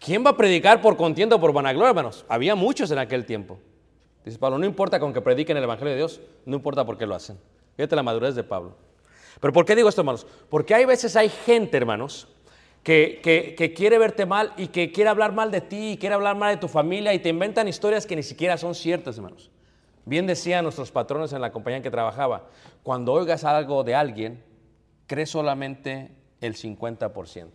¿Quién 0.00 0.26
va 0.26 0.30
a 0.30 0.36
predicar 0.36 0.82
por 0.82 0.96
contienda 0.96 1.36
o 1.36 1.40
por 1.40 1.52
vanagloria, 1.52 1.90
hermanos? 1.90 2.24
Había 2.28 2.56
muchos 2.56 2.90
en 2.90 2.98
aquel 2.98 3.24
tiempo. 3.24 3.60
Dice 4.24 4.36
Pablo, 4.36 4.58
no 4.58 4.66
importa 4.66 4.98
con 4.98 5.12
que 5.12 5.20
prediquen 5.20 5.56
el 5.56 5.62
Evangelio 5.62 5.92
de 5.92 5.98
Dios, 5.98 6.20
no 6.44 6.56
importa 6.56 6.84
por 6.84 6.98
qué 6.98 7.06
lo 7.06 7.14
hacen. 7.14 7.38
Fíjate 7.76 7.94
la 7.94 8.02
madurez 8.02 8.34
de 8.34 8.42
Pablo. 8.42 8.74
Pero 9.38 9.52
¿por 9.52 9.64
qué 9.64 9.76
digo 9.76 9.88
esto, 9.88 10.00
hermanos? 10.00 10.26
Porque 10.50 10.74
hay 10.74 10.84
veces 10.84 11.14
hay 11.14 11.28
gente, 11.28 11.76
hermanos, 11.76 12.26
que, 12.86 13.72
quiere 13.76 13.98
verte 13.98 14.26
mal 14.26 14.52
y 14.56 14.68
que 14.68 14.92
quiere 14.92 15.10
hablar 15.10 15.32
mal 15.32 15.50
de 15.50 15.60
ti 15.60 15.92
y 15.92 15.96
quiere 15.98 16.14
hablar 16.14 16.36
mal 16.36 16.54
de 16.54 16.60
tu 16.60 16.68
familia 16.68 17.12
y 17.14 17.18
te 17.18 17.30
inventan 17.30 17.66
historias 17.66 18.06
que 18.06 18.14
ni 18.14 18.22
siquiera 18.22 18.56
son 18.56 18.76
ciertas, 18.76 19.16
hermanos. 19.16 19.50
Bien 20.04 20.24
decían 20.24 20.62
nuestros 20.62 20.92
patrones 20.92 21.32
en 21.32 21.40
la 21.40 21.50
compañía 21.50 21.78
en 21.78 21.82
que 21.82 21.90
trabajaba, 21.90 22.46
cuando 22.84 23.12
oigas 23.12 23.42
algo 23.42 23.82
de 23.82 23.96
alguien, 23.96 24.40
cree 25.08 25.26
solamente 25.26 26.12
el 26.40 26.54
50%. 26.54 27.48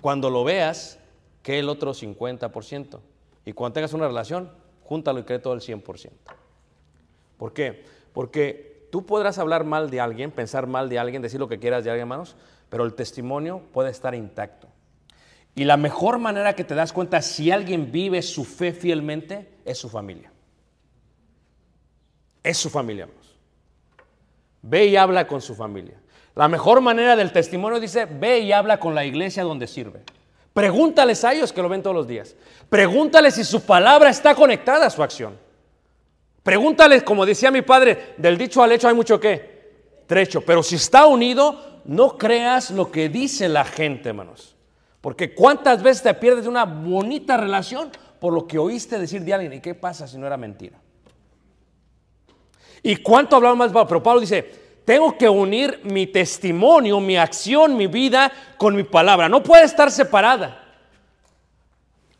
Cuando 0.00 0.30
lo 0.30 0.44
veas, 0.44 1.00
que 1.42 1.58
el 1.58 1.68
otro 1.68 1.94
50%. 1.94 3.00
Y 3.44 3.52
cuando 3.52 3.74
tengas 3.74 3.94
una 3.94 4.06
relación, 4.06 4.52
júntalo 4.84 5.18
y 5.18 5.24
cree 5.24 5.40
todo 5.40 5.54
el 5.54 5.60
100%. 5.60 6.10
¿Por 7.36 7.52
qué? 7.52 7.84
Porque 8.12 8.86
tú 8.92 9.04
podrás 9.06 9.38
hablar 9.38 9.64
mal 9.64 9.90
de 9.90 10.00
alguien, 10.00 10.30
pensar 10.30 10.68
mal 10.68 10.88
de 10.88 11.00
alguien, 11.00 11.20
decir 11.20 11.40
lo 11.40 11.48
que 11.48 11.58
quieras 11.58 11.82
de 11.82 11.90
alguien, 11.90 12.02
hermanos, 12.02 12.36
pero 12.68 12.84
el 12.84 12.94
testimonio 12.94 13.62
puede 13.72 13.90
estar 13.90 14.14
intacto. 14.14 14.68
Y 15.54 15.64
la 15.64 15.76
mejor 15.76 16.18
manera 16.18 16.54
que 16.54 16.64
te 16.64 16.74
das 16.74 16.92
cuenta 16.92 17.20
si 17.20 17.50
alguien 17.50 17.90
vive 17.90 18.22
su 18.22 18.44
fe 18.44 18.72
fielmente 18.72 19.48
es 19.64 19.78
su 19.78 19.88
familia. 19.88 20.30
Es 22.42 22.56
su 22.58 22.70
familia, 22.70 23.04
hermanos. 23.04 23.36
Ve 24.62 24.86
y 24.86 24.96
habla 24.96 25.26
con 25.26 25.40
su 25.40 25.54
familia. 25.54 26.00
La 26.34 26.46
mejor 26.46 26.80
manera 26.80 27.16
del 27.16 27.32
testimonio 27.32 27.80
dice, 27.80 28.04
ve 28.04 28.40
y 28.40 28.52
habla 28.52 28.78
con 28.78 28.94
la 28.94 29.04
iglesia 29.04 29.42
donde 29.42 29.66
sirve. 29.66 30.04
Pregúntales 30.52 31.24
a 31.24 31.34
ellos 31.34 31.52
que 31.52 31.62
lo 31.62 31.68
ven 31.68 31.82
todos 31.82 31.96
los 31.96 32.06
días. 32.06 32.36
Pregúntales 32.68 33.34
si 33.34 33.44
su 33.44 33.62
palabra 33.62 34.10
está 34.10 34.34
conectada 34.34 34.86
a 34.86 34.90
su 34.90 35.02
acción. 35.02 35.38
Pregúntales, 36.42 37.02
como 37.02 37.26
decía 37.26 37.50
mi 37.50 37.62
padre, 37.62 38.14
del 38.16 38.38
dicho 38.38 38.62
al 38.62 38.72
hecho 38.72 38.88
hay 38.88 38.94
mucho 38.94 39.18
qué 39.18 39.58
trecho. 40.06 40.40
Pero 40.40 40.62
si 40.62 40.76
está 40.76 41.06
unido, 41.06 41.67
no 41.88 42.18
creas 42.18 42.70
lo 42.70 42.92
que 42.92 43.08
dice 43.08 43.48
la 43.48 43.64
gente, 43.64 44.10
hermanos. 44.10 44.54
Porque 45.00 45.34
cuántas 45.34 45.82
veces 45.82 46.02
te 46.02 46.12
pierdes 46.12 46.46
una 46.46 46.66
bonita 46.66 47.38
relación 47.38 47.90
por 48.20 48.34
lo 48.34 48.46
que 48.46 48.58
oíste 48.58 48.98
decir 48.98 49.22
de 49.22 49.32
alguien. 49.32 49.54
¿Y 49.54 49.60
qué 49.60 49.74
pasa 49.74 50.06
si 50.06 50.18
no 50.18 50.26
era 50.26 50.36
mentira? 50.36 50.78
¿Y 52.82 52.96
cuánto 52.96 53.36
hablamos 53.36 53.72
más? 53.72 53.86
Pero 53.88 54.02
Pablo 54.02 54.20
dice, 54.20 54.42
tengo 54.84 55.16
que 55.16 55.30
unir 55.30 55.80
mi 55.84 56.06
testimonio, 56.06 57.00
mi 57.00 57.16
acción, 57.16 57.74
mi 57.74 57.86
vida 57.86 58.30
con 58.58 58.76
mi 58.76 58.82
palabra. 58.82 59.26
No 59.30 59.42
puede 59.42 59.64
estar 59.64 59.90
separada. 59.90 60.62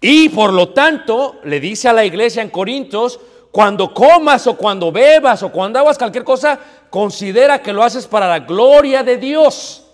Y 0.01 0.31
por 0.31 0.51
lo 0.51 0.71
tanto, 0.71 1.41
le 1.45 1.61
dice 1.61 1.89
a 1.89 1.93
la 1.93 2.07
iglesia 2.07 2.41
en 2.41 2.49
Corintios, 2.49 3.21
cuando 3.51 3.93
comas 3.95 4.47
o 4.47 4.57
cuando 4.57 4.93
bebas 4.93 5.43
o 5.43 5.51
cuando 5.51 5.79
hagas 5.79 5.99
cualquier 5.99 6.25
cosa, 6.25 6.59
considera 6.91 7.63
que 7.63 7.73
lo 7.73 7.83
haces 7.83 8.07
para 8.07 8.29
la 8.29 8.41
gloria 8.41 9.03
de 9.03 9.17
Dios. 9.17 9.85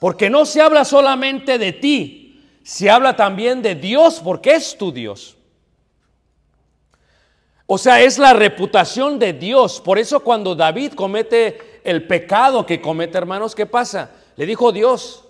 Porque 0.00 0.30
no 0.30 0.46
se 0.46 0.60
habla 0.60 0.84
solamente 0.84 1.58
de 1.58 1.72
ti, 1.72 2.44
se 2.62 2.88
habla 2.88 3.16
también 3.16 3.62
de 3.62 3.74
Dios, 3.74 4.20
porque 4.22 4.54
es 4.54 4.76
tu 4.78 4.92
Dios. 4.92 5.36
O 7.66 7.76
sea, 7.76 8.00
es 8.00 8.18
la 8.18 8.32
reputación 8.32 9.18
de 9.18 9.34
Dios. 9.34 9.80
Por 9.80 9.98
eso 9.98 10.20
cuando 10.20 10.54
David 10.54 10.92
comete 10.94 11.80
el 11.84 12.06
pecado 12.06 12.64
que 12.64 12.80
comete, 12.80 13.18
hermanos, 13.18 13.54
¿qué 13.54 13.66
pasa? 13.66 14.10
Le 14.36 14.46
dijo 14.46 14.72
Dios, 14.72 15.24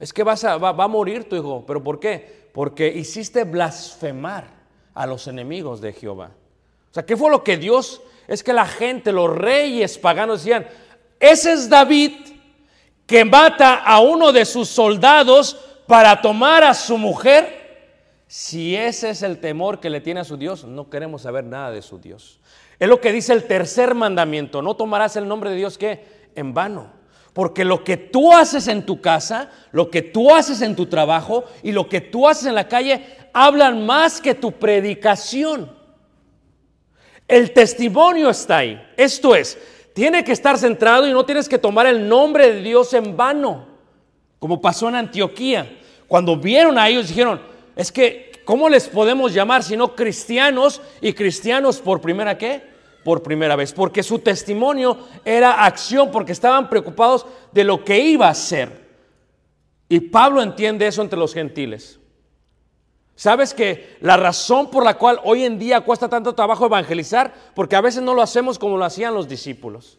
es 0.00 0.12
que 0.12 0.24
vas 0.24 0.42
a, 0.42 0.56
va, 0.56 0.72
va 0.72 0.84
a 0.84 0.88
morir 0.88 1.28
tu 1.28 1.36
hijo. 1.36 1.64
¿Pero 1.66 1.82
por 1.84 2.00
qué? 2.00 2.48
Porque 2.52 2.88
hiciste 2.88 3.44
blasfemar 3.44 4.48
a 4.94 5.06
los 5.06 5.28
enemigos 5.28 5.80
de 5.80 5.92
Jehová. 5.92 6.32
O 6.90 6.94
sea, 6.94 7.04
¿qué 7.04 7.16
fue 7.16 7.30
lo 7.30 7.44
que 7.44 7.56
Dios? 7.56 8.02
Es 8.26 8.42
que 8.42 8.52
la 8.52 8.66
gente, 8.66 9.12
los 9.12 9.34
reyes 9.36 9.98
paganos 9.98 10.40
decían, 10.40 10.66
ese 11.20 11.52
es 11.52 11.68
David 11.68 12.12
que 13.06 13.24
mata 13.24 13.76
a 13.76 14.00
uno 14.00 14.32
de 14.32 14.44
sus 14.44 14.68
soldados 14.68 15.58
para 15.86 16.20
tomar 16.20 16.62
a 16.62 16.74
su 16.74 16.98
mujer. 16.98 17.58
Si 18.26 18.76
ese 18.76 19.10
es 19.10 19.22
el 19.22 19.38
temor 19.38 19.80
que 19.80 19.88
le 19.88 20.02
tiene 20.02 20.20
a 20.20 20.24
su 20.24 20.36
Dios, 20.36 20.64
no 20.64 20.90
queremos 20.90 21.22
saber 21.22 21.44
nada 21.44 21.70
de 21.70 21.80
su 21.80 21.98
Dios. 21.98 22.38
Es 22.78 22.88
lo 22.88 23.00
que 23.00 23.12
dice 23.12 23.32
el 23.32 23.44
tercer 23.44 23.94
mandamiento, 23.94 24.60
no 24.60 24.76
tomarás 24.76 25.16
el 25.16 25.26
nombre 25.26 25.50
de 25.50 25.56
Dios 25.56 25.78
que 25.78 26.28
en 26.34 26.52
vano. 26.52 26.92
Porque 27.32 27.64
lo 27.64 27.84
que 27.84 27.96
tú 27.96 28.32
haces 28.34 28.68
en 28.68 28.84
tu 28.84 29.00
casa, 29.00 29.50
lo 29.72 29.90
que 29.90 30.02
tú 30.02 30.34
haces 30.34 30.60
en 30.60 30.76
tu 30.76 30.86
trabajo 30.86 31.44
y 31.62 31.72
lo 31.72 31.88
que 31.88 32.00
tú 32.00 32.28
haces 32.28 32.46
en 32.46 32.54
la 32.54 32.68
calle 32.68 33.04
hablan 33.32 33.86
más 33.86 34.20
que 34.20 34.34
tu 34.34 34.52
predicación. 34.52 35.77
El 37.28 37.52
testimonio 37.52 38.30
está 38.30 38.58
ahí. 38.58 38.82
Esto 38.96 39.34
es, 39.34 39.58
tiene 39.92 40.24
que 40.24 40.32
estar 40.32 40.56
centrado 40.56 41.06
y 41.06 41.12
no 41.12 41.26
tienes 41.26 41.46
que 41.46 41.58
tomar 41.58 41.86
el 41.86 42.08
nombre 42.08 42.54
de 42.54 42.62
Dios 42.62 42.94
en 42.94 43.16
vano, 43.16 43.66
como 44.38 44.62
pasó 44.62 44.88
en 44.88 44.94
Antioquía. 44.94 45.78
Cuando 46.06 46.36
vieron 46.36 46.78
a 46.78 46.88
ellos 46.88 47.08
dijeron, 47.08 47.40
es 47.76 47.92
que, 47.92 48.32
¿cómo 48.46 48.70
les 48.70 48.88
podemos 48.88 49.34
llamar 49.34 49.62
si 49.62 49.76
no 49.76 49.94
cristianos 49.94 50.80
y 51.02 51.12
cristianos 51.12 51.80
por 51.80 52.00
primera 52.00 52.38
qué? 52.38 52.62
Por 53.04 53.22
primera 53.22 53.56
vez, 53.56 53.74
porque 53.74 54.02
su 54.02 54.18
testimonio 54.20 54.98
era 55.24 55.64
acción, 55.64 56.10
porque 56.10 56.32
estaban 56.32 56.70
preocupados 56.70 57.26
de 57.52 57.64
lo 57.64 57.84
que 57.84 57.98
iba 57.98 58.28
a 58.28 58.34
ser. 58.34 58.88
Y 59.88 60.00
Pablo 60.00 60.42
entiende 60.42 60.86
eso 60.86 61.02
entre 61.02 61.18
los 61.18 61.34
gentiles. 61.34 61.98
¿Sabes 63.18 63.52
que 63.52 63.96
la 64.00 64.16
razón 64.16 64.70
por 64.70 64.84
la 64.84 64.96
cual 64.96 65.18
hoy 65.24 65.42
en 65.42 65.58
día 65.58 65.80
cuesta 65.80 66.08
tanto 66.08 66.36
trabajo 66.36 66.66
evangelizar? 66.66 67.34
Porque 67.52 67.74
a 67.74 67.80
veces 67.80 68.00
no 68.00 68.14
lo 68.14 68.22
hacemos 68.22 68.60
como 68.60 68.76
lo 68.76 68.84
hacían 68.84 69.12
los 69.12 69.26
discípulos. 69.26 69.98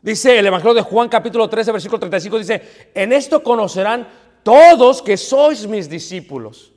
Dice 0.00 0.38
el 0.38 0.46
Evangelio 0.46 0.72
de 0.72 0.80
Juan 0.80 1.10
capítulo 1.10 1.50
13, 1.50 1.72
versículo 1.72 1.98
35, 1.98 2.38
dice, 2.38 2.90
en 2.94 3.12
esto 3.12 3.42
conocerán 3.42 4.08
todos 4.42 5.02
que 5.02 5.18
sois 5.18 5.66
mis 5.66 5.90
discípulos. 5.90 6.72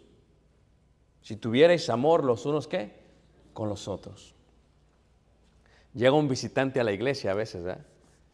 Si 1.22 1.38
tuvierais 1.38 1.90
amor 1.90 2.26
los 2.26 2.46
unos, 2.46 2.68
¿qué? 2.68 2.92
Con 3.54 3.70
los 3.70 3.88
otros. 3.88 4.36
Llega 5.94 6.12
un 6.12 6.28
visitante 6.28 6.82
a 6.82 6.84
la 6.84 6.92
iglesia 6.92 7.32
a 7.32 7.34
veces, 7.34 7.66
¿eh? 7.66 7.78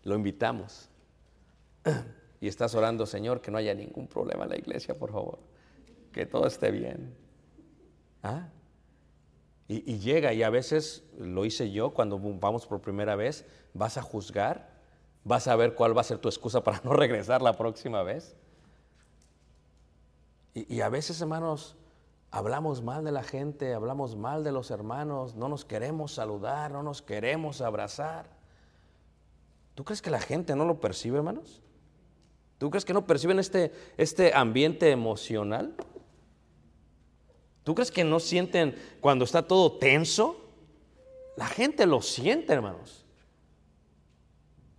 lo 0.06 0.16
invitamos. 0.16 0.90
Y 2.44 2.48
estás 2.48 2.74
orando, 2.74 3.06
Señor, 3.06 3.40
que 3.40 3.52
no 3.52 3.60
haya 3.60 3.76
ningún 3.76 4.08
problema 4.08 4.46
en 4.46 4.50
la 4.50 4.58
iglesia, 4.58 4.98
por 4.98 5.12
favor 5.12 5.51
que 6.12 6.26
todo 6.26 6.48
esté 6.48 6.72
bien. 6.72 7.16
¿Ah? 8.24 8.50
Y, 9.68 10.00
llega, 10.00 10.34
y 10.34 10.44
a 10.44 10.50
veces 10.50 11.06
lo 11.18 11.46
hice 11.46 11.72
yo 11.72 11.94
cuando 11.94 12.20
vamos 12.20 12.68
por 12.68 12.82
primera 12.82 13.16
vez, 13.16 13.46
vas 13.74 13.98
a 13.98 14.02
juzgar, 14.02 14.70
vas 15.24 15.48
a 15.48 15.56
ver 15.56 15.76
cuál 15.76 15.96
va 15.96 16.02
a 16.02 16.04
ser 16.04 16.18
tu 16.18 16.28
excusa 16.28 16.62
para 16.62 16.82
no 16.84 16.92
regresar 16.92 17.42
la 17.42 17.54
próxima 17.54 18.04
vez. 18.04 18.36
Y, 20.54 20.76
y 20.76 20.82
a 20.82 20.90
veces, 20.90 21.22
hermanos, 21.22 21.78
hablamos 22.32 22.82
mal 22.84 23.06
de 23.06 23.14
la 23.14 23.24
gente, 23.24 23.74
hablamos 23.74 24.18
mal 24.18 24.44
de 24.44 24.52
los 24.52 24.72
hermanos, 24.72 25.36
no 25.36 25.48
nos 25.48 25.64
queremos 25.64 26.14
saludar, 26.14 26.72
no 26.72 26.84
nos 26.84 27.02
queremos 27.02 27.62
abrazar. 27.62 28.26
¿Tú 29.74 29.86
crees 29.86 30.02
que 30.02 30.12
la 30.12 30.20
gente 30.20 30.54
no 30.54 30.66
lo 30.66 30.82
percibe, 30.82 31.18
hermanos? 31.18 31.62
¿Tú 32.58 32.70
crees 32.70 32.84
que 32.84 32.94
no 32.94 33.08
perciben 33.08 33.40
este, 33.40 33.72
este 33.98 34.34
ambiente 34.34 34.92
emocional? 34.92 35.76
¿Tú 37.64 37.76
crees 37.76 37.92
que 37.92 38.04
no 38.04 38.20
sienten 38.20 38.76
cuando 39.00 39.26
está 39.26 39.44
todo 39.44 39.74
tenso? 39.74 40.38
La 41.36 41.48
gente 41.48 41.86
lo 41.86 42.02
siente, 42.02 42.54
hermanos. 42.54 43.06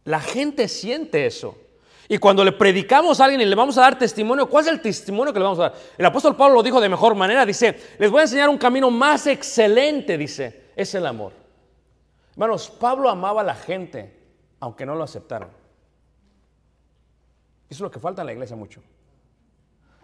La 0.04 0.20
gente 0.20 0.68
siente 0.68 1.26
eso. 1.26 1.56
Y 2.08 2.18
cuando 2.18 2.44
le 2.44 2.52
predicamos 2.52 3.20
a 3.20 3.24
alguien 3.24 3.40
y 3.40 3.44
le 3.44 3.54
vamos 3.54 3.78
a 3.78 3.82
dar 3.82 3.98
testimonio, 3.98 4.48
¿cuál 4.48 4.64
es 4.64 4.70
el 4.72 4.80
testimonio 4.80 5.32
que 5.32 5.38
le 5.38 5.44
vamos 5.44 5.60
a 5.60 5.62
dar? 5.62 5.74
El 5.96 6.04
apóstol 6.04 6.36
Pablo 6.36 6.56
lo 6.56 6.62
dijo 6.62 6.80
de 6.80 6.88
mejor 6.88 7.14
manera, 7.14 7.46
dice, 7.46 7.78
les 7.98 8.10
voy 8.10 8.20
a 8.20 8.22
enseñar 8.24 8.48
un 8.48 8.58
camino 8.58 8.90
más 8.90 9.26
excelente, 9.26 10.18
dice, 10.18 10.72
es 10.74 10.94
el 10.94 11.06
amor. 11.06 11.32
Hermanos, 12.32 12.68
Pablo 12.68 13.08
amaba 13.08 13.42
a 13.42 13.44
la 13.44 13.54
gente, 13.54 14.14
aunque 14.60 14.84
no 14.84 14.94
lo 14.94 15.04
aceptaran. 15.04 15.48
Eso 17.70 17.76
es 17.76 17.80
lo 17.80 17.90
que 17.90 18.00
falta 18.00 18.22
en 18.22 18.26
la 18.26 18.32
iglesia 18.32 18.56
mucho. 18.56 18.82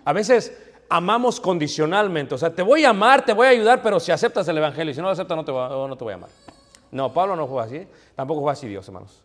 A 0.05 0.13
veces 0.15 0.68
amamos 0.89 1.41
condicionalmente. 1.41 2.35
O 2.35 2.39
sea, 2.39 2.55
te 2.55 2.63
voy 2.63 2.85
a 2.85 2.91
amar, 2.91 3.25
te 3.25 3.33
voy 3.33 3.47
a 3.47 3.51
ayudar, 3.51 3.83
pero 3.83 4.01
si 4.01 4.13
aceptas 4.13 4.47
el 4.49 4.59
Evangelio, 4.59 4.95
si 4.95 5.01
no 5.01 5.07
lo 5.07 5.13
aceptas, 5.13 5.37
no 5.37 5.45
te, 5.45 5.53
voy, 5.53 6.13
a 6.13 6.15
amar. 6.15 6.31
No, 6.91 7.13
Pablo 7.13 7.37
no 7.37 7.47
fue 7.47 7.63
así, 7.63 7.87
tampoco 8.15 8.43
fue 8.43 8.53
así 8.53 8.69
Dios, 8.69 8.87
hermanos. 8.89 9.23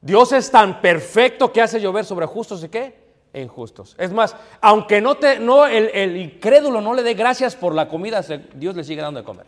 Dios 0.00 0.32
es 0.32 0.50
tan 0.50 0.80
perfecto 0.80 1.52
que 1.52 1.60
hace 1.60 1.80
llover 1.80 2.04
sobre 2.04 2.26
justos 2.26 2.62
y 2.64 2.68
qué? 2.68 3.08
E 3.32 3.42
injustos. 3.42 3.94
Es 3.98 4.12
más, 4.12 4.34
aunque 4.60 5.00
no 5.00 5.16
te, 5.16 5.38
no, 5.38 5.66
el, 5.66 5.90
el 5.92 6.16
incrédulo 6.16 6.80
no 6.80 6.94
le 6.94 7.02
dé 7.02 7.14
gracias 7.14 7.56
por 7.56 7.74
la 7.74 7.88
comida, 7.88 8.22
Dios 8.54 8.74
le 8.74 8.84
sigue 8.84 9.02
dando 9.02 9.20
de 9.20 9.24
comer. 9.24 9.46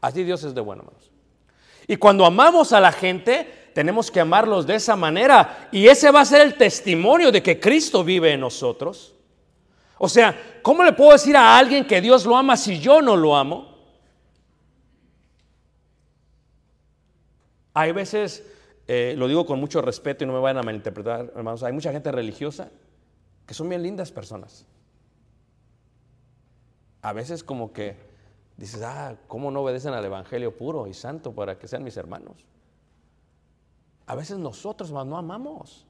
Así 0.00 0.24
Dios 0.24 0.42
es 0.44 0.54
de 0.54 0.60
bueno, 0.60 0.82
hermanos. 0.82 1.10
Y 1.86 1.96
cuando 1.96 2.24
amamos 2.24 2.72
a 2.72 2.80
la 2.80 2.92
gente, 2.92 3.70
tenemos 3.74 4.10
que 4.10 4.20
amarlos 4.20 4.66
de 4.66 4.76
esa 4.76 4.96
manera. 4.96 5.68
Y 5.72 5.86
ese 5.86 6.10
va 6.10 6.20
a 6.20 6.24
ser 6.24 6.42
el 6.42 6.54
testimonio 6.54 7.32
de 7.32 7.42
que 7.42 7.58
Cristo 7.58 8.04
vive 8.04 8.32
en 8.32 8.40
nosotros. 8.40 9.14
O 10.04 10.08
sea, 10.08 10.58
¿cómo 10.62 10.82
le 10.82 10.92
puedo 10.94 11.12
decir 11.12 11.36
a 11.36 11.56
alguien 11.56 11.86
que 11.86 12.00
Dios 12.00 12.26
lo 12.26 12.36
ama 12.36 12.56
si 12.56 12.80
yo 12.80 13.00
no 13.00 13.16
lo 13.16 13.36
amo? 13.36 13.68
Hay 17.72 17.92
veces, 17.92 18.44
eh, 18.88 19.14
lo 19.16 19.28
digo 19.28 19.46
con 19.46 19.60
mucho 19.60 19.80
respeto 19.80 20.24
y 20.24 20.26
no 20.26 20.32
me 20.32 20.40
vayan 20.40 20.58
a 20.58 20.64
malinterpretar, 20.64 21.32
hermanos, 21.36 21.62
hay 21.62 21.72
mucha 21.72 21.92
gente 21.92 22.10
religiosa 22.10 22.68
que 23.46 23.54
son 23.54 23.68
bien 23.68 23.80
lindas 23.80 24.10
personas. 24.10 24.66
A 27.02 27.12
veces 27.12 27.44
como 27.44 27.72
que 27.72 27.94
dices, 28.56 28.82
ah, 28.82 29.14
¿cómo 29.28 29.52
no 29.52 29.60
obedecen 29.60 29.94
al 29.94 30.04
Evangelio 30.04 30.56
puro 30.56 30.88
y 30.88 30.94
santo 30.94 31.30
para 31.32 31.60
que 31.60 31.68
sean 31.68 31.84
mis 31.84 31.96
hermanos? 31.96 32.44
A 34.06 34.16
veces 34.16 34.36
nosotros 34.36 34.90
no 34.90 35.16
amamos. 35.16 35.86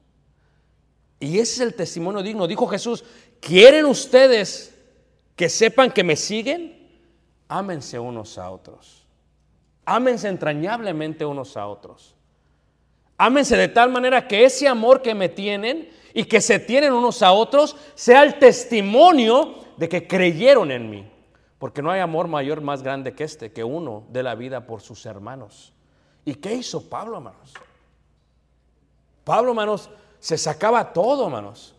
Y 1.19 1.39
ese 1.39 1.53
es 1.53 1.59
el 1.61 1.73
testimonio 1.73 2.21
digno. 2.21 2.45
Dijo 2.45 2.67
Jesús, 2.67 3.03
¿quieren 3.45 3.85
ustedes 3.85 4.73
que 5.35 5.49
sepan 5.49 5.91
que 5.91 6.03
me 6.03 6.15
siguen? 6.15 6.83
Ámense 7.47 7.99
unos 7.99 8.37
a 8.37 8.49
otros. 8.49 9.05
Ámense 9.85 10.27
entrañablemente 10.27 11.25
unos 11.25 11.57
a 11.57 11.67
otros. 11.67 12.15
Ámense 13.17 13.57
de 13.57 13.67
tal 13.67 13.91
manera 13.91 14.27
que 14.27 14.45
ese 14.45 14.67
amor 14.67 15.01
que 15.01 15.13
me 15.13 15.29
tienen 15.29 15.89
y 16.13 16.25
que 16.25 16.41
se 16.41 16.59
tienen 16.59 16.93
unos 16.93 17.21
a 17.21 17.31
otros 17.31 17.75
sea 17.95 18.23
el 18.23 18.39
testimonio 18.39 19.55
de 19.77 19.89
que 19.89 20.07
creyeron 20.07 20.71
en 20.71 20.89
mí. 20.89 21.09
Porque 21.59 21.81
no 21.81 21.91
hay 21.91 22.01
amor 22.01 22.27
mayor 22.27 22.61
más 22.61 22.81
grande 22.83 23.13
que 23.13 23.23
este, 23.23 23.51
que 23.51 23.63
uno 23.63 24.05
de 24.09 24.23
la 24.23 24.35
vida 24.35 24.65
por 24.65 24.81
sus 24.81 25.05
hermanos. 25.05 25.73
¿Y 26.25 26.35
qué 26.35 26.53
hizo 26.53 26.89
Pablo, 26.89 27.17
hermanos? 27.17 27.53
Pablo, 29.23 29.51
hermanos, 29.51 29.89
se 30.19 30.37
sacaba 30.37 30.91
todo, 30.91 31.25
hermanos. 31.25 31.75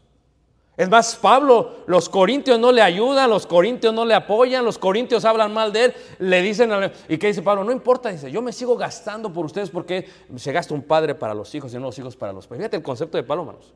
Es 0.77 0.89
más, 0.89 1.15
Pablo, 1.15 1.85
los 1.87 2.09
corintios 2.09 2.59
no 2.59 2.73
le 2.73 2.83
ayudan, 2.83 3.31
los 3.31 3.47
corintios 3.47 3.95
no 3.95 4.05
le 4.05 4.15
apoyan, 4.15 4.65
los 4.65 4.77
corintios 4.77 5.25
hablan 5.25 5.55
mal 5.55 5.73
de 5.73 5.85
él, 5.85 5.95
le 6.19 6.43
dicen, 6.43 6.71
¿y 7.09 7.17
qué 7.17 7.29
dice 7.29 7.43
Pablo? 7.43 7.63
No 7.63 7.71
importa, 7.71 8.09
dice, 8.09 8.29
yo 8.31 8.43
me 8.43 8.53
sigo 8.53 8.77
gastando 8.77 9.33
por 9.33 9.45
ustedes 9.45 9.71
porque 9.71 10.09
se 10.35 10.51
gasta 10.51 10.75
un 10.75 10.83
padre 10.83 11.15
para 11.15 11.33
los 11.33 11.55
hijos 11.55 11.73
y 11.73 11.77
no 11.77 11.83
los 11.83 11.99
hijos 11.99 12.17
para 12.17 12.33
los 12.33 12.49
padres. 12.49 12.63
Fíjate 12.63 12.77
el 12.79 12.83
concepto 12.83 13.17
de 13.17 13.23
Pablo, 13.23 13.45
hermanos. 13.45 13.73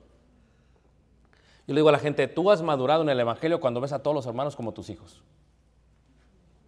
Yo 1.69 1.75
le 1.75 1.81
digo 1.81 1.89
a 1.89 1.93
la 1.93 2.01
gente, 2.01 2.27
tú 2.27 2.51
has 2.51 2.63
madurado 2.63 3.03
en 3.03 3.11
el 3.11 3.21
Evangelio 3.21 3.61
cuando 3.61 3.81
ves 3.81 3.93
a 3.93 4.03
todos 4.03 4.15
los 4.15 4.27
hermanos 4.27 4.57
como 4.57 4.73
tus 4.73 4.91
hijos. 4.91 5.23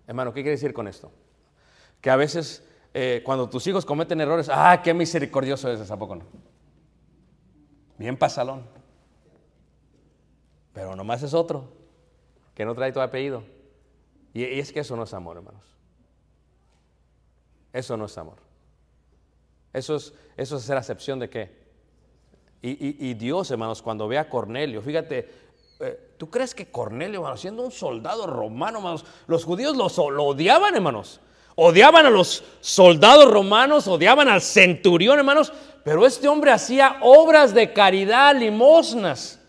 Hermano, 0.06 0.32
¿qué 0.32 0.42
quiere 0.42 0.52
decir 0.52 0.72
con 0.72 0.86
esto? 0.86 1.10
Que 2.00 2.10
a 2.10 2.16
veces 2.16 2.64
eh, 2.94 3.22
cuando 3.24 3.48
tus 3.48 3.66
hijos 3.66 3.84
cometen 3.84 4.20
errores, 4.20 4.48
ah, 4.52 4.80
qué 4.84 4.94
misericordioso 4.94 5.72
es, 5.72 5.90
¿a 5.90 5.98
poco 5.98 6.16
no? 6.16 6.24
Bien 7.98 8.16
pasalón. 8.16 8.79
Pero 10.80 10.96
nomás 10.96 11.22
es 11.22 11.34
otro 11.34 11.68
que 12.54 12.64
no 12.64 12.74
trae 12.74 12.90
tu 12.90 13.00
apellido. 13.00 13.42
Y, 14.32 14.44
es 14.44 14.72
que 14.72 14.80
eso 14.80 14.96
no 14.96 15.02
es 15.02 15.12
amor, 15.12 15.36
hermanos. 15.36 15.60
Eso 17.70 17.98
no 17.98 18.06
es 18.06 18.16
amor. 18.16 18.38
Eso 19.74 19.96
es, 19.96 20.14
eso 20.38 20.56
es 20.56 20.62
hacer 20.62 20.78
acepción 20.78 21.18
de 21.18 21.28
qué? 21.28 21.60
Y, 22.62 23.12
Dios, 23.12 23.50
hermanos, 23.50 23.82
cuando 23.82 24.08
ve 24.08 24.16
a 24.16 24.30
Cornelio, 24.30 24.80
fíjate, 24.80 25.28
eh, 25.80 26.14
¿tú 26.16 26.30
crees 26.30 26.54
que 26.54 26.70
Cornelio, 26.70 27.20
hermanos, 27.20 27.42
siendo 27.42 27.62
un 27.62 27.72
soldado 27.72 28.26
romano, 28.26 28.78
hermanos, 28.78 29.04
los 29.26 29.44
judíos 29.44 29.76
lo 29.76 29.84
odiaban, 30.24 30.74
hermanos? 30.74 31.20
Odiaban 31.56 32.06
a 32.06 32.10
los 32.10 32.42
soldados 32.60 33.30
romanos, 33.30 33.86
odiaban 33.86 34.28
al 34.28 34.40
centurión, 34.40 35.18
hermanos, 35.18 35.52
pero 35.84 36.06
este 36.06 36.26
hombre 36.26 36.52
hacía 36.52 36.96
obras 37.02 37.52
de 37.52 37.70
caridad, 37.74 38.34
limosnas. 38.34 39.39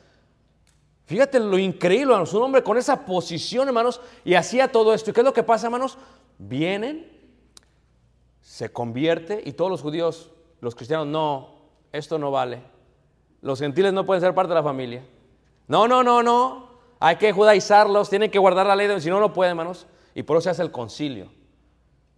Fíjate 1.11 1.41
lo 1.41 1.57
increíble, 1.59 2.13
hermanos, 2.13 2.33
un 2.33 2.41
hombre 2.43 2.63
con 2.63 2.77
esa 2.77 3.05
posición, 3.05 3.67
hermanos, 3.67 3.99
y 4.23 4.33
hacía 4.35 4.71
todo 4.71 4.93
esto. 4.93 5.09
¿Y 5.09 5.13
qué 5.13 5.19
es 5.19 5.25
lo 5.25 5.33
que 5.33 5.43
pasa, 5.43 5.67
hermanos? 5.67 5.97
Vienen, 6.37 7.05
se 8.41 8.71
convierte 8.71 9.41
y 9.43 9.51
todos 9.51 9.69
los 9.69 9.81
judíos, 9.81 10.31
los 10.61 10.73
cristianos, 10.73 11.07
no, 11.07 11.49
esto 11.91 12.17
no 12.17 12.31
vale. 12.31 12.61
Los 13.41 13.59
gentiles 13.59 13.91
no 13.91 14.05
pueden 14.05 14.21
ser 14.21 14.33
parte 14.33 14.51
de 14.51 14.55
la 14.55 14.63
familia. 14.63 15.03
No, 15.67 15.85
no, 15.85 16.01
no, 16.01 16.23
no. 16.23 16.69
Hay 17.01 17.17
que 17.17 17.33
judaizarlos, 17.33 18.09
tienen 18.09 18.31
que 18.31 18.39
guardar 18.39 18.65
la 18.65 18.77
ley, 18.77 18.87
de- 18.87 19.01
si 19.01 19.09
no, 19.09 19.19
no 19.19 19.33
pueden, 19.33 19.49
hermanos. 19.51 19.87
Y 20.15 20.23
por 20.23 20.37
eso 20.37 20.45
se 20.45 20.49
hace 20.51 20.61
el 20.61 20.71
concilio. 20.71 21.29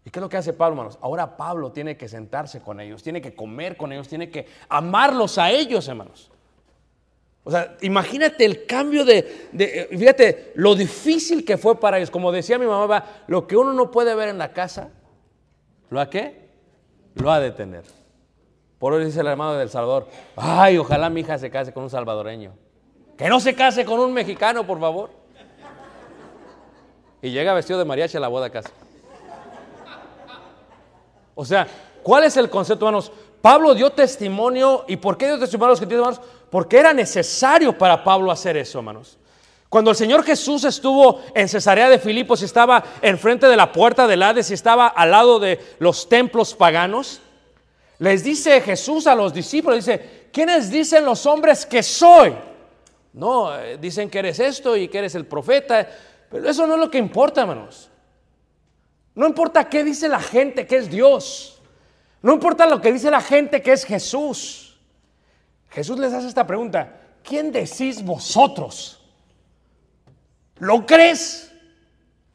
¿Y 0.05 0.11
qué 0.11 0.19
es 0.19 0.21
lo 0.21 0.29
que 0.29 0.37
hace 0.37 0.53
Pablo, 0.53 0.73
hermanos? 0.75 0.99
Ahora 1.01 1.35
Pablo 1.35 1.71
tiene 1.71 1.97
que 1.97 2.07
sentarse 2.07 2.61
con 2.61 2.79
ellos, 2.79 3.01
tiene 3.01 3.21
que 3.23 3.33
comer 3.33 3.75
con 3.75 3.91
ellos, 3.91 4.07
tiene 4.07 4.29
que 4.29 4.45
amarlos 4.69 5.39
a 5.39 5.49
ellos, 5.49 5.87
hermanos. 5.87 6.29
O 7.45 7.51
sea, 7.51 7.75
imagínate 7.81 8.45
el 8.45 8.65
cambio 8.65 9.03
de, 9.03 9.49
eh, 9.57 9.87
fíjate, 9.91 10.53
lo 10.55 10.75
difícil 10.75 11.43
que 11.43 11.57
fue 11.57 11.79
para 11.79 11.97
ellos. 11.97 12.09
Como 12.09 12.31
decía 12.31 12.57
mi 12.57 12.65
mamá, 12.65 13.03
lo 13.27 13.45
que 13.47 13.57
uno 13.57 13.73
no 13.73 13.91
puede 13.91 14.15
ver 14.15 14.29
en 14.29 14.37
la 14.37 14.53
casa, 14.53 14.89
¿lo 15.89 15.99
ha 15.99 16.09
qué? 16.09 16.49
Lo 17.15 17.31
ha 17.31 17.39
de 17.39 17.51
tener. 17.51 17.83
Por 18.79 18.93
eso 18.93 19.05
dice 19.05 19.19
el 19.19 19.27
hermano 19.27 19.55
del 19.55 19.69
Salvador, 19.69 20.07
ay, 20.35 20.77
ojalá 20.77 21.09
mi 21.09 21.21
hija 21.21 21.37
se 21.37 21.49
case 21.49 21.73
con 21.73 21.83
un 21.83 21.89
salvadoreño. 21.89 22.53
Que 23.17 23.27
no 23.27 23.39
se 23.39 23.53
case 23.53 23.85
con 23.85 23.99
un 23.99 24.13
mexicano, 24.13 24.65
por 24.65 24.79
favor. 24.79 25.09
Y 27.21 27.29
llega 27.31 27.53
vestido 27.53 27.79
de 27.79 27.85
mariachi 27.85 28.17
a 28.17 28.19
la 28.19 28.27
boda 28.27 28.49
casi. 28.49 28.69
O 31.35 31.45
sea, 31.45 31.67
¿cuál 32.03 32.23
es 32.23 32.37
el 32.37 32.49
concepto, 32.49 32.85
hermanos? 32.85 33.11
Pablo 33.41 33.73
dio 33.73 33.89
testimonio, 33.89 34.85
¿y 34.87 34.97
por 34.97 35.17
qué 35.17 35.27
dio 35.27 35.39
testimonio 35.39 35.67
a 35.67 35.69
los 35.71 35.79
gentiles, 35.79 36.05
hermanos? 36.05 36.21
Porque 36.53 36.77
era 36.77 36.93
necesario 36.93 37.75
para 37.75 38.03
Pablo 38.03 38.29
hacer 38.29 38.55
eso, 38.57 38.77
hermanos. 38.77 39.17
Cuando 39.69 39.89
el 39.89 39.97
Señor 39.97 40.23
Jesús 40.23 40.63
estuvo 40.65 41.19
en 41.33 41.49
Cesarea 41.49 41.89
de 41.89 41.97
Filipos 41.97 42.43
y 42.43 42.45
estaba 42.45 42.83
enfrente 43.01 43.47
de 43.47 43.57
la 43.57 43.71
puerta 43.71 44.05
del 44.05 44.21
Hades 44.21 44.51
y 44.51 44.53
estaba 44.53 44.85
al 44.89 45.09
lado 45.09 45.39
de 45.39 45.59
los 45.79 46.07
templos 46.07 46.53
paganos, 46.53 47.21
les 47.97 48.23
dice 48.23 48.61
Jesús 48.61 49.07
a 49.07 49.15
los 49.15 49.33
discípulos, 49.33 49.83
dice, 49.83 50.29
¿quiénes 50.31 50.69
dicen 50.69 51.05
los 51.05 51.25
hombres 51.25 51.65
que 51.65 51.81
soy? 51.81 52.35
No, 53.13 53.57
eh, 53.57 53.79
dicen 53.79 54.07
que 54.07 54.19
eres 54.19 54.39
esto 54.39 54.77
y 54.77 54.89
que 54.89 54.99
eres 54.99 55.15
el 55.15 55.25
profeta, 55.25 55.89
pero 56.29 56.47
eso 56.47 56.67
no 56.67 56.75
es 56.75 56.79
lo 56.81 56.91
que 56.91 56.99
importa, 56.99 57.41
hermanos. 57.41 57.89
No 59.15 59.25
importa 59.25 59.67
qué 59.67 59.83
dice 59.83 60.07
la 60.07 60.21
gente 60.21 60.67
que 60.67 60.77
es 60.77 60.87
Dios. 60.87 61.59
No 62.21 62.31
importa 62.31 62.67
lo 62.67 62.79
que 62.79 62.93
dice 62.93 63.09
la 63.09 63.21
gente 63.21 63.59
que 63.63 63.71
es 63.71 63.85
Jesús. 63.85 64.62
Jesús 65.73 65.97
les 65.97 66.13
hace 66.13 66.27
esta 66.27 66.45
pregunta. 66.45 67.01
¿Quién 67.23 67.51
decís 67.51 68.03
vosotros? 68.03 68.99
¿Lo 70.57 70.85
crees? 70.85 71.51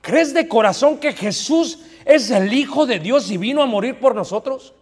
¿Crees 0.00 0.34
de 0.34 0.48
corazón 0.48 0.98
que 0.98 1.12
Jesús 1.12 1.78
es 2.04 2.30
el 2.30 2.52
Hijo 2.52 2.84
de 2.84 2.98
Dios 2.98 3.30
y 3.30 3.36
vino 3.36 3.62
a 3.62 3.66
morir 3.66 4.00
por 4.00 4.14
nosotros? 4.14 4.74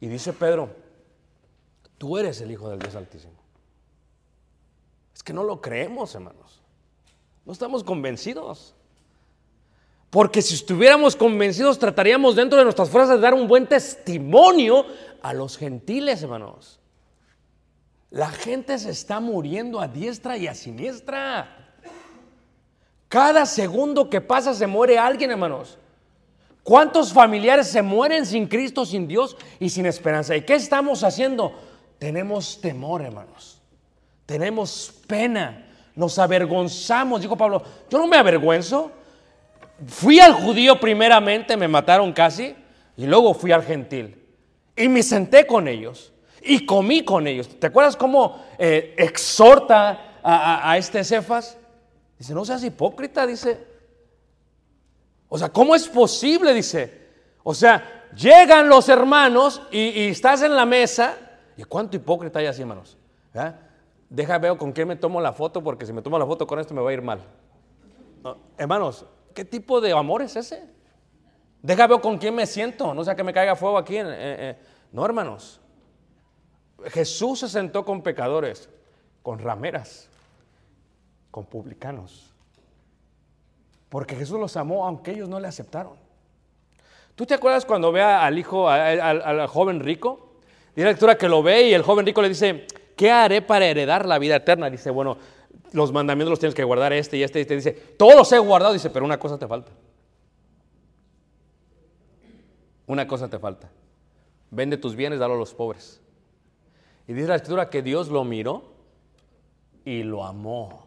Y 0.00 0.08
dice 0.08 0.32
Pedro, 0.32 0.74
tú 1.96 2.18
eres 2.18 2.40
el 2.40 2.50
Hijo 2.50 2.68
del 2.68 2.78
Dios 2.78 2.94
Altísimo. 2.94 3.32
Es 5.14 5.22
que 5.22 5.32
no 5.32 5.42
lo 5.42 5.60
creemos, 5.60 6.14
hermanos. 6.14 6.60
No 7.46 7.52
estamos 7.52 7.84
convencidos. 7.84 8.74
Porque 10.10 10.42
si 10.42 10.54
estuviéramos 10.54 11.16
convencidos, 11.16 11.78
trataríamos 11.78 12.36
dentro 12.36 12.58
de 12.58 12.64
nuestras 12.64 12.90
fuerzas 12.90 13.16
de 13.16 13.22
dar 13.22 13.32
un 13.32 13.48
buen 13.48 13.66
testimonio 13.66 14.84
a 15.22 15.32
los 15.32 15.56
gentiles, 15.56 16.22
hermanos. 16.22 16.81
La 18.12 18.28
gente 18.28 18.78
se 18.78 18.90
está 18.90 19.20
muriendo 19.20 19.80
a 19.80 19.88
diestra 19.88 20.36
y 20.36 20.46
a 20.46 20.54
siniestra. 20.54 21.48
Cada 23.08 23.46
segundo 23.46 24.10
que 24.10 24.20
pasa 24.20 24.52
se 24.52 24.66
muere 24.66 24.98
alguien, 24.98 25.30
hermanos. 25.30 25.78
¿Cuántos 26.62 27.10
familiares 27.10 27.68
se 27.68 27.80
mueren 27.80 28.26
sin 28.26 28.46
Cristo, 28.46 28.84
sin 28.84 29.08
Dios 29.08 29.34
y 29.58 29.70
sin 29.70 29.86
esperanza? 29.86 30.36
¿Y 30.36 30.42
qué 30.42 30.54
estamos 30.54 31.02
haciendo? 31.04 31.58
Tenemos 31.98 32.60
temor, 32.60 33.00
hermanos. 33.00 33.62
Tenemos 34.26 34.92
pena. 35.06 35.66
Nos 35.94 36.18
avergonzamos. 36.18 37.22
Dijo 37.22 37.36
Pablo, 37.36 37.62
yo 37.88 37.98
no 37.98 38.06
me 38.06 38.18
avergüenzo. 38.18 38.92
Fui 39.86 40.20
al 40.20 40.34
judío 40.34 40.78
primeramente, 40.78 41.56
me 41.56 41.66
mataron 41.66 42.12
casi, 42.12 42.54
y 42.94 43.06
luego 43.06 43.32
fui 43.32 43.52
al 43.52 43.64
gentil. 43.64 44.22
Y 44.76 44.86
me 44.88 45.02
senté 45.02 45.46
con 45.46 45.66
ellos 45.66 46.12
y 46.44 46.66
comí 46.66 47.04
con 47.04 47.26
ellos. 47.26 47.48
¿Te 47.48 47.66
acuerdas 47.66 47.96
cómo 47.96 48.44
eh, 48.58 48.94
exhorta 48.96 50.18
a, 50.22 50.76
este 50.76 51.02
Cefas? 51.04 51.56
Dice, 52.18 52.34
no 52.34 52.44
seas 52.44 52.62
hipócrita, 52.64 53.26
dice. 53.26 53.66
O 55.28 55.38
sea, 55.38 55.48
¿cómo 55.48 55.74
es 55.74 55.88
posible? 55.88 56.52
Dice. 56.54 57.02
O 57.42 57.54
sea, 57.54 58.08
llegan 58.14 58.68
los 58.68 58.88
hermanos 58.88 59.62
y, 59.70 60.08
estás 60.08 60.42
en 60.42 60.54
la 60.54 60.66
mesa. 60.66 61.16
¿Y 61.56 61.64
cuánto 61.64 61.96
hipócrita 61.96 62.38
hay 62.38 62.46
así, 62.46 62.62
hermanos? 62.62 62.96
¿Ah? 63.34 63.54
Deja, 64.08 64.38
veo 64.38 64.58
con 64.58 64.72
quién 64.72 64.88
me 64.88 64.96
tomo 64.96 65.20
la 65.20 65.32
foto, 65.32 65.62
porque 65.62 65.86
si 65.86 65.92
me 65.92 66.02
tomo 66.02 66.18
la 66.18 66.26
foto 66.26 66.46
con 66.46 66.58
esto 66.58 66.74
me 66.74 66.82
va 66.82 66.90
a 66.90 66.92
ir 66.92 67.02
mal. 67.02 67.20
No, 68.22 68.36
hermanos, 68.58 69.06
¿qué 69.34 69.44
tipo 69.44 69.80
de 69.80 69.92
amor 69.92 70.22
es 70.22 70.36
ese? 70.36 70.62
Deja, 71.62 71.86
veo 71.86 72.00
con 72.00 72.18
quién 72.18 72.34
me 72.34 72.46
siento, 72.46 72.92
no 72.92 73.04
sea 73.04 73.16
que 73.16 73.24
me 73.24 73.32
caiga 73.32 73.56
fuego 73.56 73.78
aquí. 73.78 73.98
No, 74.92 75.04
hermanos. 75.04 75.61
Jesús 76.90 77.40
se 77.40 77.48
sentó 77.48 77.84
con 77.84 78.02
pecadores, 78.02 78.68
con 79.22 79.38
rameras, 79.38 80.08
con 81.30 81.44
publicanos. 81.44 82.30
Porque 83.88 84.16
Jesús 84.16 84.38
los 84.38 84.56
amó 84.56 84.86
aunque 84.86 85.12
ellos 85.12 85.28
no 85.28 85.38
le 85.38 85.48
aceptaron. 85.48 85.94
¿Tú 87.14 87.26
te 87.26 87.34
acuerdas 87.34 87.64
cuando 87.64 87.92
ve 87.92 88.02
al 88.02 88.38
hijo, 88.38 88.68
al 88.68 89.46
joven 89.46 89.80
rico? 89.80 90.32
Dice 90.74 90.84
la 90.84 90.90
lectura 90.92 91.18
que 91.18 91.28
lo 91.28 91.42
ve 91.42 91.68
y 91.68 91.74
el 91.74 91.82
joven 91.82 92.06
rico 92.06 92.22
le 92.22 92.30
dice, 92.30 92.66
¿qué 92.96 93.10
haré 93.10 93.42
para 93.42 93.66
heredar 93.66 94.06
la 94.06 94.18
vida 94.18 94.36
eterna? 94.36 94.70
Dice, 94.70 94.90
bueno, 94.90 95.18
los 95.72 95.92
mandamientos 95.92 96.30
los 96.30 96.38
tienes 96.38 96.54
que 96.54 96.64
guardar 96.64 96.92
este 96.94 97.18
y 97.18 97.22
este. 97.22 97.40
Y 97.40 97.42
este 97.42 97.56
dice, 97.56 97.72
todos 97.72 98.16
los 98.16 98.32
he 98.32 98.38
guardado. 98.38 98.72
Dice, 98.72 98.88
pero 98.88 99.04
una 99.04 99.18
cosa 99.18 99.38
te 99.38 99.46
falta. 99.46 99.70
Una 102.86 103.06
cosa 103.06 103.28
te 103.28 103.38
falta. 103.38 103.70
Vende 104.50 104.76
tus 104.78 104.96
bienes, 104.96 105.18
dalo 105.18 105.34
a 105.34 105.38
los 105.38 105.52
pobres. 105.52 106.00
Y 107.12 107.14
dice 107.14 107.28
la 107.28 107.36
escritura 107.36 107.68
que 107.68 107.82
Dios 107.82 108.08
lo 108.08 108.24
miró 108.24 108.62
y 109.84 110.02
lo 110.02 110.24
amó. 110.24 110.86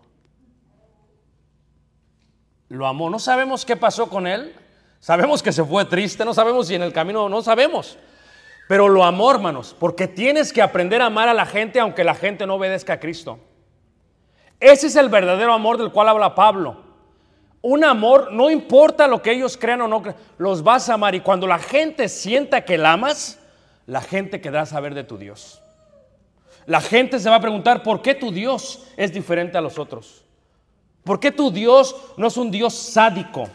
Lo 2.67 2.87
amó. 2.87 3.11
No 3.11 3.19
sabemos 3.19 3.63
qué 3.63 3.75
pasó 3.75 4.09
con 4.09 4.25
él. 4.25 4.55
Sabemos 4.99 5.43
que 5.43 5.51
se 5.51 5.63
fue 5.63 5.85
triste, 5.85 6.25
no 6.25 6.33
sabemos 6.33 6.65
si 6.65 6.73
en 6.73 6.81
el 6.81 6.91
camino, 6.91 7.29
no 7.29 7.43
sabemos. 7.43 7.99
Pero 8.67 8.89
lo 8.89 9.03
amó, 9.03 9.29
hermanos, 9.29 9.75
porque 9.79 10.07
tienes 10.07 10.51
que 10.51 10.63
aprender 10.63 10.99
a 11.03 11.05
amar 11.05 11.29
a 11.29 11.33
la 11.35 11.45
gente 11.45 11.79
aunque 11.79 12.03
la 12.03 12.15
gente 12.15 12.47
no 12.47 12.55
obedezca 12.55 12.93
a 12.93 12.99
Cristo. 12.99 13.37
Ese 14.59 14.87
es 14.87 14.95
el 14.95 15.09
verdadero 15.09 15.53
amor 15.53 15.77
del 15.77 15.91
cual 15.91 16.09
habla 16.09 16.33
Pablo. 16.33 16.81
Un 17.61 17.83
amor, 17.83 18.31
no 18.31 18.49
importa 18.49 19.05
lo 19.05 19.21
que 19.21 19.31
ellos 19.31 19.57
crean 19.57 19.81
o 19.81 19.87
no 19.87 20.01
crean, 20.01 20.17
los 20.39 20.63
vas 20.63 20.89
a 20.89 20.95
amar. 20.95 21.13
Y 21.13 21.19
cuando 21.19 21.45
la 21.45 21.59
gente 21.59 22.09
sienta 22.09 22.65
que 22.65 22.79
la 22.79 22.93
amas, 22.93 23.39
la 23.85 24.01
gente 24.01 24.41
quedará 24.41 24.65
saber 24.65 24.95
de 24.95 25.03
tu 25.03 25.19
Dios. 25.19 25.61
La 26.67 26.81
gente 26.81 27.19
se 27.19 27.29
va 27.29 27.35
a 27.35 27.41
preguntar 27.41 27.83
por 27.83 28.01
qué 28.01 28.15
tu 28.15 28.31
Dios 28.31 28.87
es 28.97 29.13
diferente 29.13 29.57
a 29.57 29.61
los 29.61 29.77
otros. 29.77 30.23
¿Por 31.03 31.19
qué 31.19 31.31
tu 31.31 31.51
Dios 31.51 31.95
no 32.17 32.27
es 32.27 32.37
un 32.37 32.49
Dios 32.49 32.73
sádico? 32.73 33.47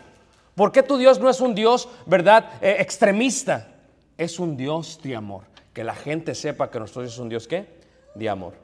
¿Por 0.55 0.71
qué 0.71 0.83
tu 0.83 0.97
Dios 0.97 1.19
no 1.19 1.29
es 1.29 1.41
un 1.41 1.55
Dios, 1.55 1.89
verdad, 2.07 2.51
eh, 2.61 2.77
extremista? 2.79 3.69
Es 4.17 4.39
un 4.39 4.57
Dios 4.57 5.01
de 5.03 5.17
amor. 5.17 5.43
Que 5.73 5.83
la 5.83 5.95
gente 5.95 6.35
sepa 6.35 6.71
que 6.71 6.79
nuestro 6.79 7.03
Dios 7.03 7.15
es 7.15 7.19
un 7.19 7.29
Dios, 7.29 7.49
¿qué? 7.49 7.67
De 8.15 8.29
amor. 8.29 8.55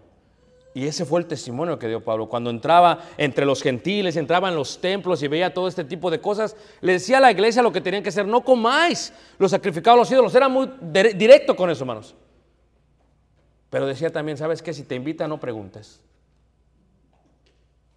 Y 0.74 0.86
ese 0.86 1.04
fue 1.06 1.20
el 1.20 1.26
testimonio 1.26 1.78
que 1.78 1.88
dio 1.88 2.04
Pablo. 2.04 2.28
Cuando 2.28 2.50
entraba 2.50 2.98
entre 3.16 3.46
los 3.46 3.62
gentiles, 3.62 4.14
entraba 4.16 4.48
en 4.50 4.54
los 4.54 4.78
templos 4.80 5.22
y 5.22 5.28
veía 5.28 5.54
todo 5.54 5.68
este 5.68 5.84
tipo 5.84 6.10
de 6.10 6.20
cosas, 6.20 6.54
le 6.82 6.92
decía 6.92 7.16
a 7.16 7.20
la 7.20 7.30
iglesia 7.30 7.62
lo 7.62 7.72
que 7.72 7.80
tenían 7.80 8.02
que 8.02 8.10
hacer. 8.10 8.26
No 8.26 8.44
comáis 8.44 9.12
los 9.38 9.50
sacrificados 9.50 9.96
a 9.96 10.00
los 10.02 10.10
ídolos. 10.12 10.34
Era 10.34 10.48
muy 10.48 10.66
dire- 10.92 11.14
directo 11.14 11.56
con 11.56 11.70
eso, 11.70 11.82
hermanos. 11.84 12.14
Pero 13.70 13.86
decía 13.86 14.10
también, 14.10 14.38
¿sabes 14.38 14.62
qué? 14.62 14.72
Si 14.72 14.84
te 14.84 14.94
invitan, 14.94 15.28
no 15.30 15.40
preguntes. 15.40 16.00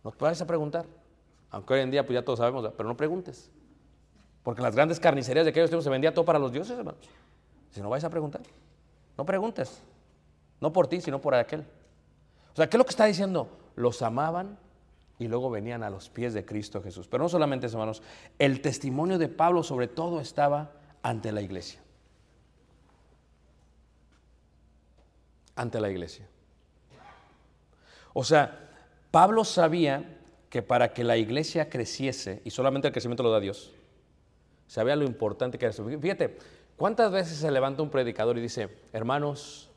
No 0.04 0.12
te 0.12 0.24
vayas 0.24 0.42
a 0.42 0.48
preguntar. 0.48 0.86
Aunque 1.52 1.74
hoy 1.74 1.82
en 1.82 1.92
día 1.92 2.06
pues 2.06 2.14
ya 2.14 2.24
todos 2.24 2.40
sabemos, 2.40 2.72
pero 2.76 2.88
no 2.88 2.98
preguntes. 2.98 3.52
Porque 4.44 4.62
las 4.62 4.76
grandes 4.76 5.00
carnicerías 5.00 5.46
de 5.46 5.52
aquellos 5.52 5.70
tiempos 5.70 5.84
se 5.84 5.90
vendía 5.90 6.14
todo 6.14 6.26
para 6.26 6.40
los 6.40 6.52
dioses, 6.52 6.78
hermanos. 6.78 7.02
Si 7.72 7.82
no 7.82 7.90
vayas 7.90 8.06
a 8.06 8.10
preguntar, 8.10 8.42
no 9.18 9.26
preguntes. 9.26 9.82
No 10.60 10.74
por 10.74 10.88
ti, 10.88 11.02
sino 11.02 11.20
por 11.22 11.36
aquel. 11.36 11.62
O 12.54 12.56
sea, 12.56 12.70
¿qué 12.70 12.78
es 12.78 12.80
lo 12.80 12.86
que 12.86 12.90
está 12.90 13.06
diciendo? 13.06 13.50
Los 13.76 14.02
amaban 14.02 14.58
y 15.18 15.28
luego 15.28 15.50
venían 15.50 15.84
a 15.84 15.90
los 15.90 16.10
pies 16.10 16.34
de 16.34 16.46
Cristo 16.46 16.82
Jesús. 16.82 17.08
Pero 17.08 17.24
no 17.24 17.30
solamente 17.30 17.68
eso, 17.68 17.78
hermanos. 17.78 18.02
El 18.38 18.62
testimonio 18.62 19.18
de 19.18 19.30
Pablo 19.30 19.64
sobre 19.64 19.88
todo 19.88 20.20
estaba 20.20 20.72
ante 21.02 21.32
la 21.32 21.42
iglesia. 21.42 21.82
Ante 25.60 25.82
la 25.82 25.90
iglesia. 25.90 26.26
O 28.14 28.24
sea, 28.24 28.70
Pablo 29.12 29.44
sabía 29.44 30.22
que 30.50 30.62
para 30.62 30.94
que 30.94 31.04
la 31.04 31.18
iglesia 31.18 31.70
creciese, 31.70 32.42
y 32.46 32.50
solamente 32.50 32.88
el 32.88 32.94
crecimiento 32.94 33.24
lo 33.24 33.32
da 33.32 33.42
Dios, 33.42 33.74
sabía 34.68 34.96
lo 34.96 35.04
importante 35.04 35.58
que 35.58 35.66
era 35.66 35.72
eso. 35.72 35.84
Fíjate, 35.84 36.38
¿cuántas 36.78 37.12
veces 37.12 37.40
se 37.40 37.52
levanta 37.52 37.84
un 37.84 37.90
predicador 37.90 38.38
y 38.38 38.42
dice, 38.42 38.70
hermanos, 38.94 39.70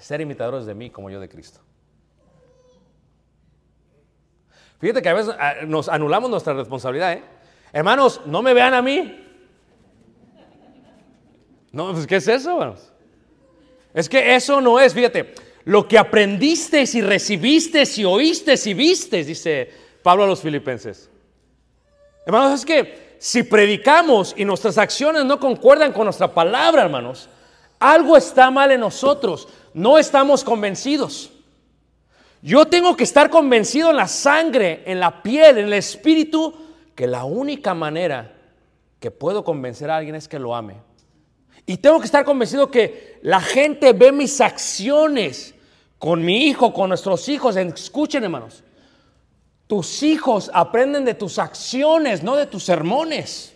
ser 0.00 0.22
imitadores 0.22 0.64
de 0.64 0.74
mí 0.74 0.88
como 0.88 1.10
yo 1.10 1.20
de 1.20 1.28
Cristo? 1.28 1.60
Fíjate 4.78 5.02
que 5.02 5.10
a 5.10 5.14
veces 5.14 5.34
ah, 5.38 5.56
nos 5.66 5.90
anulamos 5.90 6.30
nuestra 6.30 6.54
responsabilidad, 6.54 7.12
¿eh? 7.12 7.22
Hermanos, 7.70 8.22
no 8.24 8.40
me 8.40 8.54
vean 8.54 8.72
a 8.72 8.80
mí. 8.80 9.22
No, 11.70 11.92
pues 11.92 12.06
¿qué 12.06 12.16
es 12.16 12.28
eso, 12.28 12.52
hermanos? 12.52 12.94
Es 13.96 14.10
que 14.10 14.36
eso 14.36 14.60
no 14.60 14.78
es, 14.78 14.92
fíjate, 14.92 15.32
lo 15.64 15.88
que 15.88 15.96
aprendiste 15.96 16.84
y 16.92 17.00
recibiste 17.00 17.82
y 17.96 18.04
oíste 18.04 18.54
y 18.66 18.74
viste, 18.74 19.24
dice 19.24 19.70
Pablo 20.02 20.24
a 20.24 20.26
los 20.26 20.42
filipenses. 20.42 21.08
Hermanos, 22.26 22.60
es 22.60 22.66
que 22.66 23.16
si 23.18 23.42
predicamos 23.42 24.34
y 24.36 24.44
nuestras 24.44 24.76
acciones 24.76 25.24
no 25.24 25.40
concuerdan 25.40 25.94
con 25.94 26.04
nuestra 26.04 26.34
palabra, 26.34 26.82
hermanos, 26.82 27.30
algo 27.78 28.18
está 28.18 28.50
mal 28.50 28.70
en 28.70 28.80
nosotros, 28.80 29.48
no 29.72 29.96
estamos 29.96 30.44
convencidos. 30.44 31.30
Yo 32.42 32.66
tengo 32.66 32.98
que 32.98 33.04
estar 33.04 33.30
convencido 33.30 33.88
en 33.88 33.96
la 33.96 34.08
sangre, 34.08 34.82
en 34.84 35.00
la 35.00 35.22
piel, 35.22 35.56
en 35.56 35.64
el 35.68 35.72
espíritu, 35.72 36.54
que 36.94 37.06
la 37.06 37.24
única 37.24 37.72
manera 37.72 38.34
que 39.00 39.10
puedo 39.10 39.42
convencer 39.42 39.90
a 39.90 39.96
alguien 39.96 40.16
es 40.16 40.28
que 40.28 40.38
lo 40.38 40.54
ame. 40.54 40.74
Y 41.66 41.78
tengo 41.78 41.98
que 41.98 42.06
estar 42.06 42.24
convencido 42.24 42.70
que 42.70 43.18
la 43.22 43.40
gente 43.40 43.92
ve 43.92 44.12
mis 44.12 44.40
acciones 44.40 45.54
con 45.98 46.24
mi 46.24 46.46
hijo, 46.46 46.72
con 46.72 46.88
nuestros 46.88 47.28
hijos. 47.28 47.56
Escuchen, 47.56 48.22
hermanos. 48.22 48.62
Tus 49.66 50.04
hijos 50.04 50.48
aprenden 50.54 51.04
de 51.04 51.14
tus 51.14 51.40
acciones, 51.40 52.22
no 52.22 52.36
de 52.36 52.46
tus 52.46 52.62
sermones. 52.62 53.52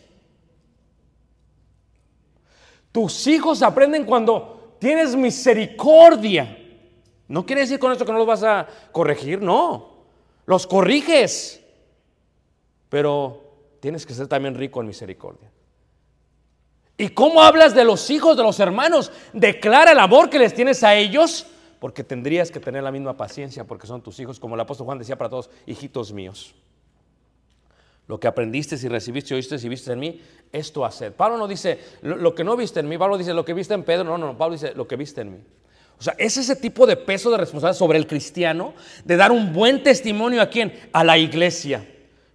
Tus 2.91 3.29
hijos 3.29 3.63
aprenden 3.63 4.05
cuando 4.05 4.75
tienes 4.81 5.15
misericordia. 5.15 6.59
No 7.29 7.47
quiere 7.47 7.63
decir 7.63 7.79
con 7.79 7.93
esto 7.93 8.05
que 8.05 8.11
no 8.11 8.19
los 8.19 8.27
vas 8.27 8.43
a 8.43 8.67
corregir, 8.91 9.41
no. 9.41 10.01
Los 10.47 10.67
corriges. 10.67 11.61
Pero 12.89 13.45
tienes 13.79 14.05
que 14.05 14.15
ser 14.15 14.27
también 14.27 14.57
rico 14.57 14.81
en 14.81 14.89
misericordia. 14.89 15.49
¿Y 17.01 17.09
cómo 17.09 17.43
hablas 17.43 17.75
de 17.75 17.83
los 17.83 18.11
hijos, 18.11 18.37
de 18.37 18.43
los 18.43 18.61
hermanos? 18.61 19.11
Declara 19.33 19.93
el 19.93 19.99
amor 19.99 20.29
que 20.29 20.39
les 20.39 20.53
tienes 20.53 20.83
a 20.85 20.95
ellos, 20.95 21.47
porque 21.79 22.05
tendrías 22.05 22.51
que 22.51 22.61
tener 22.61 22.83
la 22.83 22.93
misma 22.93 23.17
paciencia, 23.17 23.65
porque 23.65 23.87
son 23.87 24.03
tus 24.03 24.21
hijos, 24.21 24.39
como 24.39 24.55
el 24.55 24.61
apóstol 24.61 24.85
Juan 24.85 24.99
decía 24.99 25.17
para 25.17 25.31
todos, 25.31 25.49
hijitos 25.65 26.13
míos. 26.13 26.55
Lo 28.07 28.21
que 28.21 28.29
aprendiste 28.29 28.77
y 28.83 28.89
recibiste 28.89 29.35
oíste 29.35 29.57
y 29.57 29.69
viste 29.71 29.91
en 29.91 29.99
mí, 29.99 30.21
esto 30.53 30.85
hacer. 30.85 31.15
Pablo 31.15 31.39
no 31.39 31.49
dice 31.49 31.81
lo, 32.03 32.17
lo, 32.17 32.35
que 32.35 32.45
no 32.45 32.55
viste 32.55 32.81
en 32.81 32.89
mí, 32.91 32.99
Pablo 32.99 33.17
dice 33.17 33.33
lo 33.33 33.47
que 33.47 33.55
viste 33.55 33.73
en 33.73 33.83
Pedro, 33.83 34.05
no, 34.05 34.19
no, 34.19 34.27
no, 34.27 34.37
Pablo 34.37 34.53
dice 34.53 34.75
lo 34.75 34.87
que 34.87 34.97
viste 34.97 35.23
en 35.23 35.33
mí. 35.33 35.39
O 35.99 36.03
sea, 36.03 36.15
es 36.19 36.37
ese 36.37 36.55
tipo 36.55 36.87
de 36.87 36.99
peso 36.99 37.31
de 37.31 37.39
responsabilidad 37.39 37.79
sobre 37.79 37.97
el 37.97 38.07
cristiano 38.07 38.75
de 39.07 39.17
dar 39.17 39.33
un 39.33 39.55
buen 39.55 39.83
testimonio 39.83 40.43
a 40.43 40.51
quién? 40.51 40.79
A 40.93 41.03
la 41.03 41.17
iglesia. 41.17 41.83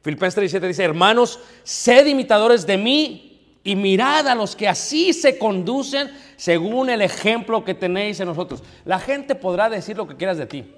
Filipenses 0.01 0.34
37 0.34 0.68
dice, 0.68 0.84
hermanos, 0.84 1.39
sed 1.63 2.07
imitadores 2.07 2.66
de 2.66 2.78
mí 2.78 3.24
y 3.66 3.76
mirad 3.76 4.28
a 4.28 4.36
los 4.36 4.55
que 4.55 4.68
así 4.68 5.11
se 5.11 5.39
conducen 5.39 6.11
según 6.38 6.88
el 6.88 7.01
ejemplo 7.01 7.66
que 7.66 7.74
tenéis 7.74 8.20
en 8.20 8.28
nosotros. 8.28 8.63
La 8.86 8.99
gente 8.99 9.34
podrá 9.34 9.70
decir 9.70 9.97
lo 9.97 10.07
que 10.07 10.16
quieras 10.16 10.38
de 10.38 10.45
ti 10.45 10.72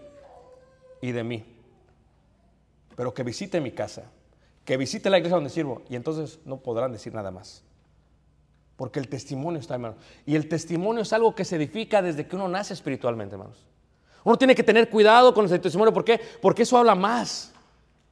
y 1.02 1.12
de 1.12 1.22
mí, 1.22 1.44
pero 2.96 3.14
que 3.14 3.24
visite 3.24 3.60
mi 3.60 3.72
casa, 3.72 4.10
que 4.64 4.78
visite 4.78 5.10
la 5.10 5.18
iglesia 5.18 5.36
donde 5.36 5.50
sirvo 5.50 5.84
y 5.90 5.98
entonces 5.98 6.40
no 6.46 6.62
podrán 6.62 6.94
decir 6.94 7.14
nada 7.14 7.30
más. 7.30 7.62
Porque 8.78 9.00
el 9.00 9.10
testimonio 9.10 9.60
está, 9.60 9.74
hermano. 9.74 9.96
Y 10.26 10.36
el 10.36 10.48
testimonio 10.48 11.02
es 11.02 11.12
algo 11.12 11.36
que 11.36 11.44
se 11.44 11.58
edifica 11.58 12.02
desde 12.02 12.26
que 12.26 12.38
uno 12.38 12.48
nace 12.48 12.74
espiritualmente, 12.74 13.36
hermanos. 13.36 13.66
Uno 14.24 14.38
tiene 14.38 14.56
que 14.56 14.64
tener 14.64 14.90
cuidado 14.90 15.34
con 15.34 15.52
el 15.52 15.60
testimonio. 15.60 15.94
¿Por 15.94 16.06
qué? 16.06 16.22
Porque 16.42 16.64
eso 16.64 16.78
habla 16.78 16.96
más. 16.96 17.52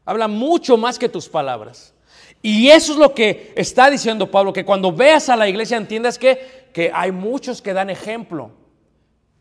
Habla 0.04 0.28
mucho 0.28 0.76
más 0.76 1.00
que 1.00 1.08
tus 1.08 1.30
palabras. 1.30 1.95
Y 2.48 2.70
eso 2.70 2.94
es 2.94 3.00
lo 3.00 3.12
que 3.12 3.54
está 3.56 3.90
diciendo 3.90 4.30
Pablo, 4.30 4.54
que 4.54 4.64
cuando 4.64 4.92
veas 4.92 5.30
a 5.30 5.36
la 5.36 5.50
iglesia 5.50 5.78
entiendas 5.78 6.20
que, 6.20 6.68
que 6.72 6.92
hay 6.94 7.12
muchos 7.12 7.60
que 7.60 7.74
dan 7.74 7.90
ejemplo. 7.90 8.52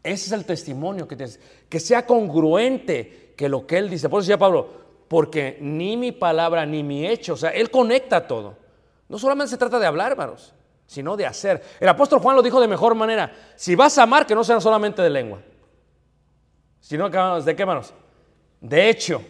Ese 0.03 0.25
es 0.25 0.33
el 0.33 0.47
testimonio, 0.47 1.07
que, 1.07 1.15
te, 1.15 1.27
que 1.69 1.81
sea 1.81 2.07
congruente 2.07 3.35
que 3.37 3.51
lo 3.51 3.67
que 3.67 3.77
él 3.77 3.91
dice. 3.91 4.09
Por 4.09 4.21
eso 4.21 4.29
decía 4.29 4.39
Pablo, 4.39 4.71
porque 5.07 5.59
ni 5.61 5.99
mi 5.99 6.13
palabra 6.13 6.65
ni 6.65 6.83
mi 6.83 7.07
hecho, 7.07 7.35
o 7.35 7.37
sea, 7.37 7.51
él 7.51 7.71
conecta 7.71 8.27
todo. 8.27 8.57
No 9.11 9.19
solamente 9.19 9.51
se 9.51 9.59
trata 9.59 9.79
de 9.79 9.85
hablar, 9.85 10.13
hermanos 10.13 10.55
sino 10.87 11.17
de 11.17 11.27
hacer. 11.27 11.63
El 11.81 11.89
apóstol 11.89 12.21
Juan 12.21 12.37
lo 12.37 12.43
dijo 12.43 12.61
de 12.61 12.69
mejor 12.69 12.95
manera. 12.95 13.33
Si 13.57 13.75
vas 13.75 13.97
a 13.99 14.03
amar, 14.05 14.27
que 14.27 14.35
no 14.35 14.45
sea 14.45 14.61
solamente 14.61 15.03
de 15.03 15.11
lengua, 15.11 15.41
sino 16.79 17.11
que 17.11 17.19
de 17.19 17.57
qué, 17.57 17.63
hermanos? 17.63 17.93
De 18.61 18.89
hecho. 18.89 19.23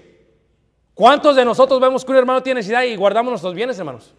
¿Cuántos 0.95 1.35
de 1.35 1.45
nosotros 1.45 1.81
vemos 1.81 2.05
que 2.05 2.13
un 2.13 2.19
hermano 2.19 2.43
tiene 2.43 2.61
necesidad 2.61 2.83
y 2.83 2.97
guardamos 2.97 3.31
nuestros 3.31 3.55
bienes, 3.55 3.79
hermanos? 3.79 4.15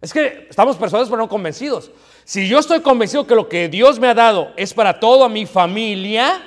Es 0.00 0.12
que 0.12 0.48
estamos 0.50 0.76
persuadidos 0.76 1.08
pero 1.08 1.22
no 1.22 1.28
convencidos. 1.28 1.92
Si 2.24 2.48
yo 2.48 2.58
estoy 2.58 2.80
convencido 2.80 3.26
que 3.26 3.36
lo 3.36 3.48
que 3.48 3.68
Dios 3.68 4.00
me 4.00 4.08
ha 4.08 4.14
dado 4.14 4.52
es 4.56 4.74
para 4.74 4.98
toda 4.98 5.28
mi 5.28 5.46
familia, 5.46 6.42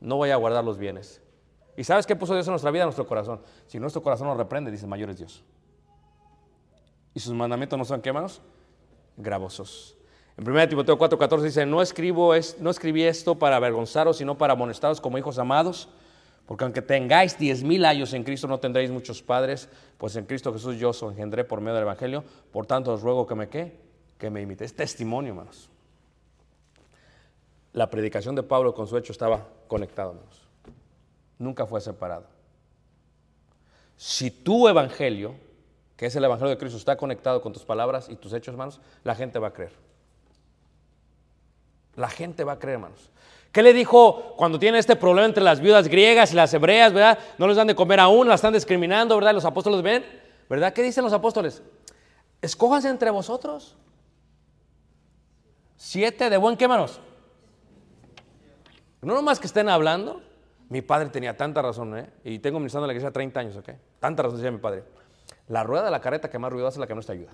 no 0.00 0.16
voy 0.16 0.30
a 0.30 0.36
guardar 0.36 0.64
los 0.64 0.78
bienes. 0.78 1.20
¿Y 1.76 1.82
sabes 1.82 2.06
qué 2.06 2.14
puso 2.14 2.34
Dios 2.34 2.46
en 2.46 2.52
nuestra 2.52 2.70
vida? 2.70 2.82
En 2.82 2.86
nuestro 2.86 3.06
corazón. 3.06 3.40
Si 3.66 3.80
nuestro 3.80 4.02
corazón 4.02 4.28
nos 4.28 4.36
reprende, 4.36 4.70
dice, 4.70 4.86
mayor 4.86 5.10
es 5.10 5.18
Dios. 5.18 5.44
Y 7.14 7.20
sus 7.20 7.34
mandamientos 7.34 7.76
no 7.76 7.84
son 7.84 8.00
qué, 8.00 8.10
hermanos? 8.10 8.40
Gravosos. 9.16 9.96
En 10.36 10.48
1 10.48 10.68
Timoteo 10.68 10.96
4:14 10.96 11.40
dice, 11.42 11.66
no, 11.66 11.82
escribo 11.82 12.34
es, 12.34 12.60
no 12.60 12.70
escribí 12.70 13.02
esto 13.02 13.36
para 13.36 13.56
avergonzaros, 13.56 14.16
sino 14.16 14.38
para 14.38 14.52
amonestaros 14.52 15.00
como 15.00 15.18
hijos 15.18 15.38
amados, 15.38 15.88
porque 16.48 16.64
aunque 16.64 16.80
tengáis 16.80 17.38
diez 17.38 17.62
mil 17.62 17.84
años 17.84 18.14
en 18.14 18.24
Cristo, 18.24 18.48
no 18.48 18.58
tendréis 18.58 18.90
muchos 18.90 19.22
padres, 19.22 19.68
pues 19.98 20.16
en 20.16 20.24
Cristo 20.24 20.50
Jesús 20.50 20.78
yo 20.78 20.88
os 20.88 21.02
engendré 21.02 21.44
por 21.44 21.60
medio 21.60 21.74
del 21.74 21.82
Evangelio, 21.82 22.24
por 22.50 22.64
tanto 22.64 22.94
os 22.94 23.02
ruego 23.02 23.26
que 23.26 23.34
me 23.34 23.48
qué, 23.48 23.78
que 24.18 24.30
me 24.30 24.40
imite. 24.40 24.64
Es 24.64 24.74
testimonio, 24.74 25.32
hermanos. 25.32 25.68
La 27.74 27.90
predicación 27.90 28.34
de 28.34 28.42
Pablo 28.42 28.74
con 28.74 28.86
su 28.86 28.96
hecho 28.96 29.12
estaba 29.12 29.46
conectado, 29.68 30.12
hermanos. 30.12 30.40
Nunca 31.38 31.66
fue 31.66 31.82
separado. 31.82 32.24
Si 33.98 34.30
tu 34.30 34.68
evangelio 34.68 35.34
que 35.98 36.06
es 36.06 36.14
el 36.14 36.22
Evangelio 36.22 36.50
de 36.50 36.58
Cristo, 36.58 36.78
está 36.78 36.96
conectado 36.96 37.42
con 37.42 37.52
tus 37.52 37.64
palabras 37.64 38.08
y 38.08 38.14
tus 38.14 38.32
hechos, 38.32 38.52
hermanos, 38.52 38.80
la 39.02 39.16
gente 39.16 39.40
va 39.40 39.48
a 39.48 39.52
creer. 39.52 39.72
La 41.96 42.08
gente 42.08 42.44
va 42.44 42.52
a 42.52 42.58
creer, 42.60 42.74
hermanos. 42.76 43.10
¿Qué 43.52 43.62
le 43.62 43.72
dijo 43.72 44.34
cuando 44.36 44.58
tiene 44.58 44.78
este 44.78 44.94
problema 44.96 45.26
entre 45.26 45.42
las 45.42 45.60
viudas 45.60 45.88
griegas 45.88 46.32
y 46.32 46.36
las 46.36 46.52
hebreas, 46.52 46.92
verdad? 46.92 47.18
No 47.38 47.48
les 47.48 47.56
dan 47.56 47.66
de 47.66 47.74
comer 47.74 47.98
aún, 48.00 48.28
las 48.28 48.36
están 48.36 48.52
discriminando, 48.52 49.14
¿verdad? 49.16 49.32
Los 49.32 49.44
apóstoles 49.44 49.82
ven, 49.82 50.04
¿verdad? 50.48 50.72
¿Qué 50.72 50.82
dicen 50.82 51.02
los 51.02 51.12
apóstoles? 51.12 51.62
Escójanse 52.42 52.88
entre 52.88 53.10
vosotros. 53.10 53.76
Siete 55.76 56.28
de 56.28 56.36
buen 56.36 56.56
qué, 56.56 56.64
hermanos. 56.64 57.00
No 59.00 59.14
nomás 59.14 59.38
que 59.40 59.46
estén 59.46 59.68
hablando. 59.68 60.20
Mi 60.68 60.82
padre 60.82 61.08
tenía 61.08 61.34
tanta 61.34 61.62
razón, 61.62 61.96
¿eh? 61.96 62.10
Y 62.24 62.40
tengo 62.40 62.58
ministrando 62.58 62.84
en 62.84 62.88
la 62.88 62.92
iglesia 62.92 63.10
30 63.10 63.40
años, 63.40 63.56
¿ok? 63.56 63.70
Tanta 63.98 64.22
razón 64.22 64.36
decía 64.36 64.50
mi 64.50 64.58
padre. 64.58 64.84
La 65.46 65.64
rueda 65.64 65.84
de 65.84 65.90
la 65.90 66.00
carreta 66.00 66.28
que 66.28 66.38
más 66.38 66.52
ruido 66.52 66.66
hace 66.66 66.74
es 66.76 66.80
la 66.80 66.86
que 66.86 66.94
menos 66.94 67.06
te 67.06 67.12
ayuda. 67.12 67.32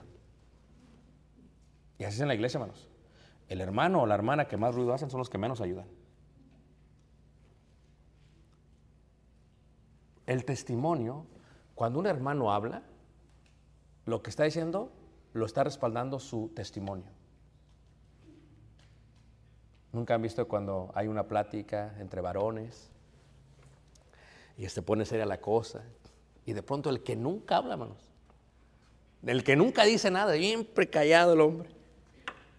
Y 1.99 2.05
así 2.05 2.17
es 2.17 2.21
en 2.21 2.29
la 2.29 2.35
iglesia, 2.35 2.59
hermanos. 2.59 2.89
El 3.49 3.61
hermano 3.61 4.03
o 4.03 4.07
la 4.07 4.15
hermana 4.15 4.47
que 4.47 4.57
más 4.57 4.73
ruido 4.75 4.95
hacen 4.95 5.11
son 5.11 5.19
los 5.19 5.29
que 5.29 5.39
menos 5.39 5.61
ayudan. 5.61 5.87
El 10.27 10.45
testimonio, 10.45 11.27
cuando 11.75 11.99
un 11.99 12.07
hermano 12.07 12.53
habla, 12.53 12.83
lo 14.07 14.23
que 14.23 14.31
está 14.31 14.45
diciendo 14.45 14.93
lo 15.33 15.47
está 15.47 15.65
respaldando 15.65 16.21
su 16.21 16.53
testimonio. 16.55 17.11
Nunca 19.93 20.15
han 20.15 20.23
visto 20.23 20.47
cuando 20.49 20.91
hay 20.95 21.09
una 21.09 21.25
plática 21.25 21.95
entre 21.99 22.21
varones 22.21 22.91
y 24.57 24.69
se 24.69 24.83
pone 24.83 25.05
seria 25.05 25.27
la 25.27 25.41
cosa 25.41 25.83
y 26.47 26.53
de 26.53 26.63
pronto 26.63 26.91
el 26.91 27.03
que 27.03 27.17
nunca 27.17 27.57
habla, 27.57 27.75
hermanos, 27.75 27.99
el 29.25 29.43
que 29.43 29.57
nunca 29.57 29.85
dice 29.85 30.11
nada, 30.11 30.35
siempre 30.35 30.89
callado 30.89 31.33
el 31.33 31.41
hombre, 31.41 31.69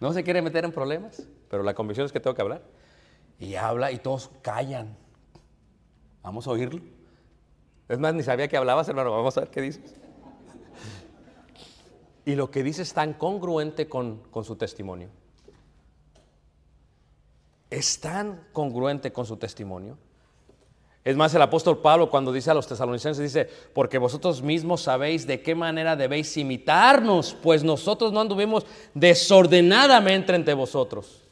no 0.00 0.12
se 0.12 0.24
quiere 0.24 0.42
meter 0.42 0.64
en 0.64 0.72
problemas, 0.72 1.26
pero 1.48 1.62
la 1.62 1.74
convicción 1.74 2.06
es 2.06 2.12
que 2.12 2.20
tengo 2.20 2.34
que 2.34 2.42
hablar 2.42 2.62
y 3.38 3.54
habla 3.54 3.92
y 3.92 3.98
todos 3.98 4.30
callan. 4.42 4.96
Vamos 6.22 6.46
a 6.46 6.50
oírlo. 6.50 6.95
Es 7.88 7.98
más, 7.98 8.14
ni 8.14 8.22
sabía 8.22 8.48
que 8.48 8.56
hablabas, 8.56 8.88
hermano, 8.88 9.12
vamos 9.12 9.36
a 9.36 9.40
ver 9.40 9.50
qué 9.50 9.60
dices. 9.60 9.94
Y 12.24 12.34
lo 12.34 12.50
que 12.50 12.64
dice 12.64 12.82
es 12.82 12.92
tan 12.92 13.14
congruente 13.14 13.88
con, 13.88 14.18
con 14.30 14.44
su 14.44 14.56
testimonio. 14.56 15.10
Es 17.70 18.00
tan 18.00 18.48
congruente 18.52 19.12
con 19.12 19.26
su 19.26 19.36
testimonio. 19.36 19.96
Es 21.04 21.16
más, 21.16 21.32
el 21.34 21.42
apóstol 21.42 21.78
Pablo 21.78 22.10
cuando 22.10 22.32
dice 22.32 22.50
a 22.50 22.54
los 22.54 22.66
tesalonicenses, 22.66 23.22
dice, 23.22 23.48
porque 23.72 23.96
vosotros 23.96 24.42
mismos 24.42 24.82
sabéis 24.82 25.24
de 25.24 25.40
qué 25.40 25.54
manera 25.54 25.94
debéis 25.94 26.36
imitarnos, 26.36 27.36
pues 27.40 27.62
nosotros 27.62 28.12
no 28.12 28.20
anduvimos 28.20 28.66
desordenadamente 28.92 30.34
entre 30.34 30.54
vosotros. 30.54 31.25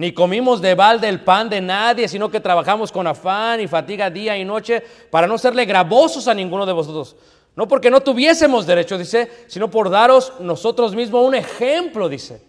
Ni 0.00 0.14
comimos 0.14 0.62
de 0.62 0.74
balde 0.74 1.10
el 1.10 1.20
pan 1.20 1.50
de 1.50 1.60
nadie, 1.60 2.08
sino 2.08 2.30
que 2.30 2.40
trabajamos 2.40 2.90
con 2.90 3.06
afán 3.06 3.60
y 3.60 3.68
fatiga 3.68 4.08
día 4.08 4.34
y 4.34 4.46
noche 4.46 4.82
para 5.10 5.26
no 5.26 5.36
serle 5.36 5.66
gravosos 5.66 6.26
a 6.26 6.32
ninguno 6.32 6.64
de 6.64 6.72
vosotros. 6.72 7.14
No 7.54 7.68
porque 7.68 7.90
no 7.90 8.00
tuviésemos 8.00 8.66
derecho, 8.66 8.96
dice, 8.96 9.30
sino 9.46 9.70
por 9.70 9.90
daros 9.90 10.32
nosotros 10.40 10.94
mismos 10.94 11.26
un 11.26 11.34
ejemplo, 11.34 12.08
dice. 12.08 12.40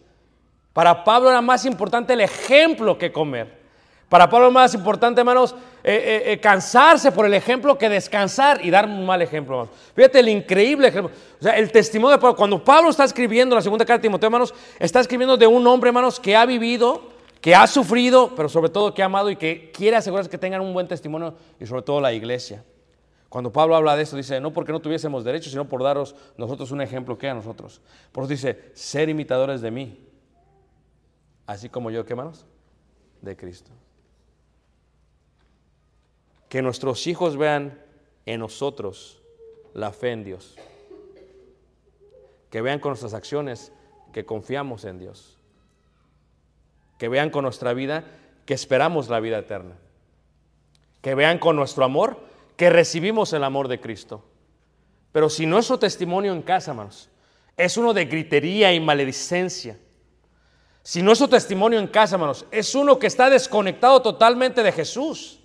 Para 0.71 1.03
Pablo 1.03 1.29
era 1.29 1.41
más 1.41 1.65
importante 1.65 2.13
el 2.13 2.21
ejemplo 2.21 2.97
que 2.97 3.11
comer. 3.11 3.59
Para 4.07 4.29
Pablo 4.29 4.47
es 4.47 4.53
más 4.53 4.73
importante, 4.73 5.19
hermanos, 5.19 5.53
eh, 5.83 5.93
eh, 5.93 6.31
eh, 6.31 6.39
cansarse 6.39 7.11
por 7.11 7.25
el 7.25 7.33
ejemplo 7.33 7.77
que 7.77 7.89
descansar 7.89 8.63
y 8.63 8.69
dar 8.69 8.85
un 8.85 9.05
mal 9.05 9.21
ejemplo. 9.21 9.55
Hermanos. 9.55 9.77
Fíjate 9.93 10.21
el 10.21 10.29
increíble 10.29 10.87
ejemplo. 10.87 11.11
O 11.37 11.43
sea, 11.43 11.57
el 11.57 11.69
testimonio 11.69 12.15
de 12.15 12.21
Pablo. 12.21 12.37
Cuando 12.37 12.63
Pablo 12.63 12.89
está 12.89 13.03
escribiendo 13.03 13.57
la 13.57 13.61
segunda 13.61 13.83
carta 13.83 13.97
de 13.97 14.03
Timoteo, 14.03 14.27
hermanos, 14.27 14.53
está 14.79 15.01
escribiendo 15.01 15.35
de 15.35 15.47
un 15.47 15.67
hombre, 15.67 15.89
hermanos, 15.89 16.17
que 16.17 16.33
ha 16.33 16.45
vivido, 16.45 17.10
que 17.41 17.55
ha 17.55 17.65
sufrido, 17.65 18.35
pero 18.35 18.47
sobre 18.47 18.69
todo 18.69 18.93
que 18.93 19.01
ha 19.01 19.07
amado 19.07 19.31
y 19.31 19.35
que 19.35 19.71
quiere 19.71 19.97
asegurarse 19.97 20.29
que 20.29 20.37
tengan 20.37 20.61
un 20.61 20.73
buen 20.73 20.87
testimonio 20.87 21.33
y 21.59 21.65
sobre 21.65 21.81
todo 21.81 21.99
la 21.99 22.13
iglesia. 22.13 22.63
Cuando 23.29 23.51
Pablo 23.51 23.75
habla 23.75 23.95
de 23.95 24.03
esto, 24.03 24.15
dice, 24.15 24.39
no 24.39 24.53
porque 24.53 24.71
no 24.71 24.79
tuviésemos 24.79 25.23
derecho, 25.23 25.49
sino 25.49 25.67
por 25.67 25.81
daros 25.81 26.15
nosotros 26.37 26.69
un 26.71 26.81
ejemplo 26.81 27.17
que 27.17 27.27
a 27.27 27.33
nosotros. 27.33 27.81
Por 28.11 28.23
eso 28.23 28.31
dice, 28.31 28.71
ser 28.73 29.09
imitadores 29.09 29.61
de 29.61 29.71
mí, 29.71 30.07
así 31.47 31.67
como 31.67 31.89
yo, 31.89 32.05
¿qué 32.05 32.13
hermanos? 32.13 32.45
De 33.21 33.35
Cristo. 33.35 33.71
Que 36.47 36.61
nuestros 36.61 37.07
hijos 37.07 37.37
vean 37.37 37.81
en 38.25 38.41
nosotros 38.41 39.21
la 39.73 39.91
fe 39.93 40.11
en 40.11 40.23
Dios. 40.25 40.55
Que 42.51 42.61
vean 42.61 42.79
con 42.79 42.91
nuestras 42.91 43.13
acciones 43.13 43.71
que 44.11 44.25
confiamos 44.25 44.85
en 44.85 44.99
Dios. 44.99 45.39
Que 47.01 47.09
vean 47.09 47.31
con 47.31 47.45
nuestra 47.45 47.73
vida 47.73 48.03
que 48.45 48.53
esperamos 48.53 49.09
la 49.09 49.19
vida 49.19 49.39
eterna. 49.39 49.73
Que 51.01 51.15
vean 51.15 51.39
con 51.39 51.55
nuestro 51.55 51.83
amor 51.83 52.19
que 52.55 52.69
recibimos 52.69 53.33
el 53.33 53.43
amor 53.43 53.67
de 53.69 53.81
Cristo. 53.81 54.23
Pero 55.11 55.27
si 55.27 55.47
nuestro 55.47 55.79
testimonio 55.79 56.31
en 56.31 56.43
casa, 56.43 56.69
hermanos, 56.69 57.09
es 57.57 57.75
uno 57.75 57.91
de 57.95 58.05
gritería 58.05 58.71
y 58.71 58.79
maledicencia, 58.79 59.79
si 60.83 61.01
nuestro 61.01 61.27
testimonio 61.27 61.79
en 61.79 61.87
casa, 61.87 62.17
hermanos, 62.17 62.45
es 62.51 62.75
uno 62.75 62.99
que 62.99 63.07
está 63.07 63.31
desconectado 63.31 63.99
totalmente 64.03 64.61
de 64.61 64.71
Jesús, 64.71 65.39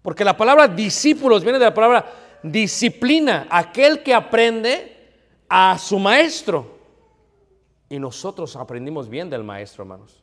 porque 0.00 0.24
la 0.24 0.34
palabra 0.34 0.66
discípulos 0.66 1.42
viene 1.42 1.58
de 1.58 1.66
la 1.66 1.74
palabra 1.74 2.10
disciplina, 2.42 3.48
aquel 3.50 4.02
que 4.02 4.14
aprende 4.14 5.10
a 5.46 5.76
su 5.78 5.98
maestro. 5.98 6.78
Y 7.90 7.98
nosotros 7.98 8.56
aprendimos 8.56 9.10
bien 9.10 9.28
del 9.28 9.44
maestro, 9.44 9.82
hermanos. 9.82 10.19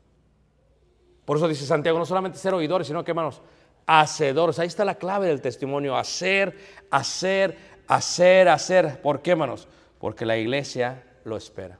Por 1.27 1.35
eso 1.35 1.47
dice 1.49 1.65
Santiago, 1.65 1.99
no 1.99 2.05
solamente 2.05 2.37
ser 2.37 2.53
oidores, 2.53 2.87
sino 2.87 3.03
que, 3.03 3.11
hermanos, 3.11 3.41
hacedores. 3.85 4.59
Ahí 4.59 4.67
está 4.67 4.85
la 4.85 4.95
clave 4.95 5.27
del 5.27 5.41
testimonio, 5.41 5.97
hacer, 5.97 6.57
hacer, 6.89 7.57
hacer, 7.85 8.47
hacer. 8.47 9.01
¿Por 9.01 9.21
qué, 9.21 9.31
hermanos? 9.31 9.67
Porque 9.99 10.25
la 10.25 10.37
iglesia 10.37 11.03
lo 11.25 11.35
espera. 11.35 11.77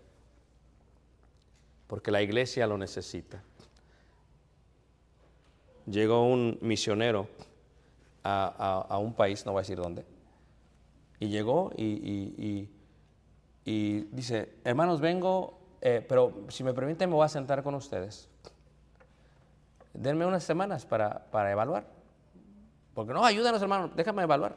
Porque 1.88 2.12
la 2.12 2.22
iglesia 2.22 2.68
lo 2.68 2.78
necesita. 2.78 3.41
Llegó 5.86 6.28
un 6.28 6.58
misionero 6.62 7.30
a, 8.26 8.86
a- 8.89 8.98
un 8.98 9.14
país, 9.14 9.45
no 9.45 9.54
voy 9.54 9.60
a 9.60 9.62
decir 9.62 9.78
dónde, 9.78 10.04
y 11.22 11.30
llegó 11.30 11.72
y- 11.78 12.68
y 13.64 14.02
dice, 14.12 14.50
hermanos, 14.66 15.00
vengo, 15.00 15.58
eh, 15.82 16.06
pero 16.08 16.34
si 16.50 16.64
me 16.66 16.74
permiten 16.74 17.10
me 17.10 17.16
voy 17.16 17.26
a 17.26 17.30
sentar 17.30 17.64
con 17.64 17.76
ustedes. 17.76 18.28
Denme 19.98 20.28
unas 20.28 20.43
semanas 20.43 20.86
para, 20.86 21.26
para 21.32 21.52
evaluar. 21.52 21.84
Porque 22.93 23.14
no, 23.14 23.26
ayúdanos 23.26 23.62
hermanos, 23.62 23.91
déjame 23.95 24.24
evaluar. 24.24 24.56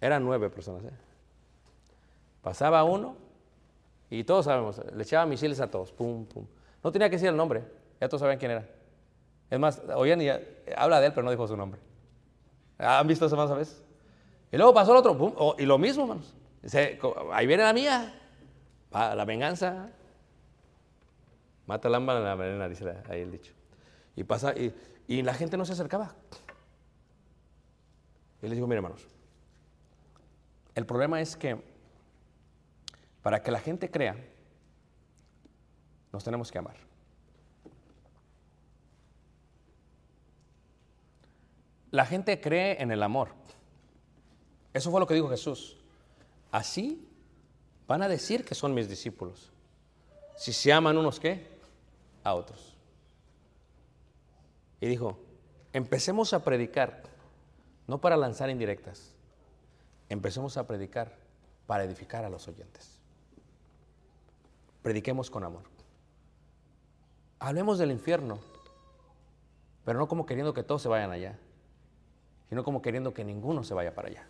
Eran 0.00 0.22
nueve 0.22 0.50
personas. 0.50 0.84
¿eh? 0.84 0.92
Pasaba 2.42 2.84
uno 2.84 3.16
y 4.10 4.22
todos 4.24 4.44
sabemos, 4.44 4.80
le 4.94 5.02
echaba 5.02 5.24
misiles 5.24 5.60
a 5.60 5.70
todos. 5.70 5.92
Pum, 5.92 6.26
pum. 6.26 6.46
No 6.84 6.92
tenía 6.92 7.08
que 7.08 7.16
decir 7.16 7.30
el 7.30 7.36
nombre, 7.36 7.64
ya 8.00 8.08
todos 8.08 8.20
sabían 8.20 8.38
quién 8.38 8.50
era. 8.50 8.68
Es 9.50 9.58
más, 9.58 9.82
oían 9.96 10.20
y 10.20 10.28
habla 10.76 11.00
de 11.00 11.06
él, 11.06 11.12
pero 11.14 11.24
no 11.24 11.30
dijo 11.30 11.48
su 11.48 11.56
nombre. 11.56 11.80
¿Han 12.76 13.06
visto 13.06 13.26
eso 13.26 13.36
más 13.36 13.50
a 13.50 13.54
veces? 13.54 13.82
Y 14.52 14.58
luego 14.58 14.74
pasó 14.74 14.92
el 14.92 14.98
otro, 14.98 15.16
pum, 15.16 15.32
oh, 15.36 15.56
y 15.58 15.64
lo 15.64 15.78
mismo, 15.78 16.02
hermanos. 16.02 16.34
Ahí 17.32 17.46
viene 17.46 17.62
la 17.62 17.72
mía, 17.72 18.14
la 18.92 19.24
venganza. 19.24 19.90
Mata 21.68 21.90
lámpara 21.90 22.20
en 22.20 22.24
la 22.24 22.34
venena, 22.34 22.66
dice 22.66 22.94
ahí 23.10 23.20
el 23.20 23.30
dicho. 23.30 23.52
Y 24.16 24.24
pasa, 24.24 24.54
y, 24.56 25.22
la 25.22 25.34
gente 25.34 25.58
no 25.58 25.66
se 25.66 25.74
acercaba. 25.74 26.14
Y 28.40 28.46
les 28.46 28.54
digo, 28.54 28.66
miren, 28.66 28.82
hermanos, 28.82 29.06
el 30.74 30.86
problema 30.86 31.20
es 31.20 31.36
que 31.36 31.62
para 33.20 33.42
que 33.42 33.50
la 33.50 33.60
gente 33.60 33.90
crea, 33.90 34.16
nos 36.10 36.24
tenemos 36.24 36.50
que 36.50 36.56
amar. 36.56 36.76
La 41.90 42.06
gente 42.06 42.40
cree 42.40 42.80
en 42.80 42.92
el 42.92 43.02
amor. 43.02 43.28
Eso 44.72 44.90
fue 44.90 45.00
lo 45.00 45.06
que 45.06 45.12
dijo 45.12 45.28
Jesús. 45.28 45.76
Así 46.50 47.06
van 47.86 48.00
a 48.00 48.08
decir 48.08 48.42
que 48.46 48.54
son 48.54 48.72
mis 48.72 48.88
discípulos. 48.88 49.52
Si 50.34 50.54
se 50.54 50.72
aman 50.72 50.96
unos 50.96 51.20
qué? 51.20 51.57
A 52.24 52.34
otros. 52.34 52.76
Y 54.80 54.86
dijo, 54.86 55.18
empecemos 55.72 56.32
a 56.32 56.44
predicar, 56.44 57.02
no 57.86 58.00
para 58.00 58.16
lanzar 58.16 58.50
indirectas, 58.50 59.14
empecemos 60.08 60.56
a 60.56 60.66
predicar 60.66 61.16
para 61.66 61.84
edificar 61.84 62.24
a 62.24 62.30
los 62.30 62.46
oyentes. 62.48 62.98
Prediquemos 64.82 65.30
con 65.30 65.44
amor. 65.44 65.64
Hablemos 67.40 67.78
del 67.78 67.90
infierno, 67.90 68.38
pero 69.84 69.98
no 69.98 70.08
como 70.08 70.26
queriendo 70.26 70.54
que 70.54 70.62
todos 70.62 70.82
se 70.82 70.88
vayan 70.88 71.10
allá, 71.10 71.38
sino 72.48 72.64
como 72.64 72.82
queriendo 72.82 73.12
que 73.12 73.24
ninguno 73.24 73.64
se 73.64 73.74
vaya 73.74 73.94
para 73.94 74.08
allá. 74.08 74.26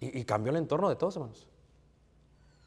Y, 0.00 0.20
y 0.20 0.24
cambió 0.24 0.50
el 0.50 0.58
entorno 0.58 0.88
de 0.88 0.96
todos, 0.96 1.16
hermanos. 1.16 1.46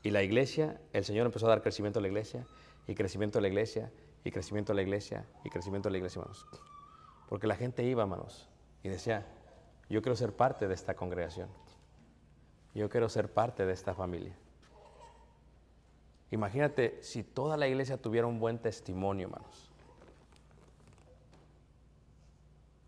Y 0.04 0.12
la 0.12 0.24
iglesia, 0.24 0.80
el 0.94 1.06
Señor 1.06 1.26
empezó 1.26 1.46
a 1.48 1.50
dar 1.50 1.62
crecimiento 1.62 2.00
a 2.00 2.02
la 2.02 2.08
iglesia, 2.08 2.46
y 2.88 2.96
crecimiento 2.96 3.40
a 3.40 3.42
la 3.42 3.50
iglesia, 3.50 3.92
y 4.24 4.32
crecimiento 4.32 4.72
a 4.72 4.76
la 4.76 4.82
iglesia, 4.82 5.26
y 5.44 5.50
crecimiento 5.50 5.90
a 5.90 5.92
la 5.92 5.98
iglesia, 5.98 6.20
hermanos. 6.20 6.46
Porque 7.30 7.48
la 7.48 7.56
gente 7.56 7.84
iba, 7.84 8.04
hermanos, 8.04 8.48
y 8.84 8.90
decía, 8.90 9.26
yo 9.90 10.02
quiero 10.02 10.16
ser 10.16 10.36
parte 10.36 10.68
de 10.68 10.74
esta 10.74 10.96
congregación. 10.96 11.50
Yo 12.74 12.90
quiero 12.90 13.10
ser 13.10 13.34
parte 13.34 13.66
de 13.66 13.74
esta 13.74 13.94
familia. 13.94 14.36
Imagínate 16.32 17.02
si 17.02 17.24
toda 17.24 17.58
la 17.58 17.68
iglesia 17.68 17.98
tuviera 17.98 18.28
un 18.28 18.40
buen 18.40 18.60
testimonio, 18.60 19.28
hermanos. 19.28 19.70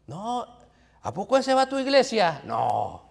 No, 0.07 0.45
¿a 1.01 1.13
poco 1.13 1.37
ese 1.37 1.53
va 1.53 1.67
tu 1.67 1.77
iglesia? 1.77 2.41
No. 2.45 3.03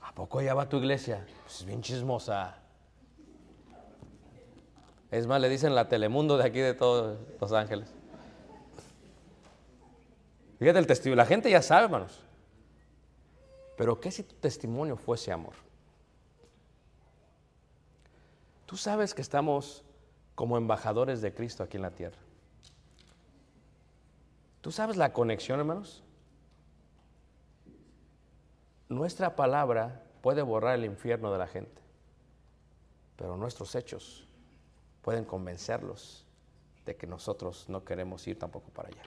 ¿A 0.00 0.12
poco 0.14 0.40
ya 0.40 0.54
va 0.54 0.68
tu 0.68 0.78
iglesia? 0.78 1.26
Pues 1.44 1.60
es 1.60 1.64
bien 1.64 1.82
chismosa. 1.82 2.57
Es 5.10 5.26
más, 5.26 5.40
le 5.40 5.48
dicen 5.48 5.74
la 5.74 5.88
Telemundo 5.88 6.36
de 6.36 6.44
aquí 6.44 6.60
de 6.60 6.74
todos 6.74 7.18
Los 7.40 7.52
Ángeles. 7.52 7.88
Fíjate 10.58 10.78
el 10.78 10.86
testimonio. 10.86 11.16
La 11.16 11.26
gente 11.26 11.50
ya 11.50 11.62
sabe, 11.62 11.84
hermanos. 11.84 12.20
Pero 13.76 14.00
¿qué 14.00 14.10
si 14.10 14.22
tu 14.22 14.34
testimonio 14.34 14.96
fuese 14.96 15.32
amor? 15.32 15.54
Tú 18.66 18.76
sabes 18.76 19.14
que 19.14 19.22
estamos 19.22 19.82
como 20.34 20.58
embajadores 20.58 21.22
de 21.22 21.32
Cristo 21.32 21.62
aquí 21.62 21.78
en 21.78 21.82
la 21.82 21.90
tierra. 21.90 22.18
¿Tú 24.60 24.70
sabes 24.72 24.96
la 24.96 25.12
conexión, 25.12 25.58
hermanos? 25.58 26.02
Nuestra 28.88 29.36
palabra 29.36 30.02
puede 30.20 30.42
borrar 30.42 30.74
el 30.74 30.84
infierno 30.84 31.32
de 31.32 31.38
la 31.38 31.46
gente, 31.46 31.80
pero 33.16 33.36
nuestros 33.36 33.74
hechos 33.74 34.27
pueden 35.08 35.24
convencerlos 35.24 36.26
de 36.84 36.94
que 36.94 37.06
nosotros 37.06 37.64
no 37.68 37.82
queremos 37.82 38.28
ir 38.28 38.38
tampoco 38.38 38.68
para 38.68 38.90
allá. 38.90 39.04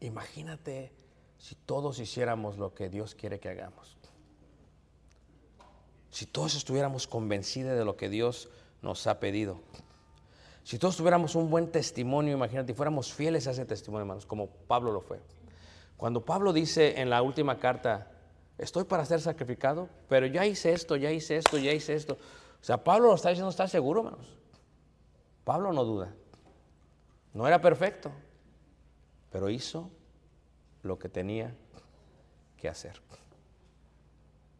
Imagínate 0.00 0.90
si 1.36 1.54
todos 1.54 1.98
hiciéramos 1.98 2.56
lo 2.56 2.72
que 2.72 2.88
Dios 2.88 3.14
quiere 3.14 3.40
que 3.40 3.50
hagamos. 3.50 3.98
Si 6.10 6.24
todos 6.24 6.54
estuviéramos 6.54 7.06
convencidos 7.06 7.76
de 7.76 7.84
lo 7.84 7.94
que 7.94 8.08
Dios 8.08 8.48
nos 8.80 9.06
ha 9.06 9.20
pedido. 9.20 9.60
Si 10.64 10.78
todos 10.78 10.96
tuviéramos 10.96 11.34
un 11.34 11.50
buen 11.50 11.70
testimonio, 11.70 12.32
imagínate, 12.32 12.72
y 12.72 12.74
fuéramos 12.74 13.12
fieles 13.12 13.46
a 13.48 13.50
ese 13.50 13.66
testimonio, 13.66 14.04
hermanos, 14.04 14.24
como 14.24 14.46
Pablo 14.48 14.92
lo 14.92 15.02
fue. 15.02 15.20
Cuando 15.98 16.24
Pablo 16.24 16.54
dice 16.54 17.02
en 17.02 17.10
la 17.10 17.20
última 17.20 17.58
carta, 17.58 18.12
estoy 18.56 18.84
para 18.84 19.04
ser 19.04 19.20
sacrificado, 19.20 19.90
pero 20.08 20.24
ya 20.24 20.46
hice 20.46 20.72
esto, 20.72 20.96
ya 20.96 21.10
hice 21.10 21.36
esto, 21.36 21.58
ya 21.58 21.74
hice 21.74 21.92
esto. 21.92 22.16
O 22.62 22.64
sea, 22.64 22.82
Pablo 22.84 23.08
lo 23.08 23.14
está 23.16 23.30
diciendo, 23.30 23.50
está 23.50 23.66
seguro, 23.66 24.00
hermanos. 24.00 24.38
Pablo 25.44 25.72
no 25.72 25.84
duda. 25.84 26.14
No 27.34 27.48
era 27.48 27.60
perfecto, 27.60 28.12
pero 29.32 29.50
hizo 29.50 29.90
lo 30.84 30.96
que 30.96 31.08
tenía 31.08 31.52
que 32.56 32.68
hacer. 32.68 33.00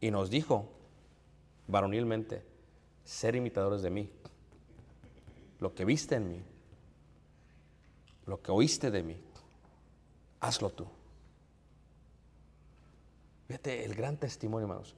Y 0.00 0.10
nos 0.10 0.30
dijo, 0.30 0.68
varonilmente, 1.68 2.44
ser 3.04 3.36
imitadores 3.36 3.82
de 3.82 3.90
mí. 3.90 4.10
Lo 5.60 5.72
que 5.72 5.84
viste 5.84 6.16
en 6.16 6.28
mí, 6.28 6.42
lo 8.26 8.42
que 8.42 8.50
oíste 8.50 8.90
de 8.90 9.04
mí, 9.04 9.16
hazlo 10.40 10.70
tú. 10.70 10.88
Fíjate 13.46 13.84
el 13.84 13.94
gran 13.94 14.16
testimonio, 14.16 14.66
hermanos. 14.66 14.96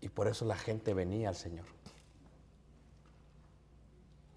Y 0.00 0.08
por 0.08 0.26
eso 0.26 0.46
la 0.46 0.56
gente 0.56 0.94
venía 0.94 1.28
al 1.28 1.36
Señor. 1.36 1.66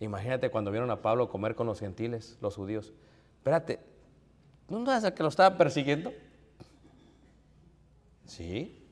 Imagínate 0.01 0.49
cuando 0.49 0.71
vieron 0.71 0.89
a 0.89 1.03
Pablo 1.03 1.29
comer 1.29 1.53
con 1.53 1.67
los 1.67 1.79
gentiles, 1.79 2.35
los 2.41 2.55
judíos. 2.55 2.91
Espérate, 3.37 3.79
¿no 4.67 4.91
a 4.91 5.13
que 5.13 5.21
lo 5.21 5.29
estaban 5.29 5.59
persiguiendo? 5.59 6.11
Sí. 8.25 8.83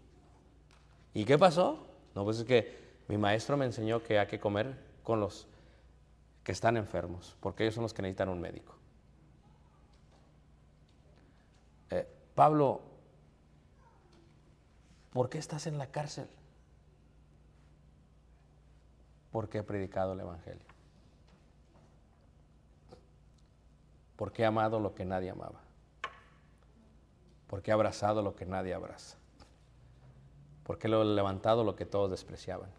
¿Y 1.15 1.25
qué 1.25 1.35
pasó? 1.39 1.87
No, 2.13 2.23
pues 2.23 2.37
es 2.37 2.43
que 2.43 2.77
mi 3.07 3.17
maestro 3.17 3.57
me 3.57 3.65
enseñó 3.65 4.03
que 4.03 4.19
hay 4.19 4.27
que 4.27 4.39
comer 4.39 4.77
con 5.01 5.19
los 5.19 5.47
que 6.43 6.51
están 6.51 6.77
enfermos, 6.77 7.35
porque 7.39 7.63
ellos 7.63 7.73
son 7.73 7.83
los 7.83 7.93
que 7.93 8.03
necesitan 8.03 8.29
un 8.29 8.39
médico. 8.39 8.75
Eh, 11.89 12.07
Pablo, 12.35 12.81
¿por 15.11 15.27
qué 15.27 15.39
estás 15.39 15.65
en 15.65 15.79
la 15.79 15.87
cárcel? 15.87 16.27
Porque 19.31 19.57
he 19.57 19.63
predicado 19.63 20.13
el 20.13 20.19
Evangelio. 20.19 20.68
Porque 24.19 24.41
he 24.41 24.45
amado 24.45 24.81
lo 24.81 24.93
que 24.93 25.05
nadie 25.05 25.29
amaba. 25.29 25.61
Porque 27.47 27.71
he 27.71 27.73
abrazado 27.73 28.21
lo 28.21 28.35
que 28.35 28.45
nadie 28.45 28.73
abraza. 28.73 29.15
Porque 30.65 30.87
he 30.87 30.89
levantado 30.89 31.63
lo 31.63 31.77
que 31.77 31.85
todos 31.85 32.11
despreciaban. 32.11 32.69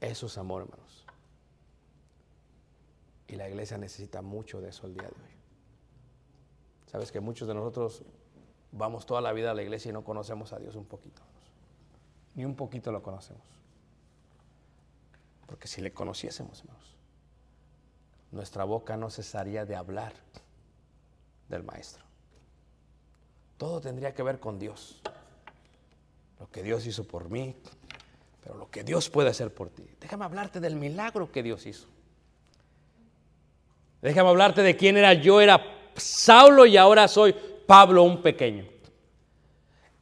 Eso 0.00 0.26
es 0.26 0.38
amor, 0.38 0.62
hermanos. 0.62 1.04
Y 3.26 3.34
la 3.34 3.48
iglesia 3.48 3.76
necesita 3.76 4.22
mucho 4.22 4.60
de 4.60 4.68
eso 4.68 4.86
el 4.86 4.94
día 4.94 5.02
de 5.02 5.08
hoy. 5.08 5.36
Sabes 6.86 7.10
que 7.10 7.18
muchos 7.18 7.48
de 7.48 7.54
nosotros 7.54 8.04
vamos 8.70 9.04
toda 9.04 9.20
la 9.20 9.32
vida 9.32 9.50
a 9.50 9.54
la 9.54 9.64
iglesia 9.64 9.90
y 9.90 9.92
no 9.92 10.04
conocemos 10.04 10.52
a 10.52 10.60
Dios 10.60 10.76
un 10.76 10.84
poquito. 10.84 11.22
Ni 12.36 12.44
un 12.44 12.54
poquito 12.54 12.92
lo 12.92 13.02
conocemos. 13.02 13.48
Porque 15.48 15.66
si 15.66 15.80
le 15.80 15.92
conociésemos, 15.92 16.60
hermanos, 16.60 16.93
nuestra 18.34 18.64
boca 18.64 18.96
no 18.96 19.10
cesaría 19.10 19.64
de 19.64 19.76
hablar 19.76 20.12
del 21.48 21.62
Maestro. 21.62 22.04
Todo 23.56 23.80
tendría 23.80 24.12
que 24.12 24.22
ver 24.22 24.40
con 24.40 24.58
Dios. 24.58 25.00
Lo 26.40 26.50
que 26.50 26.62
Dios 26.62 26.84
hizo 26.86 27.04
por 27.04 27.30
mí, 27.30 27.54
pero 28.42 28.56
lo 28.56 28.68
que 28.70 28.82
Dios 28.82 29.08
puede 29.08 29.30
hacer 29.30 29.54
por 29.54 29.70
ti. 29.70 29.84
Déjame 30.00 30.24
hablarte 30.24 30.60
del 30.60 30.74
milagro 30.74 31.30
que 31.30 31.42
Dios 31.42 31.64
hizo. 31.64 31.86
Déjame 34.02 34.28
hablarte 34.28 34.62
de 34.62 34.76
quién 34.76 34.96
era 34.96 35.14
yo, 35.14 35.40
era 35.40 35.62
Saulo 35.96 36.66
y 36.66 36.76
ahora 36.76 37.08
soy 37.08 37.34
Pablo 37.66 38.02
un 38.02 38.20
pequeño. 38.20 38.64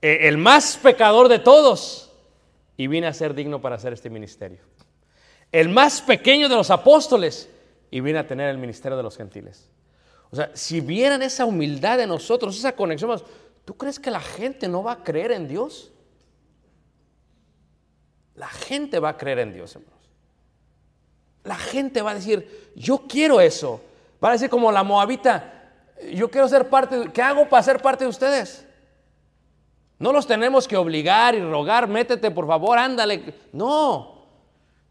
Eh, 0.00 0.20
El 0.22 0.38
más 0.38 0.76
pecador 0.78 1.28
de 1.28 1.38
todos 1.38 2.10
y 2.76 2.86
vine 2.86 3.06
a 3.06 3.12
ser 3.12 3.34
digno 3.34 3.60
para 3.60 3.76
hacer 3.76 3.92
este 3.92 4.10
ministerio. 4.10 4.60
El 5.52 5.68
más 5.68 6.00
pequeño 6.00 6.48
de 6.48 6.56
los 6.56 6.70
apóstoles 6.70 7.48
y 7.92 8.00
vine 8.00 8.18
a 8.18 8.26
tener 8.26 8.48
el 8.48 8.56
ministerio 8.58 8.96
de 8.96 9.02
los 9.04 9.16
gentiles. 9.16 9.68
O 10.30 10.36
sea, 10.36 10.50
si 10.54 10.80
vieran 10.80 11.22
esa 11.22 11.44
humildad 11.44 11.98
de 11.98 12.06
nosotros, 12.06 12.58
esa 12.58 12.74
conexión, 12.74 13.22
¿tú 13.66 13.74
crees 13.76 14.00
que 14.00 14.10
la 14.10 14.20
gente 14.20 14.66
no 14.66 14.82
va 14.82 14.92
a 14.92 15.04
creer 15.04 15.30
en 15.30 15.46
Dios? 15.46 15.92
La 18.34 18.48
gente 18.48 18.98
va 18.98 19.10
a 19.10 19.16
creer 19.18 19.40
en 19.40 19.52
Dios, 19.52 19.76
hermanos. 19.76 20.00
La 21.44 21.56
gente 21.56 22.00
va 22.00 22.12
a 22.12 22.14
decir, 22.14 22.72
yo 22.74 23.04
quiero 23.06 23.40
eso. 23.40 23.80
Va 24.24 24.30
a 24.30 24.32
decir 24.32 24.48
como 24.48 24.72
la 24.72 24.82
moabita, 24.82 25.70
yo 26.14 26.30
quiero 26.30 26.48
ser 26.48 26.70
parte, 26.70 26.98
de- 26.98 27.12
¿qué 27.12 27.20
hago 27.20 27.46
para 27.48 27.62
ser 27.62 27.82
parte 27.82 28.04
de 28.04 28.10
ustedes? 28.10 28.66
No 29.98 30.12
los 30.14 30.26
tenemos 30.26 30.66
que 30.66 30.78
obligar 30.78 31.34
y 31.34 31.42
rogar, 31.42 31.88
métete 31.88 32.30
por 32.30 32.46
favor, 32.46 32.78
ándale. 32.78 33.34
No. 33.52 34.24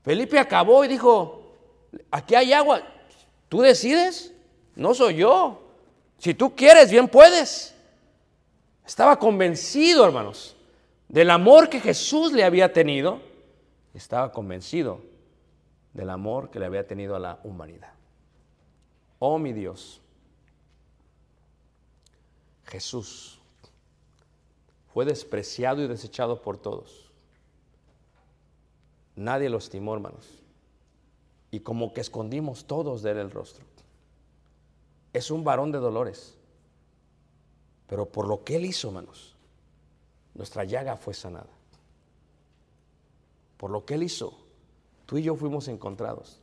Felipe 0.03 0.37
acabó 0.37 0.85
y 0.85 0.87
dijo, 0.87 1.40
aquí 2.09 2.35
hay 2.35 2.53
agua, 2.53 2.83
tú 3.49 3.61
decides, 3.61 4.33
no 4.75 4.93
soy 4.93 5.15
yo. 5.15 5.61
Si 6.17 6.33
tú 6.33 6.55
quieres, 6.55 6.91
bien 6.91 7.07
puedes. 7.07 7.73
Estaba 8.85 9.17
convencido, 9.17 10.05
hermanos, 10.05 10.55
del 11.07 11.29
amor 11.29 11.69
que 11.69 11.79
Jesús 11.79 12.31
le 12.31 12.43
había 12.43 12.71
tenido. 12.73 13.19
Estaba 13.93 14.31
convencido 14.31 15.01
del 15.93 16.09
amor 16.09 16.49
que 16.49 16.59
le 16.59 16.65
había 16.65 16.87
tenido 16.87 17.15
a 17.15 17.19
la 17.19 17.39
humanidad. 17.43 17.91
Oh 19.19 19.37
mi 19.37 19.53
Dios, 19.53 20.01
Jesús 22.65 23.39
fue 24.93 25.05
despreciado 25.05 25.81
y 25.83 25.87
desechado 25.87 26.41
por 26.41 26.57
todos. 26.57 27.11
Nadie 29.15 29.49
lo 29.49 29.57
estimó, 29.57 29.93
hermanos. 29.93 30.40
Y 31.51 31.59
como 31.59 31.93
que 31.93 32.01
escondimos 32.01 32.65
todos 32.65 33.01
de 33.01 33.11
él 33.11 33.17
el 33.17 33.31
rostro. 33.31 33.65
Es 35.13 35.29
un 35.29 35.43
varón 35.43 35.71
de 35.71 35.79
dolores. 35.79 36.37
Pero 37.87 38.05
por 38.05 38.25
lo 38.27 38.43
que 38.45 38.55
él 38.55 38.65
hizo, 38.65 38.87
hermanos, 38.87 39.35
nuestra 40.33 40.63
llaga 40.63 40.95
fue 40.95 41.13
sanada. 41.13 41.49
Por 43.57 43.69
lo 43.69 43.85
que 43.85 43.95
él 43.95 44.03
hizo, 44.03 44.33
tú 45.05 45.17
y 45.17 45.23
yo 45.23 45.35
fuimos 45.35 45.67
encontrados. 45.67 46.39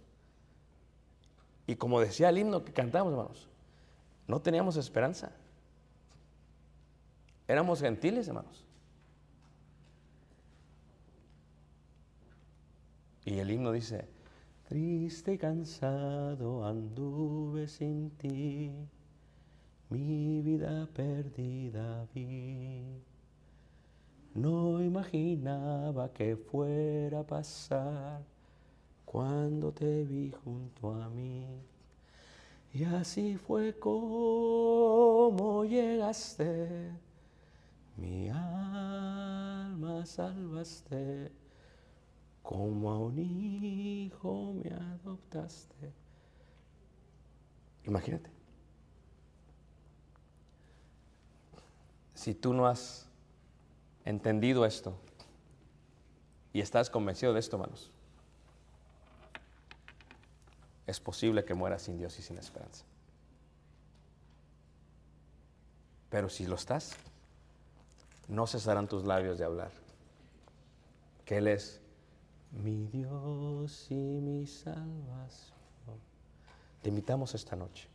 Y 1.67 1.77
como 1.77 2.01
decía 2.01 2.29
el 2.29 2.39
himno 2.39 2.65
que 2.65 2.73
cantamos, 2.73 3.13
hermanos, 3.13 3.49
no 4.27 4.41
teníamos 4.41 4.77
esperanza. 4.77 5.33
Éramos 7.49 7.81
gentiles, 7.81 8.29
hermanos. 8.29 8.63
Y 13.25 13.39
el 13.39 13.51
himno 13.51 13.73
dice, 13.73 14.07
triste 14.69 15.33
y 15.33 15.39
cansado 15.39 16.63
anduve 16.63 17.67
sin 17.67 18.11
ti, 18.11 18.71
mi 19.89 20.43
vida 20.43 20.87
perdida 20.95 22.07
vi. 22.15 22.85
No 24.35 24.83
imaginaba 24.83 26.13
que 26.13 26.37
fuera 26.37 27.21
a 27.21 27.27
pasar 27.27 28.23
cuando 29.07 29.73
te 29.73 30.05
vi 30.05 30.33
junto 30.45 30.93
a 30.93 31.09
mí. 31.09 31.47
Y 32.75 32.85
así 32.85 33.39
fue 33.39 33.73
como 33.79 35.65
llegaste, 35.65 36.93
mi 37.97 38.29
alma 38.29 40.05
salvaste, 40.05 41.33
como 42.49 42.91
a 42.91 42.99
un 42.99 43.19
hijo 43.19 44.55
me 44.55 44.71
adoptaste. 44.71 45.93
Imagínate. 47.85 48.31
Si 52.15 52.33
tú 52.33 52.55
no 52.55 52.67
has 52.67 53.07
entendido 54.07 54.65
esto 54.65 54.97
y 56.55 56.63
estás 56.63 56.89
convencido 56.89 57.35
de 57.35 57.41
esto, 57.41 57.57
hermanos, 57.57 57.91
es 60.87 60.99
posible 61.01 61.45
que 61.45 61.53
mueras 61.53 61.83
sin 61.83 61.99
Dios 61.99 62.19
y 62.19 62.23
sin 62.23 62.39
esperanza. 62.39 62.87
Pero 66.09 66.31
si 66.31 66.47
lo 66.47 66.55
estás, 66.55 66.97
no 68.27 68.47
cesarán 68.47 68.89
tus 68.89 69.05
labios 69.05 69.37
de 69.37 69.45
hablar, 69.45 69.71
que 71.27 71.37
Él 71.37 71.49
es 71.49 71.83
mi 72.53 72.87
Dios 72.87 73.87
y 73.91 73.95
mi 73.95 74.47
salvación. 74.47 75.57
Te 76.83 76.89
invitamos 76.89 77.35
esta 77.35 77.57
noche. 77.57 77.89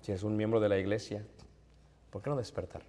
Si 0.00 0.10
eres 0.10 0.22
un 0.22 0.36
miembro 0.36 0.58
de 0.58 0.68
la 0.68 0.78
iglesia, 0.78 1.24
¿por 2.10 2.22
qué 2.22 2.30
no 2.30 2.36
despertar? 2.36 2.82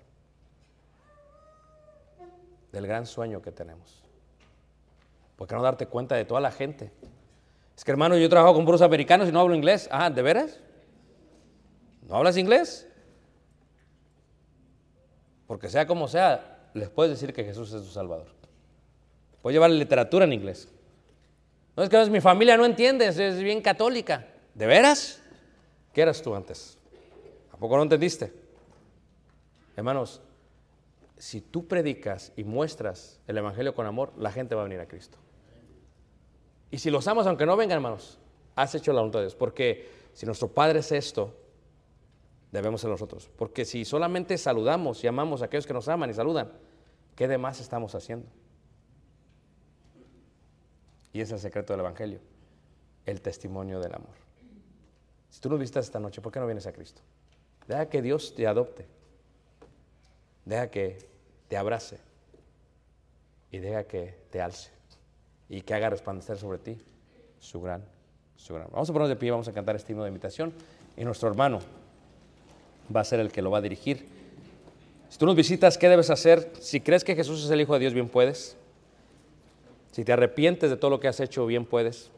Del 2.72 2.88
gran 2.88 3.06
sueño 3.06 3.41
que 3.41 3.51
tenemos. 3.51 4.01
¿Por 5.36 5.47
qué 5.47 5.56
no 5.56 5.62
darte 5.62 5.88
cuenta 5.88 6.16
de 6.16 6.26
toda 6.26 6.41
la 6.41 6.51
gente? 6.51 6.91
Es 7.78 7.84
que 7.84 7.91
hermano, 7.91 8.18
yo 8.18 8.30
trabajo 8.30 8.54
con 8.56 8.66
puros 8.66 8.82
americanos 8.82 9.28
y 9.30 9.32
no 9.32 9.39
hablo 9.39 9.56
inglés. 9.56 9.88
Ah, 9.91 10.10
¿de 10.10 10.22
veras? 10.22 10.60
¿No 12.08 12.16
hablas 12.16 12.38
inglés? 12.38 12.88
Porque 15.47 15.70
sea 15.70 15.86
como 15.86 16.08
sea, 16.08 16.70
les 16.74 16.89
puedes 16.89 17.12
decir 17.12 17.34
que 17.34 17.43
Jesús 17.43 17.72
es 17.74 17.84
tu 17.84 17.89
Salvador. 17.89 18.43
Puedes 19.44 19.56
llevar 19.56 19.72
literatura 19.72 20.24
en 20.24 20.32
inglés. 20.32 20.70
No 21.76 21.84
es 21.84 21.89
que 21.89 22.10
mi 22.10 22.22
familia 22.22 22.56
no 22.56 22.66
entiende, 22.66 23.08
es, 23.08 23.20
es 23.20 23.44
bien 23.44 23.62
católica. 23.62 24.26
¿De 24.56 24.66
veras? 24.66 25.22
¿Qué 25.91 26.02
eras 26.02 26.22
tú 26.22 26.34
antes? 26.34 26.78
¿A 27.52 27.58
poco 27.58 27.76
no 27.76 27.84
entendiste? 27.84 28.32
Hermanos, 29.76 30.22
si 31.18 31.41
tú 31.41 31.68
predicas 31.68 32.32
y 32.38 32.46
muestras 32.46 33.20
el 33.28 33.38
Evangelio 33.38 33.76
con 33.76 33.86
amor, 33.86 34.14
la 34.18 34.32
gente 34.32 34.56
va 34.56 34.62
a 34.62 34.64
venir 34.64 34.80
a 34.80 34.88
Cristo. 34.88 35.18
Y 36.72 36.78
si 36.78 36.89
los 36.89 37.06
amas, 37.10 37.28
aunque 37.28 37.46
no 37.46 37.58
vengan, 37.58 37.76
hermanos, 37.80 38.20
has 38.56 38.74
hecho 38.76 38.94
la 38.94 39.02
voluntad 39.02 39.20
de 39.20 39.26
Dios. 39.26 39.36
Porque 39.36 39.89
si 40.14 40.26
nuestro 40.26 40.48
Padre 40.48 40.80
es 40.80 40.91
esto, 40.94 41.36
debemos 42.50 42.80
ser 42.80 42.91
nosotros. 42.91 43.30
Porque 43.36 43.66
si 43.66 43.84
solamente 43.84 44.38
saludamos 44.38 45.04
y 45.04 45.08
amamos 45.08 45.41
a 45.41 45.46
aquellos 45.46 45.68
que 45.68 45.74
nos 45.74 45.89
aman 45.89 46.10
y 46.10 46.14
saludan, 46.14 46.50
¿qué 47.18 47.28
demás 47.28 47.60
estamos 47.60 47.94
haciendo? 47.94 48.28
Y 51.14 51.22
es 51.22 51.32
el 51.32 51.39
secreto 51.39 51.74
del 51.74 51.82
Evangelio, 51.82 52.20
el 53.05 53.22
testimonio 53.22 53.80
del 53.80 53.93
amor. 53.93 54.16
Si 55.30 55.39
tú 55.39 55.49
nos 55.49 55.59
visitas 55.59 55.86
esta 55.86 55.99
noche, 55.99 56.22
¿por 56.22 56.32
qué 56.32 56.39
no 56.39 56.45
vienes 56.45 56.68
a 56.68 56.74
Cristo? 56.74 57.01
Deja 57.68 57.88
que 57.88 58.01
Dios 58.01 58.34
te 58.36 58.47
adopte. 58.47 58.86
Deja 60.45 60.70
que 60.70 60.97
te 61.47 61.55
abrace. 61.55 61.99
Y 63.51 63.59
deja 63.59 63.84
que 63.86 64.16
te 64.32 64.41
alce. 64.41 64.72
Y 65.49 65.61
que 65.61 65.74
haga 65.74 65.89
resplandecer 65.89 66.38
sobre 66.38 66.57
ti 66.57 66.78
su 67.39 67.61
gran, 67.61 67.84
su 68.36 68.53
gran. 68.53 68.68
Vamos 68.72 68.89
a 68.89 68.93
ponernos 68.93 69.09
de 69.09 69.16
pie, 69.16 69.32
vamos 69.32 69.47
a 69.47 69.53
cantar 69.53 69.76
este 69.76 69.91
himno 69.91 70.03
de 70.03 70.09
invitación. 70.09 70.53
Y 70.97 71.03
nuestro 71.03 71.30
hermano 71.30 71.59
va 72.93 73.01
a 73.01 73.03
ser 73.03 73.20
el 73.20 73.32
que 73.32 73.41
lo 73.41 73.51
va 73.51 73.59
a 73.59 73.61
dirigir. 73.61 74.07
Si 75.09 75.18
tú 75.18 75.26
nos 75.26 75.36
visitas, 75.36 75.78
¿qué 75.78 75.89
debes 75.89 76.09
hacer? 76.09 76.51
Si 76.59 76.82
crees 76.82 77.03
que 77.03 77.16
Jesús 77.16 77.43
es 77.43 77.51
el 77.51 77.61
Hijo 77.61 77.74
de 77.74 77.80
Dios, 77.82 77.93
bien 77.93 78.09
puedes. 78.09 78.57
Si 79.94 80.04
te 80.04 80.12
arrepientes 80.12 80.72
de 80.72 80.76
todo 80.76 80.89
lo 80.89 81.00
que 81.00 81.08
has 81.08 81.20
hecho, 81.20 81.46
bien 81.46 81.66
puedes. 81.66 82.10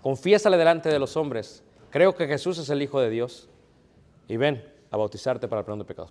Confiésale 0.00 0.56
delante 0.56 0.88
de 0.88 0.98
los 0.98 1.18
hombres. 1.18 1.62
Creo 1.90 2.14
que 2.14 2.26
Jesús 2.26 2.56
es 2.56 2.70
el 2.70 2.80
Hijo 2.80 2.98
de 2.98 3.10
Dios. 3.10 3.50
Y 4.26 4.38
ven 4.38 4.64
a 4.90 4.96
bautizarte 4.96 5.46
para 5.46 5.60
el 5.60 5.66
perdón 5.66 5.80
de 5.80 5.84
pecados. 5.84 6.10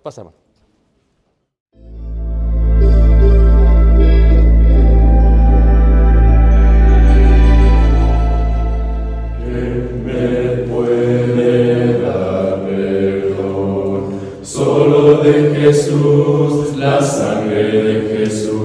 De 15.24 15.54
Jesús, 15.54 16.76
la 16.76 17.02
sangre 17.02 17.82
de 17.82 18.16
Jesús 18.16 18.59